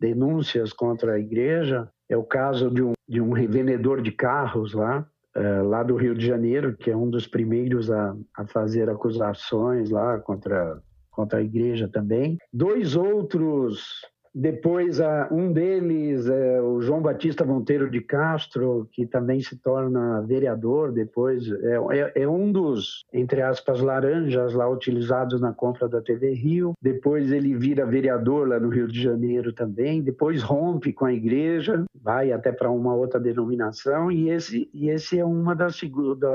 denúncias 0.00 0.72
contra 0.72 1.14
a 1.14 1.18
igreja. 1.18 1.88
É 2.08 2.16
o 2.16 2.24
caso 2.24 2.70
de 2.70 2.82
um, 2.82 2.92
de 3.08 3.20
um 3.20 3.32
revendedor 3.32 4.00
de 4.00 4.12
carros 4.12 4.72
lá, 4.72 5.06
é, 5.34 5.62
lá 5.62 5.82
do 5.82 5.96
Rio 5.96 6.14
de 6.14 6.26
Janeiro, 6.26 6.76
que 6.76 6.90
é 6.90 6.96
um 6.96 7.10
dos 7.10 7.26
primeiros 7.26 7.90
a, 7.90 8.16
a 8.36 8.46
fazer 8.46 8.88
acusações 8.88 9.90
lá 9.90 10.18
contra, 10.18 10.80
contra 11.10 11.38
a 11.38 11.42
igreja 11.42 11.88
também. 11.88 12.38
Dois 12.52 12.94
outros 12.94 14.02
depois, 14.34 14.98
um 15.30 15.52
deles 15.52 16.26
é 16.26 16.60
o 16.60 16.80
João 16.80 17.00
Batista 17.00 17.44
Monteiro 17.44 17.88
de 17.88 18.00
Castro, 18.00 18.88
que 18.90 19.06
também 19.06 19.40
se 19.40 19.56
torna 19.56 20.22
vereador 20.22 20.90
depois. 20.90 21.48
É, 21.48 21.76
é, 21.96 22.22
é, 22.22 22.28
um 22.28 22.50
dos, 22.50 23.04
entre 23.12 23.40
aspas, 23.42 23.80
laranjas 23.80 24.52
lá 24.52 24.68
utilizados 24.68 25.40
na 25.40 25.52
compra 25.52 25.88
da 25.88 26.02
TV 26.02 26.32
Rio. 26.32 26.72
Depois 26.82 27.30
ele 27.30 27.54
vira 27.54 27.86
vereador 27.86 28.48
lá 28.48 28.58
no 28.58 28.70
Rio 28.70 28.88
de 28.88 29.00
Janeiro 29.00 29.52
também. 29.52 30.02
Depois 30.02 30.42
rompe 30.42 30.92
com 30.92 31.04
a 31.04 31.12
igreja, 31.12 31.84
vai 31.94 32.32
até 32.32 32.50
para 32.50 32.72
uma 32.72 32.92
outra 32.92 33.20
denominação. 33.20 34.10
E 34.10 34.30
esse, 34.30 34.68
e 34.74 34.90
esse 34.90 35.16
é 35.16 35.24
uma 35.24 35.54
das, 35.54 35.80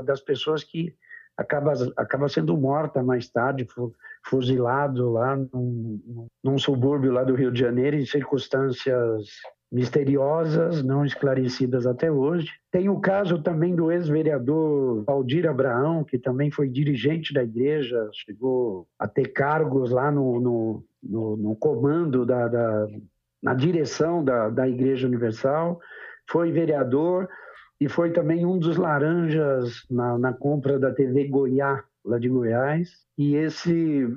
das 0.06 0.22
pessoas 0.22 0.64
que 0.64 0.96
acaba, 1.40 1.74
acaba 1.96 2.28
sendo 2.28 2.58
morta 2.58 3.02
mais 3.02 3.30
tarde 3.30 3.66
fuzilado 4.26 5.10
lá 5.10 5.38
num, 5.38 6.30
num 6.44 6.58
subúrbio 6.58 7.14
lá 7.14 7.24
do 7.24 7.34
Rio 7.34 7.50
de 7.50 7.62
Janeiro 7.62 7.96
em 7.96 8.06
circunstâncias 8.06 9.26
misteriosas, 9.72 10.84
não 10.84 11.06
esclarecidas 11.06 11.86
até 11.86 12.12
hoje. 12.12 12.50
Tem 12.70 12.90
o 12.90 13.00
caso 13.00 13.42
também 13.42 13.74
do 13.74 13.90
ex-vereador 13.90 15.04
Valdir 15.06 15.48
Abraão, 15.48 16.04
que 16.04 16.18
também 16.18 16.52
foi 16.52 16.68
dirigente 16.68 17.34
da 17.34 17.44
igreja, 17.44 18.10
chegou 18.12 18.86
a 18.98 19.08
ter 19.08 19.28
cargos 19.28 19.92
lá 19.92 20.12
no, 20.12 20.42
no, 20.42 20.84
no, 21.02 21.38
no 21.38 21.56
comando, 21.56 22.26
da, 22.26 22.48
da, 22.48 22.88
na 23.42 23.54
direção 23.54 24.24
da, 24.24 24.50
da 24.50 24.68
Igreja 24.68 25.08
Universal, 25.08 25.80
foi 26.28 26.52
vereador 26.52 27.30
e 27.80 27.88
foi 27.88 28.12
também 28.12 28.46
um 28.46 28.58
dos 28.58 28.78
laranjas 28.78 29.86
na, 29.90 30.18
na 30.18 30.34
compra 30.34 30.78
da 30.78 30.92
TV 30.92 31.28
Goiás, 31.28 31.82
lá 32.04 32.20
de 32.20 32.28
Goiás. 32.28 32.90
E 33.18 33.36
esse 33.36 34.08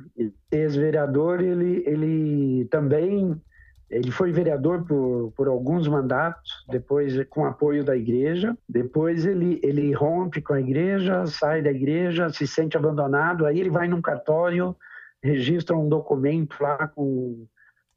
ex-vereador, 0.51 1.41
ele, 1.41 1.85
ele 1.87 2.65
também 2.67 3.41
ele 3.93 4.11
foi 4.11 4.33
vereador 4.33 4.87
por, 4.87 5.33
por 5.37 5.49
alguns 5.49 5.87
mandatos, 5.87 6.65
depois 6.71 7.23
com 7.29 7.45
apoio 7.45 7.85
da 7.85 7.95
igreja. 7.95 8.57
Depois 8.67 9.27
ele, 9.27 9.61
ele 9.63 9.93
rompe 9.93 10.41
com 10.41 10.55
a 10.55 10.61
igreja, 10.61 11.27
sai 11.27 11.61
da 11.61 11.71
igreja, 11.71 12.31
se 12.31 12.47
sente 12.47 12.75
abandonado. 12.75 13.45
Aí 13.45 13.61
ele 13.61 13.69
vai 13.69 13.87
num 13.87 14.01
cartório, 14.01 14.75
registra 15.23 15.77
um 15.77 15.91
documento 15.91 16.57
lá 16.59 16.89
com 16.89 17.47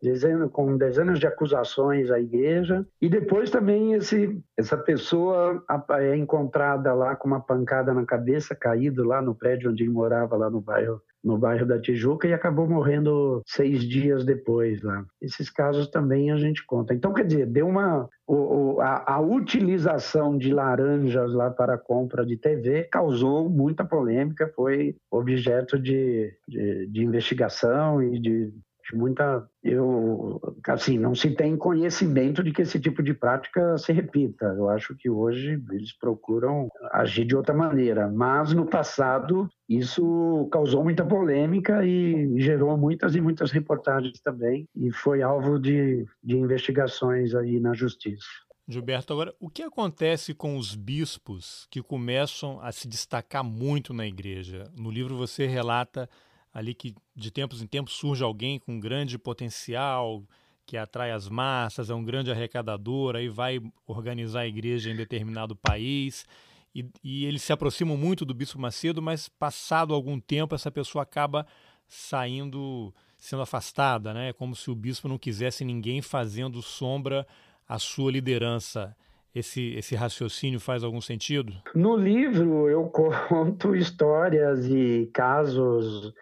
dezenas, 0.01 0.49
com 0.51 0.77
dezenas 0.77 1.19
de 1.19 1.27
acusações 1.27 2.11
à 2.11 2.19
igreja. 2.19 2.85
E 3.01 3.09
depois 3.09 3.49
também 3.49 3.93
esse, 3.93 4.41
essa 4.57 4.77
pessoa 4.77 5.63
é 5.99 6.15
encontrada 6.15 6.93
lá 6.93 7.15
com 7.15 7.27
uma 7.27 7.41
pancada 7.41 7.93
na 7.93 8.05
cabeça, 8.05 8.55
caído 8.55 9.03
lá 9.03 9.21
no 9.21 9.35
prédio 9.35 9.71
onde 9.71 9.87
morava, 9.89 10.35
lá 10.35 10.49
no 10.49 10.61
bairro 10.61 11.01
no 11.25 11.39
bairro 11.39 11.65
da 11.65 11.81
Tijuca 11.81 12.27
e 12.27 12.33
acabou 12.33 12.69
morrendo 12.69 13.41
seis 13.47 13.83
dias 13.83 14.23
depois 14.23 14.83
lá. 14.83 15.03
Esses 15.19 15.49
casos 15.49 15.87
também 15.87 16.31
a 16.31 16.37
gente 16.37 16.63
conta. 16.63 16.93
Então, 16.93 17.11
quer 17.11 17.25
dizer, 17.25 17.47
deu 17.47 17.67
uma. 17.67 18.07
O, 18.27 18.79
a, 18.79 19.13
a, 19.15 19.19
utilização 19.19 20.37
de 20.37 20.51
laranjas 20.51 21.31
lá 21.33 21.49
para 21.49 21.77
compra 21.77 22.25
de 22.25 22.37
TV 22.37 22.83
causou 22.83 23.49
muita 23.49 23.85
polêmica, 23.85 24.51
foi 24.55 24.95
objeto 25.11 25.77
de, 25.79 26.33
de, 26.47 26.87
de 26.87 27.03
investigação 27.03 28.01
e 28.01 28.19
de 28.19 28.51
muita 28.93 29.47
eu 29.63 30.39
assim 30.67 30.97
não 30.97 31.15
se 31.15 31.31
tem 31.31 31.57
conhecimento 31.57 32.43
de 32.43 32.51
que 32.51 32.61
esse 32.61 32.79
tipo 32.79 33.01
de 33.01 33.13
prática 33.13 33.77
se 33.77 33.91
repita 33.91 34.45
eu 34.57 34.69
acho 34.69 34.95
que 34.95 35.09
hoje 35.09 35.61
eles 35.71 35.97
procuram 35.97 36.67
agir 36.91 37.25
de 37.25 37.35
outra 37.35 37.55
maneira 37.55 38.07
mas 38.07 38.53
no 38.53 38.65
passado 38.65 39.47
isso 39.67 40.47
causou 40.51 40.83
muita 40.83 41.05
polêmica 41.05 41.85
e 41.85 42.39
gerou 42.39 42.77
muitas 42.77 43.15
e 43.15 43.21
muitas 43.21 43.51
reportagens 43.51 44.19
também 44.21 44.67
e 44.75 44.91
foi 44.91 45.21
alvo 45.21 45.57
de, 45.57 46.05
de 46.23 46.37
investigações 46.37 47.33
aí 47.33 47.59
na 47.59 47.73
justiça 47.73 48.27
Gilberto, 48.67 49.13
agora, 49.13 49.31
o 49.39 49.47
que 49.47 49.61
acontece 49.61 50.33
com 50.33 50.57
os 50.57 50.73
bispos 50.73 51.67
que 51.69 51.83
começam 51.83 52.59
a 52.61 52.71
se 52.71 52.87
destacar 52.87 53.43
muito 53.43 53.93
na 53.93 54.07
igreja? 54.07 54.63
No 54.75 54.89
livro 54.89 55.15
você 55.15 55.45
relata 55.45 56.09
ali 56.55 56.73
que 56.73 56.95
de 57.13 57.29
tempos 57.29 57.61
em 57.61 57.67
tempos 57.67 57.95
surge 57.95 58.23
alguém 58.23 58.57
com 58.57 58.79
grande 58.79 59.19
potencial, 59.19 60.23
que 60.65 60.77
atrai 60.77 61.11
as 61.11 61.27
massas, 61.27 61.89
é 61.89 61.93
um 61.93 62.03
grande 62.03 62.31
arrecadador, 62.31 63.17
aí 63.17 63.27
vai 63.27 63.61
organizar 63.85 64.39
a 64.39 64.47
igreja 64.47 64.89
em 64.89 64.95
determinado 64.95 65.53
país. 65.53 66.25
E, 66.73 66.89
e 67.03 67.25
eles 67.25 67.43
se 67.43 67.51
aproximam 67.51 67.97
muito 67.97 68.23
do 68.23 68.33
Bispo 68.33 68.57
Macedo, 68.57 69.01
mas 69.01 69.27
passado 69.27 69.93
algum 69.93 70.17
tempo 70.17 70.55
essa 70.55 70.71
pessoa 70.71 71.03
acaba 71.03 71.45
saindo, 71.89 72.93
sendo 73.17 73.41
afastada, 73.41 74.13
né? 74.13 74.29
É 74.29 74.33
como 74.33 74.55
se 74.55 74.71
o 74.71 74.75
bispo 74.75 75.09
não 75.09 75.17
quisesse 75.17 75.65
ninguém 75.65 76.01
fazendo 76.01 76.61
sombra 76.61 77.27
à 77.67 77.77
sua 77.77 78.11
liderança. 78.11 78.95
esse, 79.35 79.73
esse 79.75 79.93
raciocínio 79.93 80.59
faz 80.61 80.85
algum 80.85 81.01
sentido? 81.01 81.53
No 81.75 81.97
livro 81.97 82.69
eu 82.69 82.85
conto 83.27 83.75
histórias 83.75 84.65
e 84.67 85.09
casos 85.13 86.13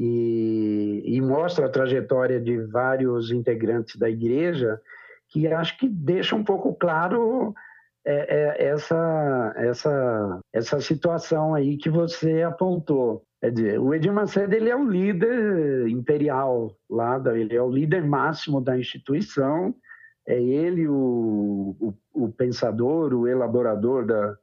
e, 0.00 1.02
e 1.04 1.20
mostro 1.20 1.64
a 1.64 1.68
trajetória 1.68 2.40
de 2.40 2.56
vários 2.66 3.32
integrantes 3.32 3.96
da 3.96 4.08
igreja 4.08 4.80
que 5.28 5.48
acho 5.48 5.76
que 5.76 5.88
deixa 5.88 6.36
um 6.36 6.44
pouco 6.44 6.72
claro 6.72 7.52
é, 8.06 8.14
é, 8.14 8.68
essa, 8.68 9.52
essa, 9.56 10.40
essa 10.52 10.80
situação 10.80 11.52
aí 11.52 11.76
que 11.76 11.90
você 11.90 12.42
apontou. 12.42 13.24
Quer 13.40 13.50
dizer, 13.50 13.80
o 13.80 13.92
Edir 13.92 14.12
Macedo 14.12 14.54
ele 14.54 14.70
é 14.70 14.76
o 14.76 14.88
líder 14.88 15.88
imperial 15.88 16.76
lá, 16.88 17.20
ele 17.34 17.56
é 17.56 17.62
o 17.62 17.70
líder 17.70 18.04
máximo 18.04 18.60
da 18.60 18.78
instituição, 18.78 19.74
é 20.28 20.40
ele 20.40 20.86
o, 20.86 21.76
o, 21.80 21.94
o 22.14 22.32
pensador, 22.32 23.12
o 23.12 23.26
elaborador 23.26 24.06
da, 24.06 24.36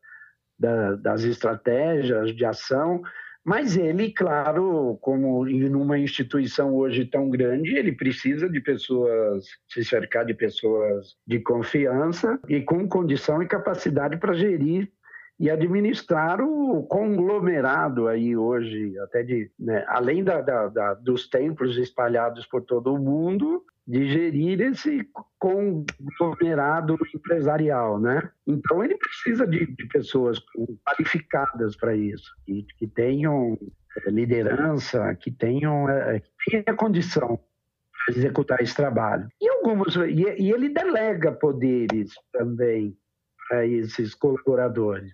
da, 0.60 0.96
das 0.96 1.24
estratégias 1.24 2.36
de 2.36 2.46
ação, 2.46 3.02
mas 3.46 3.78
ele, 3.78 4.12
claro, 4.12 4.98
como 5.02 5.48
em 5.48 5.72
uma 5.76 6.00
instituição 6.00 6.74
hoje 6.74 7.06
tão 7.06 7.30
grande, 7.30 7.76
ele 7.76 7.92
precisa 7.92 8.50
de 8.50 8.60
pessoas, 8.60 9.46
se 9.70 9.86
cercar 9.86 10.26
de 10.26 10.34
pessoas 10.34 11.16
de 11.28 11.40
confiança 11.40 12.40
e 12.50 12.62
com 12.62 12.88
condição 12.90 13.44
e 13.44 13.48
capacidade 13.48 14.18
para 14.18 14.34
gerir 14.34 14.92
e 15.40 15.50
administrar 15.50 16.42
o 16.42 16.84
conglomerado 16.84 18.08
aí 18.08 18.38
hoje, 18.38 18.98
até 19.00 19.22
de, 19.22 19.52
né, 19.60 19.84
além 19.88 20.24
da, 20.24 20.42
da, 20.42 20.68
da, 20.70 20.94
dos 20.94 21.28
templos 21.28 21.78
espalhados 21.78 22.46
por 22.46 22.62
todo 22.62 22.94
o 22.94 23.00
mundo, 23.00 23.64
de 23.88 24.08
gerir 24.08 24.62
esse 24.62 25.08
conglomerado 25.38 26.98
empresarial, 27.14 28.00
né? 28.00 28.32
Então 28.48 28.84
ele 28.84 28.98
precisa 28.98 29.46
de, 29.46 29.66
de 29.66 29.88
pessoas 29.88 30.40
qualificadas 30.84 31.76
para 31.76 31.96
isso, 31.96 32.34
que, 32.46 32.66
que, 32.80 32.88
tenham 32.88 33.56
eh, 33.98 34.10
liderança, 34.10 35.14
que 35.16 35.30
tenham, 35.30 35.88
é, 35.88 36.20
que 36.20 36.52
tenham 36.52 36.64
a 36.68 36.74
condição 36.74 37.40
de 38.10 38.18
executar 38.18 38.60
esse 38.62 38.76
trabalho. 38.76 39.28
E 39.40 39.48
alguns 39.50 39.96
e, 39.98 40.42
e 40.42 40.52
ele 40.52 40.70
delega 40.70 41.32
poderes 41.32 42.14
também 42.32 42.98
para 43.48 43.66
esses 43.66 44.14
colaboradores. 44.14 45.14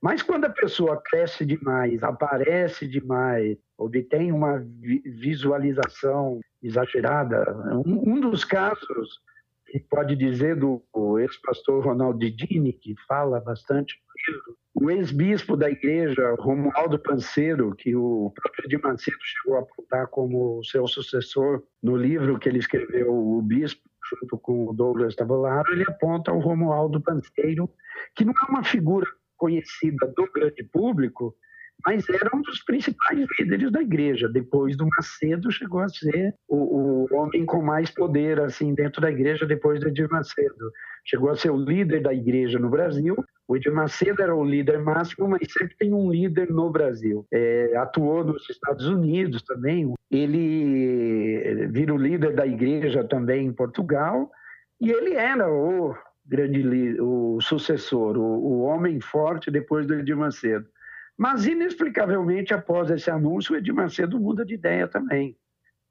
Mas 0.00 0.22
quando 0.22 0.44
a 0.44 0.50
pessoa 0.50 1.00
cresce 1.02 1.44
demais, 1.44 2.02
aparece 2.02 2.86
demais, 2.86 3.56
obtém 3.78 4.30
uma 4.30 4.64
visualização 5.04 6.40
exagerada, 6.62 7.44
um, 7.86 8.14
um 8.14 8.20
dos 8.20 8.44
casos 8.44 9.20
que 9.66 9.80
pode 9.80 10.14
dizer 10.14 10.56
do 10.56 10.82
ex-pastor 11.18 11.84
Ronaldo 11.84 12.30
Dini, 12.30 12.72
que 12.72 12.94
fala 13.08 13.40
bastante 13.40 13.96
o 14.74 14.90
ex-bispo 14.90 15.56
da 15.56 15.70
igreja, 15.70 16.34
Romualdo 16.38 16.98
Panceiro, 16.98 17.74
que 17.74 17.96
o 17.96 18.30
próprio 18.34 18.66
Edir 18.66 18.80
Macedo 18.82 19.16
chegou 19.20 19.56
a 19.56 19.60
apontar 19.60 20.06
como 20.08 20.62
seu 20.64 20.86
sucessor 20.86 21.62
no 21.82 21.96
livro 21.96 22.38
que 22.38 22.48
ele 22.48 22.58
escreveu, 22.58 23.12
O 23.12 23.40
Bispo, 23.40 23.80
junto 24.10 24.38
com 24.38 24.68
o 24.68 24.72
Douglas 24.72 25.14
Tavolaro, 25.14 25.72
ele 25.72 25.84
aponta 25.86 26.32
o 26.32 26.40
Romualdo 26.40 27.00
Panceiro, 27.00 27.70
que 28.14 28.24
não 28.24 28.32
é 28.32 28.50
uma 28.50 28.64
figura 28.64 29.06
conhecida 29.36 30.06
do 30.16 30.30
grande 30.32 30.64
público, 30.64 31.34
mas 31.84 32.08
era 32.08 32.30
um 32.34 32.42
dos 32.42 32.62
principais 32.62 33.26
líderes 33.38 33.70
da 33.70 33.80
igreja. 33.80 34.28
Depois 34.28 34.76
do 34.76 34.86
Macedo, 34.86 35.50
chegou 35.50 35.80
a 35.80 35.88
ser 35.88 36.34
o, 36.48 36.56
o 37.12 37.16
homem 37.16 37.44
com 37.44 37.62
mais 37.62 37.90
poder 37.90 38.40
assim 38.40 38.74
dentro 38.74 39.00
da 39.00 39.10
igreja 39.10 39.46
depois 39.46 39.80
do 39.80 39.88
Edir 39.88 40.08
Macedo. 40.10 40.72
Chegou 41.04 41.30
a 41.30 41.36
ser 41.36 41.50
o 41.50 41.56
líder 41.56 42.02
da 42.02 42.12
igreja 42.12 42.58
no 42.58 42.68
Brasil. 42.68 43.16
O 43.46 43.56
Edir 43.56 43.72
Macedo 43.72 44.20
era 44.20 44.34
o 44.34 44.44
líder 44.44 44.80
máximo, 44.80 45.28
mas 45.28 45.52
sempre 45.52 45.76
tem 45.78 45.92
um 45.92 46.10
líder 46.10 46.50
no 46.50 46.70
Brasil. 46.70 47.24
É, 47.32 47.76
atuou 47.76 48.24
nos 48.24 48.48
Estados 48.50 48.86
Unidos 48.86 49.42
também. 49.42 49.94
Ele 50.10 51.66
vira 51.68 51.94
o 51.94 51.98
líder 51.98 52.34
da 52.34 52.46
igreja 52.46 53.04
também 53.04 53.46
em 53.46 53.52
Portugal. 53.52 54.30
E 54.80 54.90
ele 54.90 55.14
era 55.14 55.48
o 55.48 55.94
grande 56.26 57.00
o 57.00 57.40
sucessor, 57.40 58.16
o, 58.16 58.22
o 58.22 58.60
homem 58.62 59.00
forte 59.00 59.50
depois 59.50 59.86
do 59.86 59.94
Edir 59.94 60.16
Macedo. 60.16 60.66
Mas, 61.16 61.46
inexplicavelmente, 61.46 62.52
após 62.52 62.90
esse 62.90 63.10
anúncio, 63.10 63.54
o 63.54 63.56
Edir 63.56 63.74
Macedo 63.74 64.20
muda 64.20 64.44
de 64.44 64.54
ideia 64.54 64.86
também. 64.86 65.36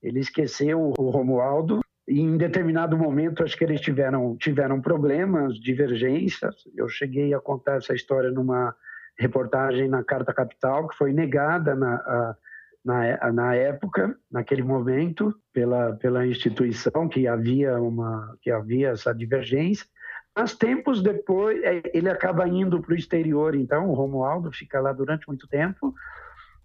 Ele 0.02 0.20
esqueceu 0.20 0.94
o 0.98 1.10
Romualdo 1.10 1.80
e, 2.08 2.20
em 2.20 2.38
determinado 2.38 2.96
momento, 2.96 3.44
acho 3.44 3.58
que 3.58 3.64
eles 3.64 3.82
tiveram, 3.82 4.38
tiveram 4.38 4.80
problemas, 4.80 5.60
divergências. 5.60 6.56
Eu 6.76 6.88
cheguei 6.88 7.34
a 7.34 7.40
contar 7.40 7.78
essa 7.78 7.96
história 7.96 8.30
numa 8.30 8.76
reportagem 9.18 9.88
na 9.88 10.04
Carta 10.04 10.34
Capital, 10.34 10.88
que 10.88 10.96
foi 10.96 11.12
negada 11.12 11.74
na, 11.74 11.96
a, 11.96 12.36
na, 12.84 13.32
na 13.32 13.56
época, 13.56 14.16
naquele 14.32 14.62
momento, 14.62 15.34
pela, 15.52 15.94
pela 15.96 16.28
instituição, 16.28 17.10
que 17.10 17.28
havia, 17.28 17.82
uma, 17.82 18.38
que 18.42 18.52
havia 18.52 18.90
essa 18.90 19.12
divergência. 19.12 19.88
Mas 20.36 20.54
tempos 20.54 21.02
depois, 21.02 21.64
é, 21.64 21.82
ele 21.94 22.10
acaba 22.10 22.48
indo 22.48 22.82
para 22.82 22.94
o 22.94 22.98
exterior, 22.98 23.56
então 23.56 23.90
o 23.90 23.94
Romualdo 23.94 24.52
fica 24.52 24.82
lá 24.82 24.92
durante 24.92 25.28
muito 25.28 25.48
tempo, 25.48 25.94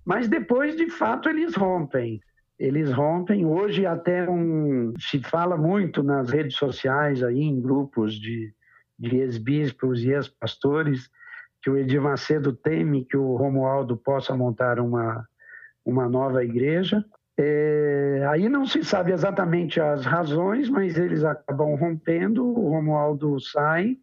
mas 0.05 0.29
depois, 0.29 0.77
de 0.77 0.91
fato, 0.91 1.29
eles 1.29 1.55
rompem. 1.55 2.21
Eles 2.59 2.93
rompem. 2.93 3.47
Hoje 3.47 3.87
até 3.87 4.29
um, 4.29 4.93
se 4.99 5.21
fala 5.21 5.57
muito 5.57 6.03
nas 6.03 6.31
redes 6.31 6.57
sociais, 6.57 7.23
aí, 7.23 7.41
em 7.41 7.61
grupos 7.61 8.14
de, 8.14 8.53
de 8.99 9.18
ex-bispos 9.18 10.03
e 10.03 10.11
ex-pastores, 10.11 11.09
que 11.62 11.71
o 11.71 11.77
Edir 11.77 12.03
Macedo 12.03 12.53
teme 12.53 13.05
que 13.05 13.16
o 13.16 13.37
Romualdo 13.37 13.97
possa 13.97 14.35
montar 14.35 14.81
uma, 14.81 15.27
uma 15.85 16.09
nova 16.09 16.45
igreja. 16.45 17.05
É, 17.43 18.26
aí 18.28 18.51
não 18.51 18.66
se 18.66 18.84
sabe 18.84 19.12
exatamente 19.12 19.80
as 19.80 20.05
razões, 20.05 20.68
mas 20.68 20.99
eles 20.99 21.24
acabam 21.24 21.74
rompendo, 21.74 22.47
o 22.47 22.68
Romualdo 22.68 23.41
sai, 23.41 23.97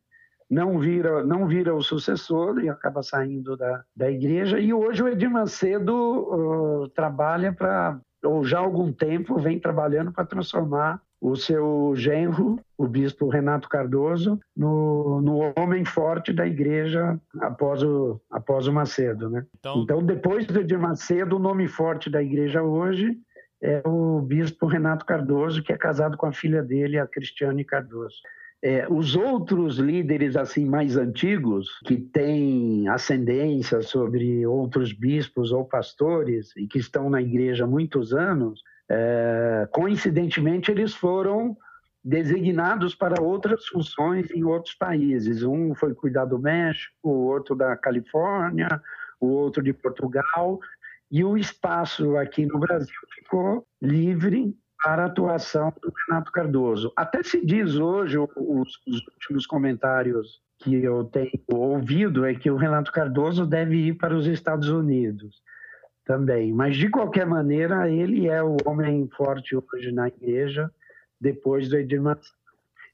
não 0.50 0.80
vira, 0.80 1.24
não 1.24 1.46
vira 1.46 1.76
o 1.76 1.84
sucessor 1.84 2.60
e 2.64 2.68
acaba 2.68 3.04
saindo 3.04 3.56
da, 3.56 3.84
da 3.96 4.10
igreja. 4.10 4.60
E 4.60 4.74
hoje 4.74 5.04
o 5.04 5.08
Edir 5.08 5.30
Macedo 5.30 5.94
uh, 5.94 6.90
trabalha 6.90 7.54
para, 7.54 8.00
ou 8.24 8.44
já 8.44 8.58
há 8.58 8.62
algum 8.62 8.92
tempo, 8.92 9.38
vem 9.38 9.60
trabalhando 9.60 10.12
para 10.12 10.26
transformar 10.26 11.00
o 11.22 11.36
seu 11.36 11.94
genro, 11.96 12.60
o 12.78 12.88
bispo 12.88 13.28
Renato 13.28 13.70
Cardoso, 13.70 14.40
no, 14.56 15.22
no 15.22 15.54
homem 15.60 15.84
forte 15.84 16.32
da 16.32 16.46
igreja 16.46 17.20
após 17.40 17.84
o, 17.84 18.20
após 18.32 18.68
o 18.68 18.74
Macedo. 18.74 19.30
Né? 19.30 19.46
Então, 19.60 19.84
então, 19.84 20.04
depois 20.04 20.46
do 20.48 20.60
Edir 20.60 20.80
Macedo, 20.80 21.36
o 21.36 21.40
nome 21.40 21.68
forte 21.68 22.10
da 22.10 22.22
igreja 22.22 22.64
hoje 22.64 23.18
é 23.62 23.82
o 23.86 24.22
bispo 24.22 24.68
Renato 24.68 25.06
Cardoso, 25.06 25.64
que 25.64 25.74
é 25.74 25.78
casado 25.78 26.18
com 26.18 26.26
a 26.26 26.32
filha 26.32 26.62
dele, 26.62 27.00
a 27.00 27.08
Cristiane 27.08 27.64
Cardoso. 27.64 28.18
É, 28.62 28.88
os 28.90 29.16
outros 29.16 29.78
líderes 29.78 30.36
assim 30.36 30.66
mais 30.66 30.98
antigos 30.98 31.80
que 31.86 31.96
têm 31.96 32.88
ascendência 32.88 33.82
sobre 33.82 34.48
outros 34.48 34.92
bispos 34.92 35.52
ou 35.52 35.64
pastores 35.64 36.56
e 36.58 36.66
que 36.66 36.80
estão 36.80 37.10
na 37.10 37.22
igreja 37.22 37.66
há 37.66 37.68
muitos 37.68 38.14
anos, 38.14 38.64
é, 38.90 39.68
coincidentemente 39.72 40.72
eles 40.72 40.94
foram 40.94 41.56
designados 42.04 42.96
para 42.96 43.22
outras 43.22 43.68
funções 43.68 44.32
em 44.32 44.44
outros 44.44 44.74
países. 44.74 45.44
Um 45.44 45.76
foi 45.76 45.94
cuidar 45.94 46.26
do 46.26 46.40
México, 46.40 46.94
o 47.04 47.26
outro 47.28 47.56
da 47.56 47.76
Califórnia, 47.76 48.82
o 49.20 49.28
outro 49.28 49.62
de 49.62 49.74
Portugal, 49.74 50.60
e 51.10 51.24
o 51.24 51.38
espaço 51.38 52.18
aqui 52.18 52.46
no 52.46 52.60
Brasil 52.60 52.96
ficou 53.16 53.66
livre 53.82 54.56
para 54.84 55.04
a 55.04 55.06
atuação 55.08 55.74
do 55.82 55.94
Renato 56.08 56.32
Cardoso. 56.32 56.92
Até 56.96 57.24
se 57.24 57.44
diz 57.46 57.76
hoje, 57.76 58.18
os, 58.18 58.30
os 58.88 59.08
últimos 59.08 59.46
comentários 59.46 60.42
que 60.60 60.76
eu 60.76 61.04
tenho 61.06 61.32
ouvido 61.50 62.26
é 62.26 62.34
que 62.34 62.50
o 62.50 62.58
Renato 62.58 62.92
Cardoso 62.92 63.46
deve 63.46 63.78
ir 63.88 63.94
para 63.94 64.16
os 64.16 64.28
Estados 64.28 64.70
Unidos 64.70 65.42
também. 66.06 66.54
Mas, 66.54 66.76
de 66.78 66.90
qualquer 66.90 67.26
maneira, 67.26 67.90
ele 67.90 68.28
é 68.28 68.42
o 68.42 68.58
homem 68.66 69.10
forte 69.16 69.56
hoje 69.56 69.92
na 69.92 70.08
igreja, 70.08 70.72
depois 71.20 71.70
do 71.70 71.78
Edir 71.78 72.02
Macedo. 72.02 72.36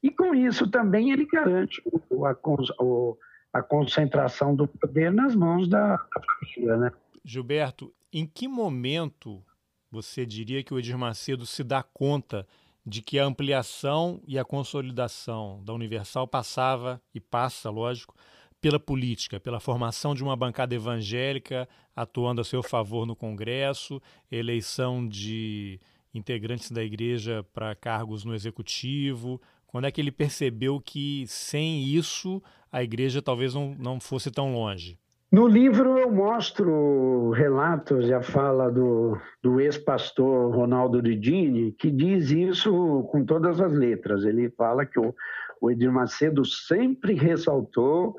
E 0.02 0.10
com 0.10 0.36
isso 0.36 0.70
também 0.70 1.12
ele 1.12 1.26
garante 1.26 1.82
a, 2.26 3.60
a 3.60 3.62
concentração 3.62 4.54
do 4.54 4.68
poder 4.68 5.12
nas 5.14 5.36
mãos 5.36 5.68
da, 5.70 5.96
da 5.96 6.22
família, 6.40 6.78
né? 6.78 6.92
Gilberto, 7.24 7.94
em 8.14 8.28
que 8.28 8.48
momento 8.48 9.44
você 9.90 10.26
diria 10.26 10.64
que 10.64 10.74
o 10.74 10.80
Edir 10.80 10.98
Macedo 10.98 11.46
se 11.46 11.64
dá 11.64 11.82
conta 11.82 12.48
de 12.86 13.02
que 13.02 13.18
a 13.18 13.26
ampliação 13.26 14.22
e 14.28 14.38
a 14.38 14.46
consolidação 14.46 15.64
da 15.64 15.74
Universal 15.74 16.28
passava 16.28 17.02
e 17.14 17.20
passa, 17.20 17.70
lógico, 17.70 18.16
pela 18.62 18.80
política, 18.80 19.40
pela 19.40 19.60
formação 19.60 20.14
de 20.14 20.24
uma 20.24 20.36
bancada 20.36 20.76
evangélica 20.76 21.68
atuando 21.96 22.42
a 22.42 22.44
seu 22.44 22.62
favor 22.62 23.06
no 23.06 23.16
Congresso, 23.16 24.02
eleição 24.32 25.08
de 25.08 25.80
integrantes 26.14 26.72
da 26.72 26.84
igreja 26.84 27.44
para 27.52 27.76
cargos 27.76 28.24
no 28.24 28.36
executivo, 28.36 29.42
Quando 29.66 29.86
é 29.86 29.92
que 29.92 30.00
ele 30.00 30.12
percebeu 30.12 30.80
que 30.80 31.26
sem 31.28 31.84
isso 31.84 32.44
a 32.72 32.84
igreja 32.84 33.24
talvez 33.24 33.56
não, 33.56 33.74
não 33.74 34.00
fosse 34.00 34.30
tão 34.30 34.54
longe? 34.54 35.00
No 35.34 35.48
livro 35.48 35.98
eu 35.98 36.12
mostro 36.12 37.32
relatos 37.32 38.08
e 38.08 38.14
a 38.14 38.22
fala 38.22 38.70
do, 38.70 39.20
do 39.42 39.60
ex-pastor 39.60 40.56
Ronaldo 40.56 41.02
Didini, 41.02 41.72
que 41.72 41.90
diz 41.90 42.30
isso 42.30 43.02
com 43.12 43.26
todas 43.26 43.60
as 43.60 43.74
letras. 43.74 44.26
Ele 44.26 44.52
fala 44.52 44.86
que 44.86 45.00
o, 45.00 45.12
o 45.60 45.72
Edir 45.72 45.92
Macedo 45.92 46.46
sempre 46.46 47.16
ressaltou 47.16 48.16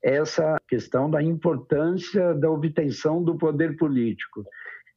essa 0.00 0.56
questão 0.68 1.10
da 1.10 1.20
importância 1.20 2.32
da 2.32 2.48
obtenção 2.48 3.24
do 3.24 3.36
poder 3.36 3.76
político. 3.76 4.44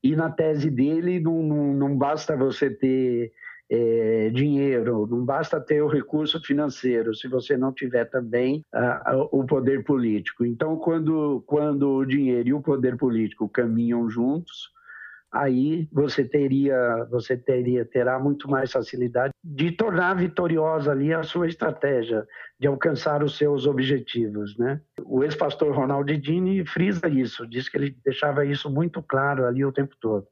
E 0.04 0.16
na 0.16 0.30
tese 0.30 0.70
dele, 0.70 1.20
não, 1.20 1.42
não, 1.42 1.74
não 1.74 1.98
basta 1.98 2.38
você 2.38 2.70
ter 2.70 3.32
é, 3.70 4.30
dinheiro, 4.30 5.08
não 5.08 5.26
basta 5.26 5.60
ter 5.60 5.82
o 5.82 5.88
recurso 5.88 6.40
financeiro, 6.42 7.16
se 7.16 7.28
você 7.28 7.58
não 7.58 7.72
tiver 7.72 8.06
também 8.06 8.64
o 9.32 9.44
poder 9.46 9.84
político. 9.84 10.46
Então, 10.46 10.78
quando, 10.78 11.44
quando 11.48 11.90
o 11.90 12.06
dinheiro 12.06 12.50
e 12.50 12.54
o 12.54 12.62
poder 12.62 12.98
político 12.98 13.50
caminham 13.50 14.10
juntos, 14.10 14.74
aí 15.32 15.90
você 15.92 16.24
teria, 16.24 17.06
você 17.12 17.36
teria, 17.36 17.84
terá 17.84 18.18
muito 18.18 18.50
mais 18.50 18.72
facilidade 18.72 19.34
de 19.44 19.72
tornar 19.72 20.16
vitoriosa 20.16 20.92
ali 20.92 21.14
a 21.14 21.24
sua 21.24 21.48
estratégia 21.48 22.26
de 22.58 22.68
alcançar 22.68 23.22
os 23.22 23.38
seus 23.38 23.68
objetivos, 23.68 24.58
né? 24.58 24.80
O 25.04 25.24
ex-pastor 25.24 25.76
Ronaldo 25.76 26.16
Dini 26.18 26.66
frisa 26.66 27.10
isso, 27.10 27.46
diz 27.46 27.68
que 27.68 27.78
ele 27.78 27.98
deixava 28.04 28.46
isso 28.46 28.70
muito 28.70 29.04
claro 29.04 29.46
ali 29.46 29.66
o 29.66 29.74
tempo 29.74 29.96
todo. 30.00 30.26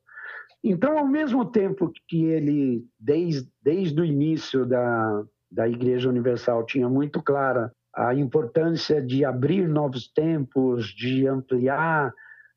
Então, 0.64 0.98
ao 0.98 1.06
mesmo 1.06 1.44
tempo 1.44 1.92
que 2.08 2.24
ele, 2.24 2.86
desde, 2.98 3.50
desde 3.62 4.00
o 4.00 4.06
início 4.06 4.66
da, 4.66 5.24
da 5.52 5.68
Igreja 5.68 6.08
Universal, 6.08 6.66
tinha 6.66 6.88
muito 6.88 7.22
clara 7.22 7.72
a 7.94 8.16
importância 8.16 9.02
de 9.02 9.26
abrir 9.26 9.68
novos 9.68 10.08
tempos, 10.12 10.88
de 10.88 11.28
ampliar 11.28 12.14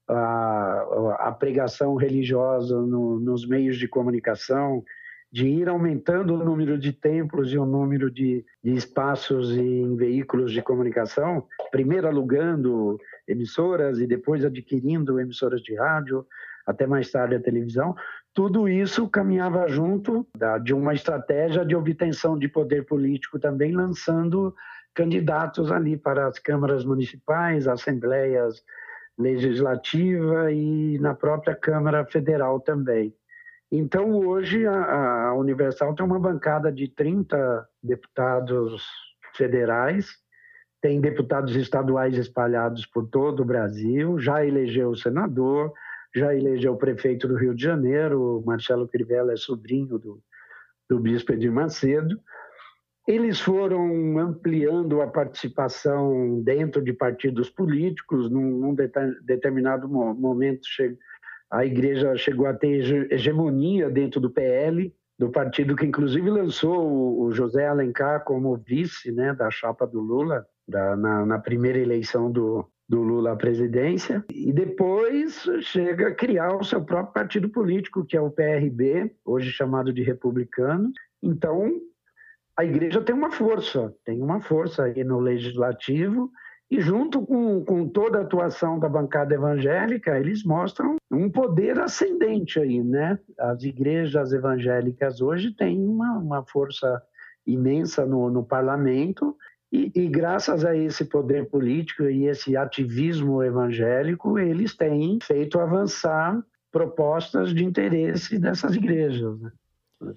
a, 0.09 1.17
a 1.19 1.33
pregação 1.33 1.97
religiosa 1.97 2.81
no, 2.81 3.19
nos 3.19 3.47
meios 3.47 3.77
de 3.77 3.89
comunicação, 3.89 4.83
de 5.31 5.47
ir 5.47 5.69
aumentando 5.69 6.35
o 6.35 6.45
número 6.45 6.79
de 6.79 6.93
templos 6.93 7.53
e 7.53 7.59
o 7.59 7.67
número 7.67 8.11
de, 8.11 8.45
de 8.63 8.71
espaços 8.71 9.51
em 9.51 9.97
veículos 9.97 10.53
de 10.53 10.63
comunicação, 10.63 11.45
primeiro 11.71 12.07
alugando 12.07 12.99
emissoras 13.27 13.99
e 13.99 14.07
depois 14.07 14.45
adquirindo 14.45 15.21
emissoras 15.21 15.61
de 15.61 15.75
rádio, 15.75 16.25
até 16.67 16.87
mais 16.87 17.11
tarde 17.11 17.37
a 17.37 17.41
televisão, 17.41 17.95
tudo 18.35 18.69
isso 18.69 19.09
caminhava 19.09 19.69
junto 19.69 20.27
de 20.63 20.75
uma 20.75 20.93
estratégia 20.93 21.65
de 21.65 21.77
obtenção 21.77 22.37
de 22.39 22.49
poder 22.49 22.85
político 22.85 23.39
também, 23.39 23.73
lançando 23.73 24.55
candidatos 24.95 25.71
ali 25.71 25.97
para 25.97 26.27
as 26.27 26.39
câmaras 26.39 26.85
municipais, 26.85 27.69
assembleias 27.69 28.63
legislativa 29.19 30.53
e 30.53 30.99
na 30.99 31.15
própria 31.15 31.55
Câmara 31.55 32.05
Federal 32.05 32.61
também. 32.61 33.15
Então, 33.71 34.11
hoje, 34.15 34.67
a, 34.67 35.29
a 35.29 35.35
Universal 35.35 35.95
tem 35.95 36.05
uma 36.05 36.21
bancada 36.21 36.71
de 36.71 36.89
30 36.89 37.67
deputados 37.83 38.85
federais, 39.35 40.09
tem 40.81 41.01
deputados 41.01 41.57
estaduais 41.57 42.17
espalhados 42.17 42.87
por 42.87 43.09
todo 43.09 43.41
o 43.41 43.45
Brasil, 43.45 44.19
já 44.19 44.45
elegeu 44.45 44.91
o 44.91 44.97
senador, 44.97 45.73
já 46.17 46.35
elegeu 46.35 46.73
o 46.73 46.79
prefeito 46.79 47.29
do 47.29 47.37
Rio 47.37 47.55
de 47.55 47.63
Janeiro, 47.63 48.43
Marcelo 48.47 48.89
Crivella 48.89 49.35
é 49.35 49.37
sobrinho 49.37 49.99
do, 49.99 50.19
do 50.89 50.99
bispo 50.99 51.33
Edir 51.33 51.53
Macedo. 51.53 52.19
Eles 53.07 53.39
foram 53.39 54.19
ampliando 54.19 55.03
a 55.03 55.07
participação 55.07 56.43
dentro 56.43 56.83
de 56.83 56.93
partidos 56.93 57.51
políticos. 57.51 58.31
Num, 58.31 58.59
num 58.59 58.75
determinado 59.23 59.89
momento, 59.89 60.63
a 61.51 61.65
igreja 61.65 62.17
chegou 62.17 62.47
a 62.47 62.55
ter 62.55 63.13
hegemonia 63.13 63.91
dentro 63.91 64.19
do 64.19 64.31
PL, 64.31 64.93
do 65.19 65.31
partido 65.31 65.77
que 65.77 65.87
inclusive 65.87 66.29
lançou 66.31 67.21
o 67.21 67.31
José 67.31 67.67
Alencar 67.67 68.25
como 68.25 68.57
vice 68.57 69.13
né, 69.13 69.35
da 69.35 69.51
chapa 69.51 69.87
do 69.87 70.01
Lula, 70.01 70.47
da, 70.67 70.97
na, 70.97 71.27
na 71.27 71.39
primeira 71.39 71.79
eleição 71.79 72.31
do, 72.31 72.69
do 72.89 73.03
Lula 73.03 73.33
à 73.33 73.37
presidência, 73.37 74.25
e 74.33 74.53
depois 74.53 75.45
chega 75.63 76.09
a 76.09 76.15
criar 76.15 76.57
o 76.57 76.65
seu 76.65 76.85
próprio 76.85 77.13
partido 77.13 77.49
político, 77.49 78.05
que 78.05 78.17
é 78.17 78.21
o 78.21 78.31
PRB, 78.31 79.13
hoje 79.25 79.51
chamado 79.51 79.93
de 79.93 80.03
Republicano. 80.03 80.93
Então, 81.23 81.81
a 82.57 82.65
igreja 82.65 83.03
tem 83.03 83.15
uma 83.15 83.31
força, 83.31 83.93
tem 84.05 84.23
uma 84.23 84.41
força 84.41 84.85
aí 84.85 85.03
no 85.03 85.19
legislativo, 85.19 86.31
e 86.71 86.81
junto 86.81 87.25
com, 87.25 87.65
com 87.65 87.89
toda 87.89 88.19
a 88.19 88.23
atuação 88.23 88.79
da 88.79 88.89
bancada 88.89 89.35
evangélica, 89.35 90.19
eles 90.19 90.45
mostram 90.45 90.97
um 91.11 91.31
poder 91.31 91.79
ascendente 91.79 92.59
aí, 92.59 92.83
né? 92.83 93.19
As 93.39 93.63
igrejas 93.63 94.33
evangélicas 94.33 95.21
hoje 95.21 95.55
têm 95.55 95.87
uma, 95.87 96.19
uma 96.19 96.45
força 96.45 97.01
imensa 97.47 98.05
no, 98.05 98.29
no 98.31 98.45
parlamento 98.45 99.37
e, 99.73 99.91
e, 99.95 100.09
graças 100.09 100.65
a 100.65 100.77
esse 100.77 101.05
poder 101.05 101.51
político 101.51 102.05
e 102.05 102.27
esse 102.27 102.57
ativismo 102.57 103.43
evangélico, 103.43 104.39
eles 104.39 104.77
têm 104.77 105.19
feito 105.21 105.59
avançar 105.59 106.41
propostas 106.71 107.53
de 107.53 107.65
interesse 107.65 108.39
dessas 108.39 108.75
igrejas. 108.77 109.41
Né? 109.41 109.51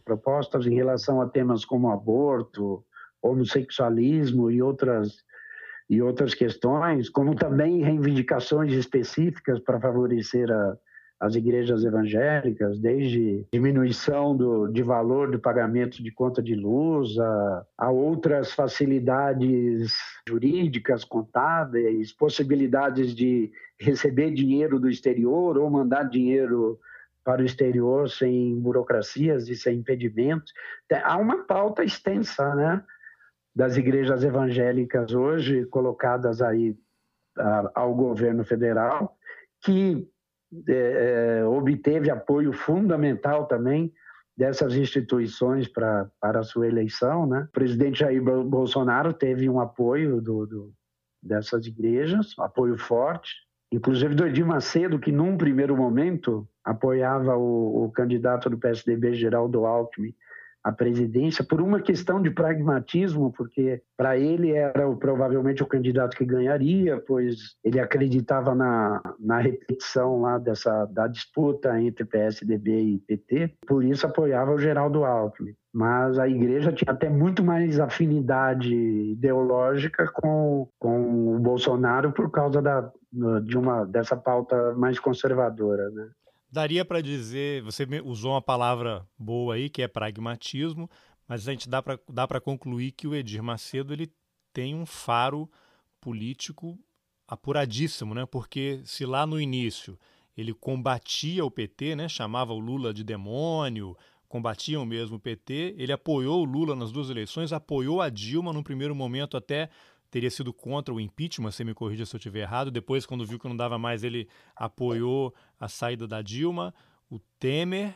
Propostas 0.05 0.67
em 0.67 0.75
relação 0.75 1.19
a 1.21 1.27
temas 1.27 1.65
como 1.65 1.91
aborto, 1.91 2.83
homossexualismo 3.21 4.51
e 4.51 4.61
outras, 4.61 5.23
e 5.89 6.01
outras 6.01 6.33
questões, 6.33 7.09
como 7.09 7.35
também 7.35 7.81
reivindicações 7.81 8.71
específicas 8.73 9.59
para 9.59 9.79
favorecer 9.79 10.51
a, 10.51 10.77
as 11.19 11.35
igrejas 11.35 11.83
evangélicas, 11.83 12.79
desde 12.79 13.45
diminuição 13.51 14.35
do, 14.35 14.67
de 14.67 14.81
valor 14.81 15.29
do 15.29 15.37
pagamento 15.37 16.01
de 16.01 16.11
conta 16.11 16.41
de 16.41 16.55
luz, 16.55 17.19
a, 17.19 17.65
a 17.77 17.91
outras 17.91 18.53
facilidades 18.53 19.93
jurídicas, 20.27 21.03
contábeis, 21.03 22.13
possibilidades 22.13 23.13
de 23.13 23.51
receber 23.77 24.31
dinheiro 24.31 24.79
do 24.79 24.89
exterior 24.89 25.57
ou 25.57 25.69
mandar 25.69 26.03
dinheiro 26.03 26.79
para 27.23 27.41
o 27.41 27.45
exterior 27.45 28.09
sem 28.09 28.57
burocracias 28.59 29.49
e 29.49 29.55
sem 29.55 29.79
impedimentos. 29.79 30.53
Há 31.03 31.17
uma 31.17 31.43
pauta 31.43 31.83
extensa, 31.83 32.55
né, 32.55 32.81
das 33.53 33.75
igrejas 33.75 34.23
evangélicas 34.23 35.13
hoje 35.13 35.65
colocadas 35.65 36.41
aí 36.41 36.77
ao 37.75 37.93
governo 37.93 38.43
federal 38.45 39.17
que 39.61 40.07
é, 40.67 41.39
é, 41.41 41.45
obteve 41.45 42.09
apoio 42.09 42.51
fundamental 42.51 43.45
também 43.45 43.93
dessas 44.35 44.75
instituições 44.75 45.67
para 45.67 46.09
a 46.21 46.43
sua 46.43 46.67
eleição. 46.67 47.25
Né? 47.25 47.45
O 47.49 47.51
presidente 47.51 47.99
Jair 47.99 48.21
Bolsonaro 48.21 49.13
teve 49.13 49.49
um 49.49 49.59
apoio 49.59 50.21
do, 50.21 50.45
do, 50.45 50.73
dessas 51.21 51.65
igrejas, 51.65 52.33
apoio 52.39 52.77
forte, 52.77 53.31
inclusive 53.71 54.15
do 54.15 54.25
Edir 54.25 54.45
Macedo, 54.45 54.97
que 54.97 55.11
num 55.11 55.37
primeiro 55.37 55.75
momento 55.75 56.47
apoiava 56.63 57.35
o, 57.35 57.85
o 57.85 57.91
candidato 57.91 58.49
do 58.49 58.57
PSDB, 58.57 59.13
Geraldo 59.13 59.65
Alckmin, 59.65 60.15
a 60.63 60.71
presidência 60.71 61.43
por 61.43 61.61
uma 61.61 61.81
questão 61.81 62.21
de 62.21 62.29
pragmatismo, 62.29 63.31
porque 63.31 63.81
para 63.97 64.17
ele 64.17 64.51
era 64.51 64.89
provavelmente 64.95 65.63
o 65.63 65.67
candidato 65.67 66.17
que 66.17 66.25
ganharia, 66.25 67.01
pois 67.07 67.55
ele 67.63 67.79
acreditava 67.79 68.53
na, 68.53 69.01
na 69.19 69.39
repetição 69.39 70.21
lá 70.21 70.37
dessa 70.37 70.85
da 70.85 71.07
disputa 71.07 71.79
entre 71.79 72.05
PSDB 72.05 72.81
e 72.81 72.99
PT, 72.99 73.53
por 73.67 73.83
isso 73.83 74.05
apoiava 74.05 74.51
o 74.51 74.59
Geraldo 74.59 75.05
Alckmin. 75.05 75.53
Mas 75.71 76.17
a 76.17 76.27
igreja 76.27 76.71
tinha 76.71 76.91
até 76.91 77.09
muito 77.09 77.43
mais 77.43 77.79
afinidade 77.79 78.73
ideológica 78.73 80.11
com, 80.11 80.67
com 80.79 81.35
o 81.35 81.39
Bolsonaro 81.39 82.11
por 82.11 82.31
causa 82.31 82.59
da, 82.59 82.91
de 83.43 83.57
uma 83.57 83.85
dessa 83.85 84.17
pauta 84.17 84.73
mais 84.75 84.99
conservadora, 84.99 85.89
né? 85.91 86.09
Daria 86.51 86.83
para 86.83 87.01
dizer, 87.01 87.61
você 87.61 87.85
usou 88.03 88.31
uma 88.31 88.41
palavra 88.41 89.07
boa 89.17 89.55
aí, 89.55 89.69
que 89.69 89.83
é 89.83 89.87
pragmatismo, 89.87 90.89
mas 91.27 91.47
a 91.47 91.51
gente 91.51 91.69
dá 91.69 91.81
para 91.81 91.99
dá 92.09 92.41
concluir 92.41 92.91
que 92.91 93.07
o 93.07 93.13
Edir 93.13 93.43
Macedo 93.43 93.93
ele 93.93 94.11
tem 94.51 94.73
um 94.73 94.85
faro 94.85 95.49
político 96.01 96.77
apuradíssimo, 97.27 98.15
né? 98.15 98.25
Porque 98.25 98.81
se 98.83 99.05
lá 99.05 99.27
no 99.27 99.39
início 99.39 99.97
ele 100.35 100.53
combatia 100.53 101.45
o 101.45 101.51
PT, 101.51 101.95
né? 101.95 102.09
Chamava 102.09 102.51
o 102.51 102.59
Lula 102.59 102.91
de 102.91 103.03
demônio, 103.03 103.95
combatiam 104.27 104.85
mesmo 104.85 105.17
o 105.17 105.19
PT, 105.19 105.75
ele 105.77 105.91
apoiou 105.91 106.41
o 106.41 106.45
Lula 106.45 106.75
nas 106.75 106.91
duas 106.91 107.11
eleições, 107.11 107.53
apoiou 107.53 108.01
a 108.01 108.09
Dilma 108.09 108.51
no 108.51 108.63
primeiro 108.63 108.95
momento 108.95 109.37
até 109.37 109.69
teria 110.09 110.29
sido 110.29 110.53
contra 110.53 110.93
o 110.93 110.99
impeachment, 110.99 111.51
você 111.51 111.63
me 111.63 111.73
corrija 111.73 112.05
se 112.05 112.15
eu 112.15 112.17
estiver 112.17 112.41
errado. 112.41 112.71
Depois, 112.71 113.05
quando 113.05 113.25
viu 113.25 113.39
que 113.39 113.47
não 113.47 113.55
dava 113.55 113.77
mais, 113.77 114.03
ele 114.03 114.27
apoiou 114.55 115.33
a 115.59 115.67
saída 115.67 116.07
da 116.07 116.21
Dilma, 116.21 116.73
o 117.09 117.19
Temer. 117.39 117.95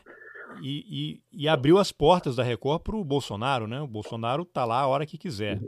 e, 0.62 1.20
e, 1.32 1.44
e 1.44 1.48
abriu 1.48 1.78
as 1.78 1.90
portas 1.90 2.36
da 2.36 2.42
Record 2.42 2.82
para 2.82 2.96
o 2.96 3.04
Bolsonaro, 3.04 3.66
né? 3.66 3.80
O 3.80 3.88
Bolsonaro 3.88 4.42
está 4.42 4.64
lá 4.64 4.80
a 4.80 4.86
hora 4.86 5.06
que 5.06 5.18
quiser. 5.18 5.60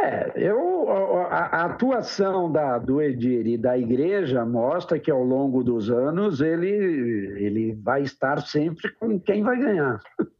É, 0.00 0.32
eu, 0.34 0.90
a, 0.90 1.60
a, 1.60 1.64
atuação 1.66 2.50
da, 2.50 2.76
do 2.76 3.00
Edir 3.00 3.46
e 3.46 3.56
da 3.56 3.78
igreja 3.78 4.44
mostra 4.44 4.98
que 4.98 5.10
ao 5.10 5.22
longo 5.22 5.62
dos 5.62 5.90
anos 5.90 6.40
ele, 6.40 6.68
ele 7.38 7.74
vai 7.74 8.02
estar 8.02 8.40
sempre 8.40 8.92
com 8.94 9.20
quem 9.20 9.42
vai 9.44 9.58
ganhar. 9.58 10.00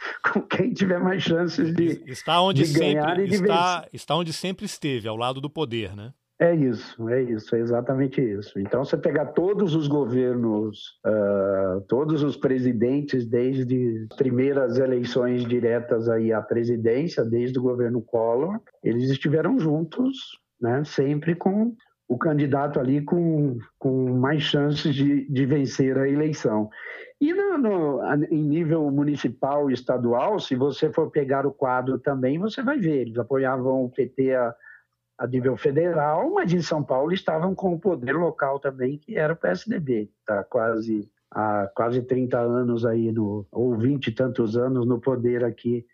com 0.32 0.40
quem 0.42 0.72
tiver 0.72 0.98
mais 0.98 1.22
chances 1.22 1.74
de, 1.74 2.02
está 2.06 2.40
onde 2.40 2.62
de 2.62 2.68
sempre, 2.68 2.94
ganhar 2.94 3.18
e 3.20 3.28
de 3.28 3.34
está, 3.34 3.88
está 3.92 4.16
onde 4.16 4.32
sempre 4.32 4.64
esteve, 4.64 5.08
ao 5.08 5.16
lado 5.16 5.40
do 5.40 5.50
poder, 5.50 5.94
né? 5.94 6.12
É 6.40 6.54
isso, 6.54 7.06
é 7.10 7.22
isso, 7.22 7.54
é 7.54 7.58
exatamente 7.58 8.18
isso. 8.18 8.58
Então, 8.58 8.82
você 8.82 8.96
pegar 8.96 9.26
todos 9.26 9.74
os 9.74 9.86
governos, 9.86 10.98
uh, 11.04 11.82
todos 11.82 12.22
os 12.22 12.34
presidentes, 12.34 13.26
desde 13.26 14.06
as 14.10 14.16
primeiras 14.16 14.78
eleições 14.78 15.44
diretas 15.44 16.08
aí 16.08 16.32
à 16.32 16.40
presidência, 16.40 17.22
desde 17.22 17.58
o 17.58 17.62
governo 17.62 18.00
Collor, 18.00 18.58
eles 18.82 19.10
estiveram 19.10 19.58
juntos, 19.58 20.16
né, 20.58 20.82
sempre 20.82 21.34
com 21.34 21.76
o 22.10 22.18
candidato 22.18 22.80
ali 22.80 23.00
com, 23.00 23.56
com 23.78 24.18
mais 24.18 24.42
chances 24.42 24.92
de, 24.92 25.30
de 25.30 25.46
vencer 25.46 25.96
a 25.96 26.08
eleição. 26.08 26.68
E 27.20 27.32
no, 27.32 27.56
no, 27.56 28.00
em 28.30 28.42
nível 28.42 28.90
municipal 28.90 29.70
e 29.70 29.74
estadual, 29.74 30.40
se 30.40 30.56
você 30.56 30.92
for 30.92 31.08
pegar 31.08 31.46
o 31.46 31.52
quadro 31.52 32.00
também, 32.00 32.36
você 32.36 32.64
vai 32.64 32.78
ver, 32.78 33.02
eles 33.02 33.16
apoiavam 33.16 33.84
o 33.84 33.90
PT 33.90 34.34
a 34.34 34.54
a 35.20 35.26
nível 35.26 35.54
federal, 35.54 36.30
mas 36.30 36.50
em 36.50 36.62
São 36.62 36.82
Paulo 36.82 37.12
estavam 37.12 37.54
com 37.54 37.74
o 37.74 37.78
poder 37.78 38.14
local 38.14 38.58
também, 38.58 38.96
que 38.96 39.18
era 39.18 39.34
o 39.34 39.36
PSDB, 39.36 40.10
está 40.18 40.42
quase 40.44 41.10
há 41.30 41.70
quase 41.74 42.00
30 42.00 42.38
anos 42.38 42.86
aí, 42.86 43.12
no, 43.12 43.46
ou 43.52 43.76
20 43.76 44.06
e 44.06 44.12
tantos 44.12 44.56
anos 44.56 44.86
no 44.86 44.98
poder 44.98 45.44
aqui 45.44 45.86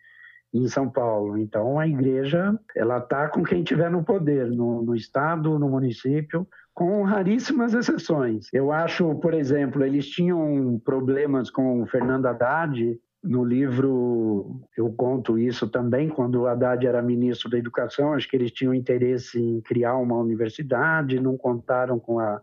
em 0.53 0.67
São 0.67 0.89
Paulo. 0.89 1.37
Então 1.37 1.79
a 1.79 1.87
igreja 1.87 2.57
ela 2.75 2.97
está 2.99 3.27
com 3.27 3.43
quem 3.43 3.63
tiver 3.63 3.89
no 3.89 4.03
poder, 4.03 4.49
no, 4.49 4.81
no 4.81 4.95
estado, 4.95 5.57
no 5.59 5.69
município, 5.69 6.47
com 6.73 7.03
raríssimas 7.03 7.73
exceções. 7.73 8.47
Eu 8.53 8.71
acho, 8.71 9.15
por 9.15 9.33
exemplo, 9.33 9.83
eles 9.83 10.07
tinham 10.07 10.79
problemas 10.83 11.49
com 11.49 11.81
o 11.81 11.87
Fernando 11.87 12.27
Haddad 12.27 12.99
no 13.23 13.43
livro 13.43 14.61
eu 14.77 14.91
conto 14.93 15.37
isso 15.37 15.67
também, 15.67 16.07
quando 16.07 16.41
o 16.41 16.47
Haddad 16.47 16.85
era 16.85 17.01
ministro 17.01 17.49
da 17.49 17.57
Educação, 17.57 18.13
acho 18.13 18.29
que 18.29 18.35
eles 18.35 18.51
tinham 18.51 18.73
interesse 18.73 19.39
em 19.39 19.61
criar 19.61 19.97
uma 19.97 20.17
universidade, 20.17 21.19
não 21.19 21.37
contaram 21.37 21.99
com 21.99 22.19
a, 22.19 22.41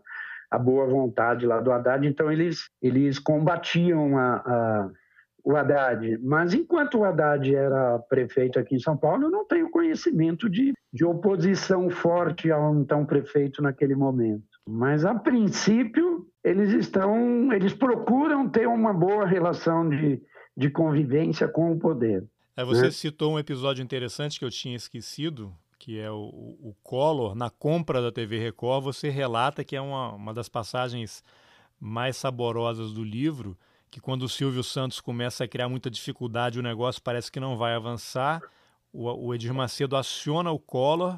a 0.51 0.59
boa 0.59 0.85
vontade 0.85 1.45
lá 1.45 1.59
do 1.59 1.71
Haddad, 1.71 2.05
então 2.05 2.31
eles, 2.31 2.69
eles 2.81 3.17
combatiam 3.17 4.17
a, 4.17 4.35
a, 4.35 4.89
o 5.45 5.55
Haddad. 5.55 6.17
Mas 6.23 6.53
enquanto 6.53 6.97
o 6.97 7.05
Haddad 7.05 7.55
era 7.55 7.99
prefeito 7.99 8.59
aqui 8.59 8.75
em 8.75 8.79
São 8.79 8.97
Paulo, 8.97 9.25
eu 9.25 9.31
não 9.31 9.45
tenho 9.45 9.69
conhecimento 9.69 10.49
de, 10.49 10.73
de 10.91 11.05
oposição 11.05 11.89
forte 11.89 12.51
ao 12.51 12.75
então 12.75 13.05
prefeito 13.05 13.61
naquele 13.61 13.95
momento. 13.95 14.43
Mas 14.67 15.05
a 15.05 15.15
princípio 15.15 16.25
eles 16.43 16.73
estão, 16.73 17.53
eles 17.53 17.73
procuram 17.73 18.49
ter 18.49 18.67
uma 18.67 18.93
boa 18.93 19.25
relação 19.25 19.87
de 19.87 20.21
de 20.55 20.69
convivência 20.69 21.47
com 21.47 21.71
o 21.71 21.79
poder. 21.79 22.25
É, 22.55 22.63
você 22.63 22.83
né? 22.83 22.91
citou 22.91 23.33
um 23.33 23.39
episódio 23.39 23.83
interessante 23.83 24.39
que 24.39 24.45
eu 24.45 24.49
tinha 24.49 24.75
esquecido, 24.75 25.53
que 25.77 25.99
é 25.99 26.09
o, 26.09 26.15
o 26.15 26.75
Collor, 26.81 27.35
na 27.35 27.49
compra 27.49 28.01
da 28.01 28.11
TV 28.11 28.39
Record, 28.39 28.83
você 28.83 29.09
relata 29.09 29.63
que 29.63 29.75
é 29.75 29.81
uma, 29.81 30.13
uma 30.13 30.33
das 30.33 30.47
passagens 30.47 31.23
mais 31.79 32.15
saborosas 32.15 32.93
do 32.93 33.03
livro, 33.03 33.57
que 33.95 34.01
quando 34.01 34.23
o 34.23 34.29
Silvio 34.29 34.61
Santos 34.61 34.99
começa 34.99 35.45
a 35.45 35.47
criar 35.47 35.69
muita 35.69 35.89
dificuldade, 35.89 36.59
o 36.59 36.61
negócio 36.61 37.01
parece 37.01 37.31
que 37.31 37.39
não 37.39 37.55
vai 37.55 37.73
avançar, 37.73 38.41
o, 38.91 39.05
o 39.27 39.33
Edir 39.33 39.53
Macedo 39.53 39.95
aciona 39.95 40.51
o 40.51 40.59
Collor, 40.59 41.17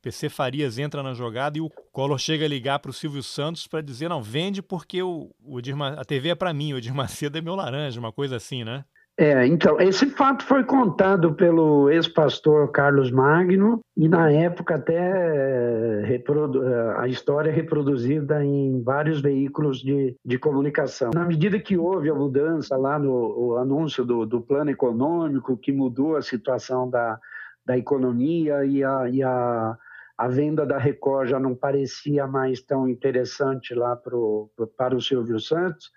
PC 0.00 0.28
Farias 0.28 0.78
entra 0.78 1.02
na 1.02 1.14
jogada 1.14 1.58
e 1.58 1.60
o 1.60 1.68
Collor 1.90 2.16
chega 2.18 2.44
a 2.44 2.48
ligar 2.48 2.78
para 2.78 2.92
o 2.92 2.94
Silvio 2.94 3.24
Santos 3.24 3.66
para 3.66 3.80
dizer: 3.80 4.08
não, 4.08 4.22
vende 4.22 4.62
porque 4.62 5.02
o, 5.02 5.34
o 5.44 5.58
Edir, 5.58 5.74
a 5.82 6.04
TV 6.04 6.28
é 6.28 6.34
para 6.36 6.54
mim, 6.54 6.72
o 6.72 6.78
Edir 6.78 6.94
Macedo 6.94 7.38
é 7.38 7.40
meu 7.40 7.56
laranja, 7.56 7.98
uma 7.98 8.12
coisa 8.12 8.36
assim, 8.36 8.62
né? 8.62 8.84
É, 9.18 9.46
então, 9.46 9.78
esse 9.78 10.06
fato 10.10 10.42
foi 10.42 10.64
contado 10.64 11.34
pelo 11.34 11.90
ex-pastor 11.90 12.70
Carlos 12.72 13.10
Magno 13.10 13.80
e, 13.94 14.08
na 14.08 14.32
época, 14.32 14.76
até 14.76 14.94
eh, 14.94 16.16
eh, 16.16 16.94
a 16.96 17.06
história 17.06 17.50
é 17.50 17.52
reproduzida 17.52 18.42
em 18.42 18.82
vários 18.82 19.20
veículos 19.20 19.80
de, 19.80 20.16
de 20.24 20.38
comunicação. 20.38 21.10
Na 21.14 21.26
medida 21.26 21.60
que 21.60 21.76
houve 21.76 22.08
a 22.08 22.14
mudança 22.14 22.74
lá 22.76 22.98
no 22.98 23.58
anúncio 23.58 24.02
do, 24.02 24.24
do 24.24 24.40
plano 24.40 24.70
econômico, 24.70 25.58
que 25.58 25.72
mudou 25.72 26.16
a 26.16 26.22
situação 26.22 26.88
da, 26.88 27.18
da 27.66 27.76
economia 27.76 28.64
e 28.64 28.82
a, 28.82 29.08
e 29.10 29.22
a 29.22 29.76
a 30.16 30.28
venda 30.28 30.64
da 30.64 30.78
Record 30.78 31.30
já 31.30 31.40
não 31.40 31.52
parecia 31.52 32.28
mais 32.28 32.62
tão 32.62 32.88
interessante 32.88 33.74
lá 33.74 33.96
pro, 33.96 34.48
pro, 34.54 34.68
para 34.68 34.94
o 34.94 35.00
Silvio 35.00 35.40
Santos, 35.40 35.90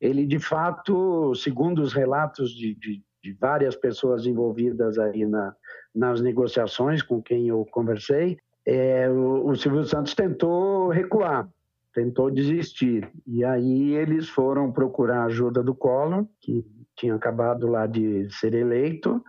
ele 0.00 0.26
de 0.26 0.38
fato, 0.38 1.34
segundo 1.34 1.82
os 1.82 1.92
relatos 1.92 2.50
de, 2.50 2.74
de, 2.74 3.02
de 3.22 3.32
várias 3.32 3.74
pessoas 3.74 4.26
envolvidas 4.26 4.98
aí 4.98 5.26
na, 5.26 5.54
nas 5.94 6.20
negociações 6.20 7.02
com 7.02 7.20
quem 7.20 7.48
eu 7.48 7.66
conversei, 7.70 8.38
é, 8.66 9.08
o, 9.08 9.48
o 9.48 9.56
Silvio 9.56 9.84
Santos 9.84 10.14
tentou 10.14 10.88
recuar, 10.88 11.48
tentou 11.94 12.30
desistir. 12.30 13.10
E 13.26 13.44
aí 13.44 13.94
eles 13.94 14.28
foram 14.28 14.70
procurar 14.70 15.22
a 15.22 15.26
ajuda 15.26 15.62
do 15.62 15.74
Collor, 15.74 16.26
que 16.40 16.64
tinha 16.96 17.14
acabado 17.14 17.66
lá 17.66 17.86
de 17.86 18.28
ser 18.30 18.54
eleito, 18.54 19.22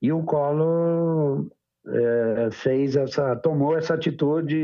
e 0.00 0.12
o 0.12 0.22
Collor 0.22 1.46
é, 1.86 2.48
fez 2.50 2.96
essa, 2.96 3.36
tomou 3.36 3.76
essa 3.76 3.94
atitude, 3.94 4.56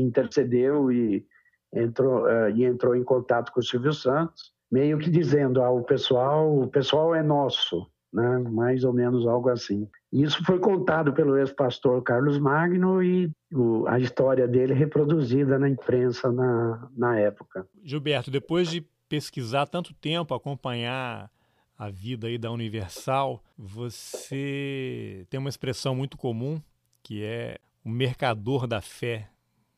intercedeu 0.00 0.92
e 0.92 1.26
entrou, 1.72 2.28
é, 2.28 2.52
e 2.52 2.64
entrou 2.64 2.94
em 2.94 3.02
contato 3.02 3.52
com 3.52 3.60
o 3.60 3.64
Silvio 3.64 3.92
Santos, 3.92 4.55
meio 4.70 4.98
que 4.98 5.10
dizendo, 5.10 5.62
ah, 5.62 5.70
o 5.70 5.82
pessoal, 5.82 6.58
o 6.58 6.68
pessoal 6.68 7.14
é 7.14 7.22
nosso, 7.22 7.86
né? 8.12 8.38
mais 8.50 8.84
ou 8.84 8.92
menos 8.92 9.26
algo 9.26 9.48
assim. 9.48 9.88
Isso 10.12 10.42
foi 10.44 10.58
contado 10.58 11.12
pelo 11.12 11.36
ex-pastor 11.36 12.02
Carlos 12.02 12.38
Magno 12.38 13.02
e 13.02 13.30
o, 13.52 13.86
a 13.86 13.98
história 13.98 14.46
dele 14.48 14.74
reproduzida 14.74 15.58
na 15.58 15.68
imprensa 15.68 16.32
na, 16.32 16.88
na 16.96 17.18
época. 17.18 17.66
Gilberto, 17.82 18.30
depois 18.30 18.70
de 18.70 18.84
pesquisar 19.08 19.66
tanto 19.66 19.94
tempo, 19.94 20.34
acompanhar 20.34 21.30
a 21.78 21.90
vida 21.90 22.26
aí 22.26 22.38
da 22.38 22.50
Universal, 22.50 23.42
você 23.56 25.26
tem 25.28 25.38
uma 25.38 25.50
expressão 25.50 25.94
muito 25.94 26.16
comum 26.16 26.60
que 27.02 27.22
é 27.22 27.58
o 27.84 27.88
mercador 27.88 28.66
da 28.66 28.80
fé. 28.80 29.30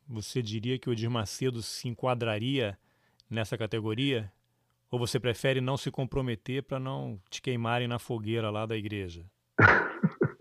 Você 0.08 0.40
diria 0.40 0.78
que 0.78 0.88
o 0.88 0.92
Edir 0.92 1.10
Macedo 1.10 1.60
se 1.60 1.86
enquadraria 1.86 2.78
nessa 3.28 3.58
categoria? 3.58 4.32
Ou 4.90 4.98
você 4.98 5.20
prefere 5.20 5.60
não 5.60 5.76
se 5.76 5.90
comprometer 5.90 6.62
para 6.62 6.78
não 6.78 7.20
te 7.30 7.42
queimarem 7.42 7.88
na 7.88 7.98
fogueira 7.98 8.50
lá 8.50 8.66
da 8.66 8.76
igreja? 8.76 9.24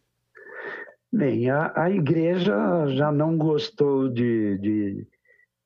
Bem, 1.11 1.49
a, 1.49 1.73
a 1.75 1.89
igreja 1.89 2.55
já 2.89 3.11
não 3.11 3.37
gostou 3.37 4.07
de, 4.07 4.57
de 4.57 5.07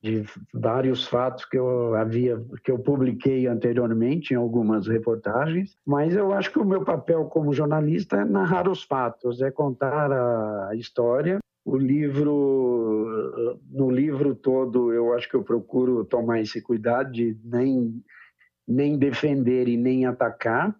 de 0.01 0.25
vários 0.51 1.05
fatos 1.05 1.45
que 1.45 1.57
eu 1.57 1.93
havia 1.93 2.43
que 2.63 2.71
eu 2.71 2.79
publiquei 2.79 3.45
anteriormente 3.45 4.33
em 4.33 4.37
algumas 4.37 4.87
reportagens, 4.87 5.77
mas 5.85 6.15
eu 6.15 6.33
acho 6.33 6.51
que 6.51 6.57
o 6.57 6.65
meu 6.65 6.83
papel 6.83 7.25
como 7.25 7.53
jornalista 7.53 8.17
é 8.17 8.25
narrar 8.25 8.67
os 8.67 8.83
fatos, 8.83 9.41
é 9.41 9.51
contar 9.51 10.11
a 10.11 10.75
história. 10.75 11.37
O 11.63 11.77
livro 11.77 13.59
no 13.69 13.91
livro 13.91 14.33
todo, 14.33 14.91
eu 14.91 15.13
acho 15.13 15.29
que 15.29 15.35
eu 15.35 15.43
procuro 15.43 16.03
tomar 16.03 16.41
esse 16.41 16.59
cuidado 16.59 17.11
de 17.11 17.37
nem 17.43 18.03
nem 18.67 18.97
defender 18.97 19.67
e 19.67 19.77
nem 19.77 20.05
atacar, 20.05 20.75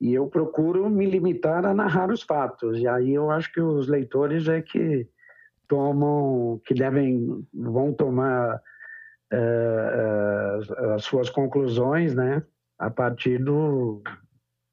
e 0.00 0.14
eu 0.14 0.26
procuro 0.28 0.88
me 0.88 1.04
limitar 1.04 1.66
a 1.66 1.74
narrar 1.74 2.10
os 2.10 2.22
fatos. 2.22 2.78
E 2.78 2.88
aí 2.88 3.12
eu 3.12 3.30
acho 3.30 3.52
que 3.52 3.60
os 3.60 3.86
leitores 3.86 4.48
é 4.48 4.62
que 4.62 5.06
tomam, 5.68 6.60
que 6.64 6.74
devem, 6.74 7.46
vão 7.52 7.92
tomar 7.92 8.60
uh, 9.32 10.94
as 10.94 11.04
suas 11.04 11.28
conclusões, 11.28 12.14
né, 12.14 12.42
a 12.78 12.90
partir 12.90 13.38
do, 13.38 14.02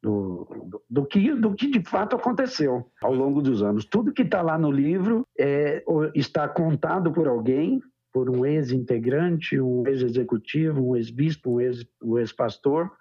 do, 0.02 0.82
do, 0.90 1.06
que, 1.06 1.34
do 1.36 1.54
que 1.54 1.70
de 1.70 1.84
fato 1.84 2.16
aconteceu 2.16 2.90
ao 3.02 3.14
longo 3.14 3.42
dos 3.42 3.62
anos. 3.62 3.86
Tudo 3.86 4.14
que 4.14 4.22
está 4.22 4.42
lá 4.42 4.58
no 4.58 4.72
livro 4.72 5.28
é, 5.38 5.84
está 6.16 6.48
contado 6.48 7.12
por 7.12 7.28
alguém, 7.28 7.82
por 8.18 8.32
um 8.32 8.44
ex-integrante, 8.44 9.62
um 9.62 9.86
ex-executivo, 9.86 10.90
um 10.90 10.96
ex-bispo, 10.96 11.60
um 12.04 12.18
ex-pastor, 12.18 12.92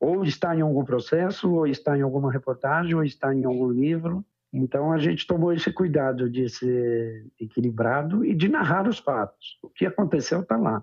ou 0.00 0.24
está 0.24 0.56
em 0.56 0.62
algum 0.62 0.84
processo, 0.84 1.48
ou 1.48 1.64
está 1.64 1.96
em 1.96 2.02
alguma 2.02 2.32
reportagem, 2.32 2.92
ou 2.92 3.04
está 3.04 3.32
em 3.32 3.44
algum 3.44 3.70
livro, 3.70 4.24
então 4.52 4.92
a 4.92 4.98
gente 4.98 5.28
tomou 5.28 5.52
esse 5.52 5.72
cuidado 5.72 6.28
de 6.28 6.48
ser 6.48 7.24
equilibrado 7.40 8.24
e 8.24 8.34
de 8.34 8.48
narrar 8.48 8.88
os 8.88 8.98
fatos. 8.98 9.58
O 9.62 9.68
que 9.68 9.86
aconteceu 9.86 10.40
está 10.40 10.56
lá. 10.56 10.82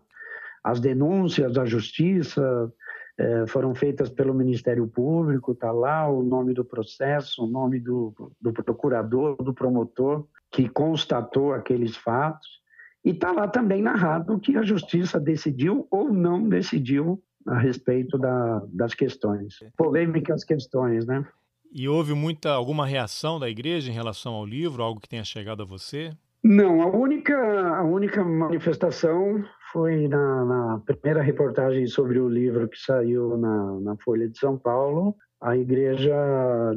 As 0.63 0.79
denúncias 0.79 1.53
da 1.53 1.65
justiça, 1.65 2.71
é, 3.17 3.45
foram 3.45 3.75
feitas 3.75 4.09
pelo 4.09 4.33
Ministério 4.33 4.87
Público, 4.87 5.51
está 5.51 5.69
lá 5.73 6.07
o 6.09 6.23
nome 6.23 6.53
do 6.53 6.63
processo, 6.63 7.43
o 7.43 7.47
nome 7.47 7.77
do, 7.77 8.13
do 8.39 8.53
procurador, 8.53 9.35
do 9.35 9.53
promotor, 9.53 10.25
que 10.49 10.69
constatou 10.69 11.53
aqueles 11.53 11.97
fatos, 11.97 12.60
e 13.03 13.11
está 13.11 13.31
lá 13.31 13.47
também 13.47 13.81
narrado 13.81 14.39
que 14.39 14.55
a 14.55 14.63
Justiça 14.63 15.19
decidiu 15.19 15.87
ou 15.89 16.13
não 16.13 16.47
decidiu 16.47 17.21
a 17.47 17.57
respeito 17.57 18.17
da, 18.17 18.61
das 18.71 18.93
questões, 18.93 19.59
polêmicas 19.75 20.43
questões, 20.43 21.05
né? 21.05 21.25
E 21.73 21.87
houve 21.87 22.13
muita 22.13 22.51
alguma 22.51 22.85
reação 22.85 23.39
da 23.39 23.49
igreja 23.49 23.89
em 23.89 23.93
relação 23.93 24.33
ao 24.33 24.45
livro, 24.45 24.83
algo 24.83 24.99
que 24.99 25.09
tenha 25.09 25.23
chegado 25.23 25.63
a 25.63 25.65
você? 25.65 26.11
Não, 26.43 26.81
a 26.81 26.87
única, 26.87 27.35
a 27.77 27.83
única 27.83 28.23
manifestação 28.23 29.43
foi 29.71 30.07
na, 30.07 30.45
na 30.45 30.81
primeira 30.85 31.21
reportagem 31.21 31.87
sobre 31.87 32.19
o 32.19 32.27
livro 32.27 32.67
que 32.67 32.77
saiu 32.77 33.37
na, 33.37 33.79
na 33.79 33.95
Folha 33.97 34.27
de 34.27 34.37
São 34.37 34.57
Paulo. 34.57 35.15
A 35.39 35.55
igreja 35.55 36.13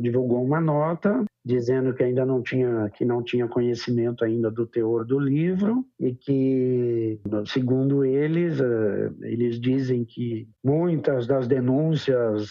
divulgou 0.01 0.45
uma 0.45 0.61
nota 0.61 1.25
dizendo 1.45 1.92
que 1.92 2.03
ainda 2.03 2.24
não 2.24 2.42
tinha 2.42 2.90
que 2.95 3.05
não 3.05 3.22
tinha 3.22 3.47
conhecimento 3.47 4.24
ainda 4.24 4.51
do 4.51 4.66
teor 4.66 5.05
do 5.05 5.18
livro 5.18 5.84
e 6.01 6.14
que 6.14 7.20
segundo 7.47 8.05
eles 8.05 8.59
eh, 8.61 9.11
eles 9.22 9.61
dizem 9.61 10.05
que 10.05 10.49
muitas 10.64 11.26
das 11.26 11.47
denúncias 11.47 12.51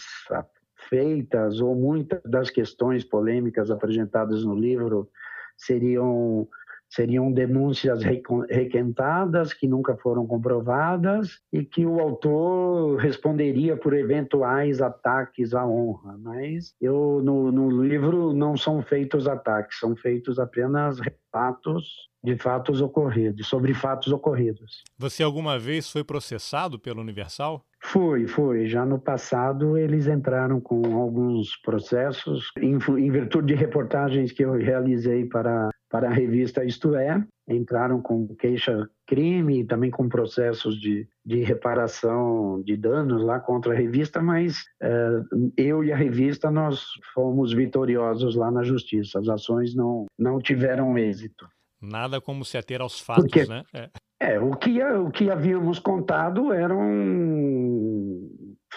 feitas 0.88 1.60
ou 1.60 1.74
muitas 1.74 2.20
das 2.24 2.50
questões 2.50 3.04
polêmicas 3.04 3.70
apresentadas 3.70 4.44
no 4.44 4.54
livro 4.54 5.08
seriam 5.56 6.46
seriam 6.94 7.32
denúncias 7.32 8.02
requentadas 8.48 9.52
que 9.52 9.66
nunca 9.66 9.96
foram 9.96 10.26
comprovadas 10.26 11.40
e 11.52 11.64
que 11.64 11.84
o 11.84 12.00
autor 12.00 12.96
responderia 12.96 13.76
por 13.76 13.94
eventuais 13.94 14.80
ataques 14.80 15.54
à 15.54 15.66
honra. 15.66 16.16
Mas 16.18 16.74
eu 16.80 17.20
no, 17.22 17.50
no 17.50 17.82
livro 17.82 18.32
não 18.32 18.56
são 18.56 18.82
feitos 18.82 19.26
ataques, 19.26 19.78
são 19.78 19.96
feitos 19.96 20.38
apenas 20.38 20.98
fatos 21.32 22.08
de 22.22 22.38
fatos 22.38 22.80
ocorridos, 22.80 23.46
sobre 23.46 23.74
fatos 23.74 24.10
ocorridos. 24.10 24.82
Você 24.96 25.22
alguma 25.22 25.58
vez 25.58 25.90
foi 25.90 26.02
processado 26.02 26.78
pelo 26.78 27.02
Universal? 27.02 27.62
Foi, 27.82 28.26
foi. 28.26 28.66
Já 28.66 28.86
no 28.86 28.98
passado 28.98 29.76
eles 29.76 30.06
entraram 30.06 30.58
com 30.58 30.98
alguns 30.98 31.54
processos 31.56 32.50
em, 32.58 32.78
em 32.98 33.10
virtude 33.10 33.48
de 33.48 33.54
reportagens 33.54 34.32
que 34.32 34.42
eu 34.42 34.52
realizei 34.52 35.26
para 35.26 35.68
para 35.94 36.08
a 36.08 36.12
revista 36.12 36.64
Isto 36.64 36.96
É, 36.96 37.22
entraram 37.48 38.02
com 38.02 38.26
queixa-crime 38.34 39.60
e 39.60 39.64
também 39.64 39.92
com 39.92 40.08
processos 40.08 40.80
de, 40.80 41.06
de 41.24 41.44
reparação 41.44 42.60
de 42.62 42.76
danos 42.76 43.22
lá 43.22 43.38
contra 43.38 43.72
a 43.72 43.76
revista, 43.76 44.20
mas 44.20 44.64
é, 44.82 45.20
eu 45.56 45.84
e 45.84 45.92
a 45.92 45.96
revista 45.96 46.50
nós 46.50 46.84
fomos 47.14 47.52
vitoriosos 47.52 48.34
lá 48.34 48.50
na 48.50 48.64
justiça. 48.64 49.20
As 49.20 49.28
ações 49.28 49.72
não, 49.72 50.06
não 50.18 50.40
tiveram 50.40 50.98
êxito. 50.98 51.46
Nada 51.80 52.20
como 52.20 52.44
se 52.44 52.58
ater 52.58 52.80
aos 52.80 52.98
fatos, 52.98 53.26
Porque, 53.26 53.46
né? 53.46 53.62
É. 53.72 53.88
é, 54.18 54.40
o, 54.40 54.56
que, 54.56 54.82
o 54.82 55.12
que 55.12 55.30
havíamos 55.30 55.78
contado 55.78 56.52
eram 56.52 56.80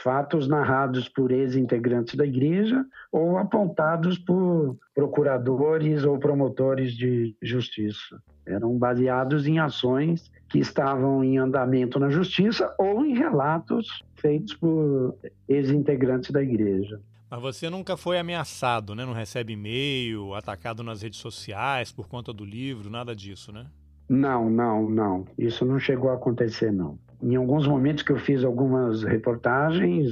fatos 0.04 0.48
narrados 0.48 1.08
por 1.10 1.32
ex-integrantes 1.32 2.16
da 2.16 2.26
igreja 2.26 2.86
ou 3.12 3.38
apontados 3.38 4.18
por 4.18 4.78
procuradores 4.94 6.04
ou 6.04 6.18
promotores 6.18 6.94
de 6.94 7.36
justiça. 7.42 8.22
Eram 8.46 8.78
baseados 8.78 9.46
em 9.46 9.60
ações 9.60 10.32
que 10.50 10.60
estavam 10.60 11.24
em 11.24 11.38
andamento 11.38 12.00
na 12.00 12.10
justiça 12.10 12.74
ou 12.78 13.06
em 13.06 13.14
relatos 13.14 14.04
feitos 14.16 14.54
por 14.54 15.16
ex-integrantes 15.48 16.32
da 16.32 16.42
igreja. 16.42 17.00
Mas 17.30 17.42
você 17.42 17.70
nunca 17.70 17.98
foi 17.98 18.18
ameaçado, 18.18 18.96
né? 18.96 19.06
Não 19.06 19.12
recebe 19.12 19.54
e-mail, 19.54 20.34
atacado 20.34 20.82
nas 20.82 21.02
redes 21.02 21.20
sociais 21.20 21.92
por 21.92 22.08
conta 22.08 22.32
do 22.32 22.46
livro, 22.46 22.90
nada 22.90 23.14
disso, 23.14 23.52
né? 23.52 23.66
Não, 24.10 24.50
não, 24.50 24.90
não. 24.90 25.26
Isso 25.38 25.66
não 25.66 25.80
chegou 25.80 26.10
a 26.10 26.16
acontecer, 26.16 26.72
não. 26.72 26.98
Em 27.22 27.36
alguns 27.36 27.68
momentos 27.68 28.04
que 28.04 28.12
eu 28.12 28.18
fiz 28.18 28.44
algumas 28.44 29.04
reportagens, 29.04 30.08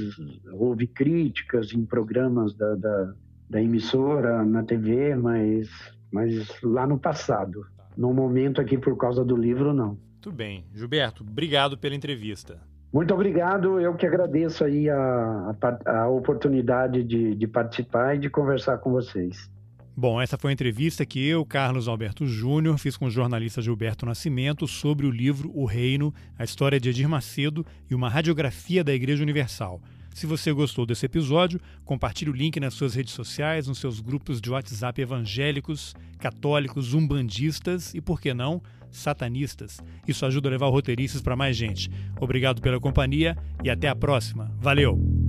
houve 0.51 0.87
críticas 0.87 1.71
em 1.71 1.85
programas 1.85 2.53
da, 2.55 2.75
da, 2.75 3.13
da 3.49 3.61
emissora, 3.61 4.43
na 4.43 4.63
TV, 4.63 5.15
mas, 5.15 5.69
mas 6.11 6.61
lá 6.63 6.87
no 6.87 6.97
passado. 6.97 7.65
No 7.95 8.13
momento 8.13 8.59
aqui, 8.59 8.77
por 8.77 8.97
causa 8.97 9.23
do 9.23 9.37
livro, 9.37 9.73
não. 9.73 9.97
Tudo 10.19 10.35
bem. 10.35 10.65
Gilberto, 10.73 11.23
obrigado 11.23 11.77
pela 11.77 11.95
entrevista. 11.95 12.59
Muito 12.91 13.13
obrigado, 13.13 13.79
eu 13.79 13.93
que 13.93 14.05
agradeço 14.05 14.63
aí 14.63 14.89
a, 14.89 15.53
a, 15.61 15.99
a 15.99 16.07
oportunidade 16.07 17.03
de, 17.03 17.35
de 17.35 17.47
participar 17.47 18.15
e 18.15 18.19
de 18.19 18.29
conversar 18.29 18.77
com 18.77 18.89
vocês. 18.89 19.51
Bom, 19.97 20.21
essa 20.21 20.37
foi 20.37 20.51
a 20.51 20.53
entrevista 20.53 21.05
que 21.05 21.25
eu, 21.25 21.45
Carlos 21.45 21.87
Alberto 21.87 22.27
Júnior, 22.27 22.77
fiz 22.77 22.97
com 22.97 23.05
o 23.05 23.09
jornalista 23.09 23.61
Gilberto 23.61 24.05
Nascimento 24.05 24.67
sobre 24.67 25.05
o 25.05 25.09
livro 25.09 25.49
O 25.55 25.63
Reino, 25.63 26.13
a 26.37 26.43
história 26.43 26.77
de 26.77 26.89
Edir 26.89 27.07
Macedo 27.07 27.65
e 27.89 27.95
uma 27.95 28.09
radiografia 28.09 28.83
da 28.83 28.93
Igreja 28.93 29.23
Universal. 29.23 29.81
Se 30.13 30.25
você 30.25 30.51
gostou 30.51 30.85
desse 30.85 31.05
episódio, 31.05 31.61
compartilhe 31.85 32.29
o 32.29 32.35
link 32.35 32.59
nas 32.59 32.73
suas 32.73 32.93
redes 32.93 33.13
sociais, 33.13 33.67
nos 33.67 33.77
seus 33.77 34.01
grupos 34.01 34.41
de 34.41 34.49
WhatsApp 34.49 35.01
evangélicos, 35.01 35.95
católicos, 36.19 36.93
umbandistas 36.93 37.93
e, 37.93 38.01
por 38.01 38.19
que 38.19 38.33
não, 38.33 38.61
satanistas. 38.91 39.79
Isso 40.05 40.25
ajuda 40.25 40.49
a 40.49 40.51
levar 40.51 40.67
roteiristas 40.67 41.21
para 41.21 41.37
mais 41.37 41.55
gente. 41.55 41.89
Obrigado 42.19 42.61
pela 42.61 42.81
companhia 42.81 43.37
e 43.63 43.69
até 43.69 43.87
a 43.87 43.95
próxima. 43.95 44.51
Valeu! 44.59 45.24